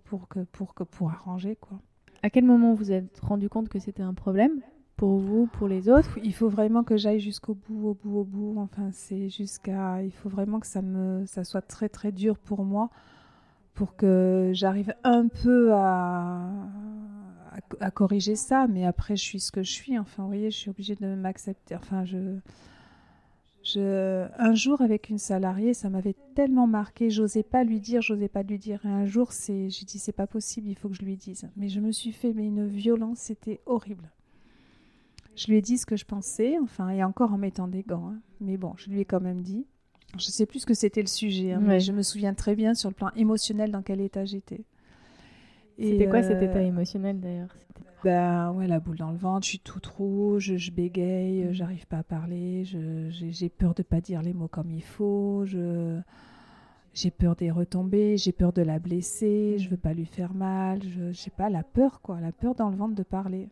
pour, 0.04 0.26
que, 0.28 0.40
pour, 0.40 0.74
que, 0.74 0.82
pour 0.82 1.10
arranger, 1.10 1.54
quoi. 1.54 1.78
À 2.22 2.30
quel 2.30 2.44
moment 2.44 2.74
vous 2.74 2.90
êtes 2.90 3.18
rendu 3.20 3.48
compte 3.48 3.68
que 3.68 3.78
c'était 3.78 4.02
un 4.02 4.14
problème 4.14 4.60
pour 4.96 5.18
vous, 5.18 5.46
pour 5.46 5.68
les 5.68 5.88
autres 5.88 6.18
Il 6.24 6.34
faut 6.34 6.48
vraiment 6.48 6.82
que 6.82 6.96
j'aille 6.96 7.20
jusqu'au 7.20 7.54
bout, 7.54 7.90
au 7.90 7.94
bout, 7.94 8.18
au 8.18 8.24
bout. 8.24 8.54
Enfin, 8.58 8.90
c'est 8.92 9.28
jusqu'à. 9.28 10.02
Il 10.02 10.12
faut 10.12 10.28
vraiment 10.28 10.58
que 10.58 10.66
ça 10.66 10.82
me, 10.82 11.24
ça 11.26 11.44
soit 11.44 11.62
très 11.62 11.88
très 11.88 12.10
dur 12.10 12.36
pour 12.36 12.64
moi, 12.64 12.90
pour 13.74 13.94
que 13.94 14.50
j'arrive 14.52 14.92
un 15.04 15.28
peu 15.28 15.72
à, 15.72 16.50
à, 17.80 17.90
corriger 17.92 18.34
ça. 18.34 18.66
Mais 18.66 18.84
après, 18.84 19.14
je 19.14 19.22
suis 19.22 19.40
ce 19.40 19.52
que 19.52 19.62
je 19.62 19.70
suis. 19.70 19.96
Enfin, 19.96 20.24
vous 20.24 20.28
voyez, 20.28 20.50
je 20.50 20.56
suis 20.56 20.70
obligée 20.70 20.96
de 20.96 21.14
m'accepter. 21.14 21.76
Enfin, 21.76 22.04
je 22.04 22.38
un 23.76 24.54
jour, 24.54 24.80
avec 24.80 25.10
une 25.10 25.18
salariée, 25.18 25.74
ça 25.74 25.90
m'avait 25.90 26.14
tellement 26.34 26.66
marqué, 26.66 27.10
j'osais 27.10 27.42
pas 27.42 27.64
lui 27.64 27.80
dire, 27.80 28.02
j'osais 28.02 28.28
pas 28.28 28.42
lui 28.42 28.58
dire. 28.58 28.84
Et 28.84 28.88
un 28.88 29.06
jour, 29.06 29.32
c'est, 29.32 29.70
j'ai 29.70 29.84
dit, 29.84 29.98
c'est 29.98 30.12
pas 30.12 30.26
possible, 30.26 30.68
il 30.68 30.76
faut 30.76 30.88
que 30.88 30.96
je 30.96 31.02
lui 31.02 31.16
dise. 31.16 31.48
Mais 31.56 31.68
je 31.68 31.80
me 31.80 31.92
suis 31.92 32.12
fait 32.12 32.32
mais 32.32 32.46
une 32.46 32.66
violence, 32.66 33.18
c'était 33.18 33.60
horrible. 33.66 34.10
Je 35.36 35.46
lui 35.46 35.56
ai 35.56 35.62
dit 35.62 35.78
ce 35.78 35.86
que 35.86 35.96
je 35.96 36.04
pensais, 36.04 36.56
enfin, 36.60 36.88
et 36.88 37.04
encore 37.04 37.32
en 37.32 37.38
mettant 37.38 37.68
des 37.68 37.82
gants. 37.82 38.08
Hein. 38.08 38.20
Mais 38.40 38.56
bon, 38.56 38.74
je 38.76 38.90
lui 38.90 39.00
ai 39.00 39.04
quand 39.04 39.20
même 39.20 39.42
dit. 39.42 39.66
Je 40.18 40.26
sais 40.26 40.46
plus 40.46 40.60
ce 40.60 40.66
que 40.66 40.74
c'était 40.74 41.02
le 41.02 41.06
sujet, 41.06 41.52
hein, 41.52 41.60
mais 41.62 41.80
je 41.80 41.92
me 41.92 42.02
souviens 42.02 42.34
très 42.34 42.56
bien 42.56 42.74
sur 42.74 42.88
le 42.88 42.94
plan 42.94 43.10
émotionnel 43.14 43.70
dans 43.70 43.82
quel 43.82 44.00
état 44.00 44.24
j'étais. 44.24 44.64
C'était 45.78 46.08
quoi 46.08 46.22
cet 46.22 46.42
état 46.42 46.58
euh, 46.58 46.66
émotionnel 46.66 47.20
d'ailleurs? 47.20 47.54
Ben 48.04 48.52
ouais, 48.52 48.66
la 48.66 48.80
boule 48.80 48.96
dans 48.96 49.10
le 49.10 49.16
ventre, 49.16 49.44
je 49.44 49.50
suis 49.50 49.58
toute 49.58 49.86
rouge, 49.86 50.56
je 50.56 50.70
bégaye, 50.70 51.44
mm. 51.44 51.52
j'arrive 51.52 51.86
pas 51.86 51.98
à 51.98 52.02
parler, 52.02 52.64
j'ai 52.64 53.48
peur 53.48 53.74
de 53.74 53.82
pas 53.82 54.00
dire 54.00 54.22
les 54.22 54.32
mots 54.32 54.48
comme 54.48 54.70
il 54.70 54.82
faut, 54.82 55.44
j'ai 55.44 57.10
peur 57.10 57.36
des 57.36 57.50
retombées, 57.50 58.16
j'ai 58.16 58.32
peur 58.32 58.52
de 58.52 58.62
la 58.62 58.78
blesser, 58.78 59.58
je 59.58 59.68
veux 59.68 59.76
pas 59.76 59.94
lui 59.94 60.06
faire 60.06 60.34
mal, 60.34 60.80
je 60.82 61.12
sais 61.12 61.30
pas, 61.30 61.48
la 61.50 61.62
peur 61.62 62.00
quoi, 62.00 62.20
la 62.20 62.32
peur 62.32 62.54
dans 62.54 62.70
le 62.70 62.76
ventre 62.76 62.94
de 62.94 63.02
parler. 63.02 63.48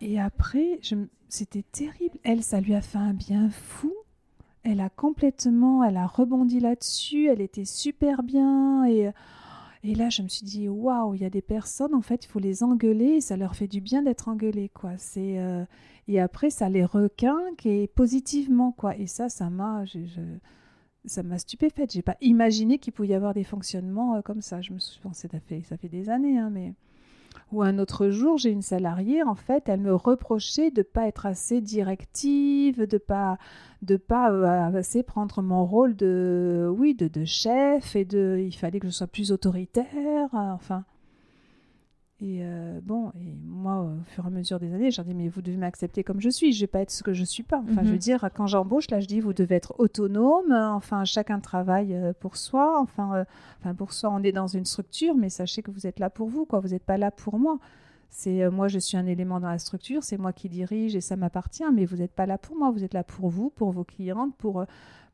Et 0.00 0.20
après, 0.20 0.80
c'était 1.28 1.62
terrible. 1.62 2.18
Elle, 2.24 2.42
ça 2.42 2.60
lui 2.60 2.74
a 2.74 2.80
fait 2.80 2.98
un 2.98 3.14
bien 3.14 3.50
fou. 3.50 3.92
Elle 4.64 4.80
a 4.80 4.88
complètement, 4.88 5.84
elle 5.84 5.96
a 5.96 6.06
rebondi 6.06 6.58
là-dessus, 6.58 7.28
elle 7.28 7.40
était 7.40 7.64
super 7.64 8.22
bien 8.22 8.84
et 8.84 9.10
et 9.84 9.94
là, 9.94 10.10
je 10.10 10.22
me 10.22 10.28
suis 10.28 10.44
dit, 10.44 10.68
waouh, 10.68 11.14
il 11.14 11.22
y 11.22 11.24
a 11.24 11.30
des 11.30 11.42
personnes, 11.42 11.94
en 11.94 12.02
fait, 12.02 12.24
il 12.24 12.28
faut 12.28 12.38
les 12.38 12.62
engueuler, 12.62 13.16
et 13.16 13.20
ça 13.20 13.36
leur 13.36 13.56
fait 13.56 13.66
du 13.68 13.80
bien 13.80 14.02
d'être 14.02 14.28
engueulés, 14.28 14.68
quoi. 14.68 14.96
C'est 14.96 15.38
euh, 15.38 15.64
Et 16.08 16.20
après, 16.20 16.50
ça 16.50 16.68
les 16.68 16.84
requinque, 16.84 17.66
et 17.66 17.88
positivement, 17.88 18.72
quoi. 18.72 18.96
Et 18.96 19.06
ça, 19.06 19.28
ça 19.28 19.50
m'a... 19.50 19.84
Ça 21.04 21.24
m'a 21.24 21.36
stupéfaite. 21.36 21.92
J'ai 21.92 22.02
pas 22.02 22.16
imaginé 22.20 22.78
qu'il 22.78 22.92
pouvait 22.92 23.08
y 23.08 23.14
avoir 23.14 23.34
des 23.34 23.42
fonctionnements 23.42 24.14
euh, 24.14 24.20
comme 24.22 24.40
ça. 24.40 24.60
Je 24.60 24.72
me 24.72 24.78
suis 24.78 25.00
pensé, 25.00 25.26
ça 25.26 25.40
fait, 25.40 25.62
ça 25.62 25.76
fait 25.76 25.88
des 25.88 26.08
années, 26.08 26.38
hein, 26.38 26.48
mais... 26.50 26.74
Ou 27.52 27.62
un 27.62 27.78
autre 27.78 28.08
jour, 28.08 28.38
j'ai 28.38 28.50
une 28.50 28.62
salariée, 28.62 29.22
en 29.22 29.34
fait, 29.34 29.68
elle 29.68 29.80
me 29.80 29.94
reprochait 29.94 30.70
de 30.70 30.80
ne 30.80 30.84
pas 30.84 31.06
être 31.06 31.26
assez 31.26 31.60
directive, 31.60 32.86
de 32.86 32.98
pas 32.98 33.38
de 33.82 33.96
pas 33.96 34.30
euh, 34.32 34.78
assez 34.78 35.02
prendre 35.02 35.42
mon 35.42 35.66
rôle 35.66 35.94
de 35.94 36.72
oui 36.78 36.94
de, 36.94 37.08
de, 37.08 37.24
chef 37.24 37.94
et 37.94 38.04
de 38.06 38.38
il 38.40 38.52
fallait 38.52 38.80
que 38.80 38.86
je 38.86 38.92
sois 38.92 39.06
plus 39.06 39.32
autoritaire, 39.32 40.28
enfin. 40.32 40.84
Et 42.22 42.38
euh, 42.42 42.78
bon, 42.84 43.10
et 43.20 43.34
moi, 43.44 43.80
au 43.80 44.04
fur 44.04 44.22
et 44.22 44.28
à 44.28 44.30
mesure 44.30 44.60
des 44.60 44.72
années, 44.72 44.92
j'ai 44.92 45.02
dit, 45.02 45.12
mais 45.12 45.28
vous 45.28 45.42
devez 45.42 45.56
m'accepter 45.56 46.04
comme 46.04 46.20
je 46.20 46.28
suis, 46.28 46.52
je 46.52 46.60
vais 46.60 46.68
pas 46.68 46.78
être 46.78 46.92
ce 46.92 47.02
que 47.02 47.12
je 47.12 47.24
suis 47.24 47.42
pas. 47.42 47.60
Enfin, 47.68 47.82
je 47.82 47.88
veux 47.88 47.94
mhm. 47.94 47.98
dire, 47.98 48.30
quand 48.32 48.46
j'embauche, 48.46 48.88
là, 48.90 49.00
je 49.00 49.08
dis, 49.08 49.18
vous 49.18 49.32
devez 49.32 49.56
être 49.56 49.74
autonome, 49.78 50.52
enfin, 50.52 51.04
chacun 51.04 51.40
travaille 51.40 51.96
euh, 51.96 52.12
pour 52.20 52.36
soi, 52.36 52.80
enfin, 52.80 53.16
euh, 53.16 53.24
enfin, 53.58 53.74
pour 53.74 53.92
soi, 53.92 54.10
on 54.12 54.22
est 54.22 54.30
dans 54.30 54.46
une 54.46 54.64
structure, 54.64 55.16
mais 55.16 55.30
sachez 55.30 55.62
que 55.62 55.72
vous 55.72 55.84
êtes 55.84 55.98
là 55.98 56.10
pour 56.10 56.28
vous, 56.28 56.44
quoi, 56.44 56.60
vous 56.60 56.68
n'êtes 56.68 56.84
pas 56.84 56.96
là 56.96 57.10
pour 57.10 57.40
moi. 57.40 57.58
C'est 58.08 58.48
moi, 58.50 58.68
je 58.68 58.78
suis 58.78 58.98
un 58.98 59.06
élément 59.06 59.40
dans 59.40 59.48
la 59.48 59.58
structure, 59.58 60.04
c'est 60.04 60.18
moi 60.18 60.34
qui 60.34 60.50
dirige 60.50 60.94
et 60.94 61.00
ça 61.00 61.16
m'appartient, 61.16 61.64
mais 61.72 61.86
vous 61.86 61.96
n'êtes 61.96 62.12
pas 62.12 62.26
là 62.26 62.36
pour 62.36 62.54
moi, 62.56 62.70
vous 62.70 62.84
êtes 62.84 62.92
là 62.92 63.02
pour 63.02 63.30
vous, 63.30 63.48
pour 63.48 63.72
vos 63.72 63.84
clientes, 63.84 64.34
pour 64.36 64.66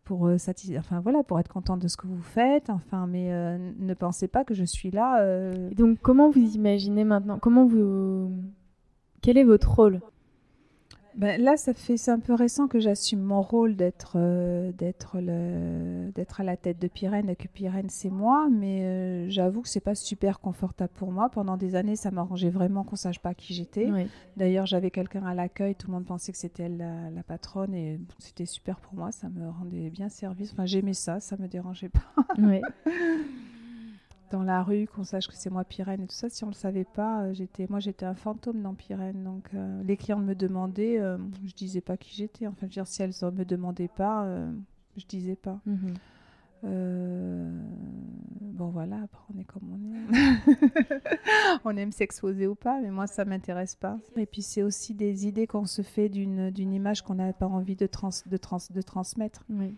pour 0.08 0.26
euh, 0.26 0.38
enfin 0.78 1.00
voilà, 1.00 1.22
pour 1.22 1.38
être 1.38 1.52
contente 1.52 1.80
de 1.80 1.88
ce 1.88 1.98
que 1.98 2.06
vous 2.06 2.22
faites. 2.22 2.70
Enfin, 2.70 3.06
mais 3.06 3.30
euh, 3.30 3.58
ne 3.78 3.92
pensez 3.92 4.26
pas 4.26 4.42
que 4.42 4.54
je 4.54 4.64
suis 4.64 4.90
là. 4.90 5.20
Euh. 5.20 5.68
Donc, 5.74 5.98
comment 6.00 6.30
vous 6.30 6.56
imaginez 6.56 7.04
maintenant 7.04 7.38
Comment 7.38 7.66
vous 7.66 8.32
Quel 9.20 9.36
est 9.36 9.44
votre 9.44 9.70
rôle? 9.70 10.00
Ben, 11.18 11.42
là, 11.42 11.56
ça 11.56 11.74
fait 11.74 11.96
c'est 11.96 12.12
un 12.12 12.20
peu 12.20 12.32
récent 12.32 12.68
que 12.68 12.78
j'assume 12.78 13.20
mon 13.20 13.42
rôle 13.42 13.74
d'être 13.74 14.12
euh, 14.14 14.70
d'être 14.70 15.18
le 15.20 16.12
d'être 16.12 16.40
à 16.40 16.44
la 16.44 16.56
tête 16.56 16.78
de 16.78 16.86
Pyrène 16.86 17.28
et 17.28 17.34
que 17.34 17.48
Pyrène 17.48 17.88
c'est 17.88 18.08
moi, 18.08 18.48
mais 18.48 18.84
euh, 18.84 19.28
j'avoue 19.28 19.62
que 19.62 19.68
c'est 19.68 19.80
pas 19.80 19.96
super 19.96 20.38
confortable 20.38 20.92
pour 20.94 21.10
moi. 21.10 21.28
Pendant 21.28 21.56
des 21.56 21.74
années, 21.74 21.96
ça 21.96 22.12
m'arrangeait 22.12 22.50
vraiment 22.50 22.84
qu'on 22.84 22.94
sache 22.94 23.18
pas 23.18 23.34
qui 23.34 23.52
j'étais. 23.52 23.88
D'ailleurs, 24.36 24.66
j'avais 24.66 24.92
quelqu'un 24.92 25.26
à 25.26 25.34
l'accueil, 25.34 25.74
tout 25.74 25.88
le 25.88 25.94
monde 25.94 26.06
pensait 26.06 26.30
que 26.30 26.38
c'était 26.38 26.62
elle 26.62 26.76
la, 26.76 27.22
patronne 27.24 27.74
et 27.74 27.98
c'était 28.20 28.46
super 28.46 28.78
pour 28.78 28.94
moi, 28.94 29.10
ça 29.10 29.28
me 29.28 29.50
rendait 29.50 29.90
bien 29.90 30.08
service. 30.08 30.52
Enfin, 30.52 30.66
j'aimais 30.66 30.94
ça, 30.94 31.18
ça 31.18 31.36
me 31.36 31.48
dérangeait 31.48 31.90
pas. 31.90 32.24
Oui. 32.38 32.60
dans 34.30 34.42
la 34.42 34.62
rue, 34.62 34.86
qu'on 34.86 35.04
sache 35.04 35.28
que 35.28 35.34
c'est 35.34 35.50
moi 35.50 35.64
Pyrène 35.64 36.02
et 36.02 36.06
tout 36.06 36.14
ça. 36.14 36.28
Si 36.28 36.44
on 36.44 36.48
le 36.48 36.54
savait 36.54 36.84
pas, 36.84 37.22
euh, 37.22 37.34
j'étais, 37.34 37.66
moi 37.68 37.80
j'étais 37.80 38.06
un 38.06 38.14
fantôme 38.14 38.62
dans 38.62 38.74
Pyrène. 38.74 39.24
Donc 39.24 39.48
euh, 39.54 39.82
les 39.84 39.96
clients 39.96 40.18
me 40.18 40.34
demandaient, 40.34 40.98
euh, 40.98 41.18
je 41.44 41.54
disais 41.54 41.80
pas 41.80 41.96
qui 41.96 42.14
j'étais. 42.14 42.46
Enfin, 42.46 42.58
je 42.62 42.66
veux 42.66 42.70
dire, 42.70 42.86
si 42.86 43.02
elles 43.02 43.12
ne 43.22 43.30
me 43.30 43.44
demandaient 43.44 43.88
pas, 43.88 44.26
je 44.96 45.06
disais 45.06 45.36
pas. 45.36 45.60
Mhm. 45.66 45.94
bon 48.40 48.68
voilà, 48.68 48.96
après 49.04 49.22
on 49.34 49.40
est 49.40 49.44
comme 49.44 49.62
on 49.72 50.14
est. 50.14 50.98
on 51.64 51.76
aime 51.76 51.92
s'exposer 51.92 52.46
ou 52.46 52.54
pas, 52.54 52.80
mais 52.80 52.90
moi 52.90 53.06
ça 53.06 53.24
m'intéresse 53.24 53.76
pas. 53.76 53.98
Et 54.16 54.26
puis 54.26 54.42
c'est 54.42 54.62
aussi 54.62 54.94
des 54.94 55.26
idées 55.26 55.46
qu'on 55.46 55.66
se 55.66 55.82
fait 55.82 56.08
d'une, 56.08 56.50
d'une 56.50 56.72
image 56.72 57.02
qu'on 57.02 57.14
n'a 57.14 57.32
pas 57.32 57.46
envie 57.46 57.76
de, 57.76 57.86
trans, 57.86 58.10
de, 58.26 58.36
trans, 58.36 58.58
de 58.70 58.82
transmettre. 58.82 59.44
Oui 59.48 59.74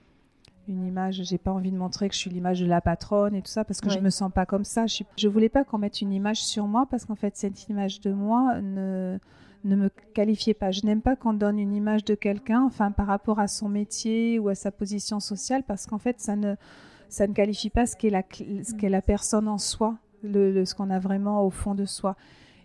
une 0.70 0.84
image. 0.86 1.22
J'ai 1.24 1.38
pas 1.38 1.52
envie 1.52 1.70
de 1.70 1.76
montrer 1.76 2.08
que 2.08 2.14
je 2.14 2.20
suis 2.20 2.30
l'image 2.30 2.60
de 2.60 2.66
la 2.66 2.80
patronne 2.80 3.34
et 3.34 3.42
tout 3.42 3.50
ça 3.50 3.64
parce 3.64 3.80
que 3.80 3.90
je 3.90 3.98
me 3.98 4.10
sens 4.10 4.32
pas 4.32 4.46
comme 4.46 4.64
ça. 4.64 4.86
Je, 4.86 5.02
je 5.16 5.28
voulais 5.28 5.48
pas 5.48 5.64
qu'on 5.64 5.78
mette 5.78 6.00
une 6.00 6.12
image 6.12 6.42
sur 6.42 6.66
moi 6.66 6.86
parce 6.90 7.04
qu'en 7.04 7.14
fait 7.14 7.36
cette 7.36 7.68
image 7.68 8.00
de 8.00 8.12
moi 8.12 8.60
ne 8.60 9.18
ne 9.64 9.76
me 9.76 9.90
qualifiait 10.14 10.54
pas. 10.54 10.70
Je 10.70 10.86
n'aime 10.86 11.02
pas 11.02 11.16
qu'on 11.16 11.34
donne 11.34 11.58
une 11.58 11.74
image 11.74 12.04
de 12.04 12.14
quelqu'un, 12.14 12.62
enfin 12.64 12.90
par 12.92 13.06
rapport 13.06 13.40
à 13.40 13.48
son 13.48 13.68
métier 13.68 14.38
ou 14.38 14.48
à 14.48 14.54
sa 14.54 14.70
position 14.70 15.20
sociale, 15.20 15.64
parce 15.66 15.86
qu'en 15.86 15.98
fait 15.98 16.18
ça 16.18 16.36
ne 16.36 16.54
ça 17.08 17.26
ne 17.26 17.34
qualifie 17.34 17.70
pas 17.70 17.86
ce 17.86 17.96
qu'est 17.96 18.10
la 18.10 18.22
ce 18.30 18.74
qu'est 18.74 18.88
la 18.88 19.02
personne 19.02 19.48
en 19.48 19.58
soi, 19.58 19.98
le, 20.22 20.64
ce 20.64 20.74
qu'on 20.74 20.90
a 20.90 20.98
vraiment 20.98 21.44
au 21.44 21.50
fond 21.50 21.74
de 21.74 21.84
soi. 21.84 22.16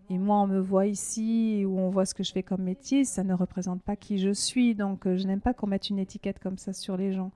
Et 0.09 0.19
moi, 0.19 0.37
on 0.37 0.47
me 0.47 0.59
voit 0.59 0.85
ici 0.85 1.63
ou 1.65 1.79
on 1.79 1.89
voit 1.89 2.05
ce 2.05 2.13
que 2.13 2.23
je 2.23 2.31
fais 2.31 2.43
comme 2.43 2.61
métier, 2.61 3.05
ça 3.05 3.23
ne 3.23 3.33
représente 3.33 3.81
pas 3.81 3.95
qui 3.95 4.19
je 4.19 4.31
suis. 4.31 4.75
Donc, 4.75 5.07
euh, 5.07 5.17
je 5.17 5.25
n'aime 5.25 5.41
pas 5.41 5.53
qu'on 5.53 5.65
mette 5.67 5.89
une 5.89 5.97
étiquette 5.97 6.37
comme 6.39 6.59
ça 6.59 6.73
sur 6.73 6.95
les 6.95 7.11
gens. 7.11 7.31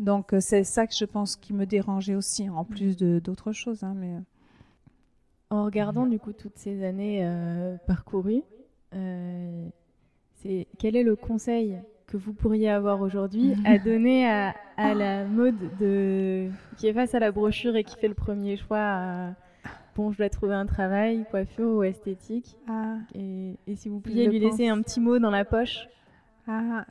Donc 0.00 0.32
euh, 0.32 0.40
c'est 0.40 0.64
ça 0.64 0.86
que 0.86 0.94
je 0.94 1.04
pense 1.04 1.36
qui 1.36 1.52
me 1.52 1.66
dérangeait 1.66 2.14
aussi, 2.14 2.48
en 2.48 2.64
plus 2.64 2.96
d'autres 2.96 3.52
choses. 3.52 3.84
Hein, 3.84 3.94
mais... 3.96 4.14
Euh. 4.14 4.20
En 5.50 5.64
regardant 5.64 6.06
du 6.06 6.20
coup 6.20 6.32
toutes 6.32 6.56
ces 6.56 6.84
années 6.84 7.24
euh, 7.24 7.76
parcourues, 7.86 8.44
quel 8.92 10.96
est 10.96 11.02
le 11.02 11.16
conseil 11.16 11.80
que 12.06 12.16
vous 12.16 12.32
pourriez 12.32 12.70
avoir 12.70 13.00
aujourd'hui 13.00 13.54
à 13.64 13.78
donner 13.78 14.28
à, 14.28 14.54
la 14.94 15.24
mode 15.24 15.76
de 15.80 16.48
qui 16.76 16.86
est 16.86 16.92
face 16.92 17.16
à 17.16 17.18
la 17.18 17.32
brochure 17.32 17.74
et 17.74 17.82
qui 17.82 17.96
fait 17.96 18.06
le 18.06 18.14
premier 18.14 18.56
choix 18.56 19.34
bon 19.96 20.12
je 20.12 20.18
dois 20.18 20.30
trouver 20.30 20.54
un 20.54 20.66
travail 20.66 21.26
coiffure 21.30 21.78
ou 21.78 21.82
esthétique 21.82 22.56
ah. 22.68 22.98
et, 23.16 23.56
si 23.74 23.88
vous 23.88 23.98
pouviez 23.98 24.28
lui 24.28 24.38
laisser 24.38 24.68
un 24.68 24.80
petit 24.82 25.00
mot 25.00 25.18
dans 25.18 25.30
la 25.30 25.44
poche 25.44 25.88
ah, 26.46 26.86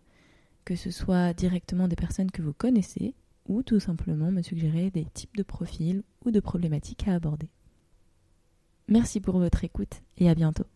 que 0.64 0.76
ce 0.76 0.90
soit 0.90 1.32
directement 1.32 1.88
des 1.88 1.96
personnes 1.96 2.30
que 2.30 2.42
vous 2.42 2.52
connaissez, 2.52 3.14
ou 3.46 3.62
tout 3.62 3.80
simplement 3.80 4.30
me 4.30 4.42
suggérer 4.42 4.90
des 4.90 5.06
types 5.06 5.36
de 5.36 5.42
profils 5.42 6.02
ou 6.24 6.30
de 6.30 6.40
problématiques 6.40 7.08
à 7.08 7.14
aborder. 7.14 7.48
Merci 8.88 9.20
pour 9.20 9.38
votre 9.38 9.64
écoute 9.64 10.02
et 10.18 10.28
à 10.28 10.34
bientôt. 10.34 10.66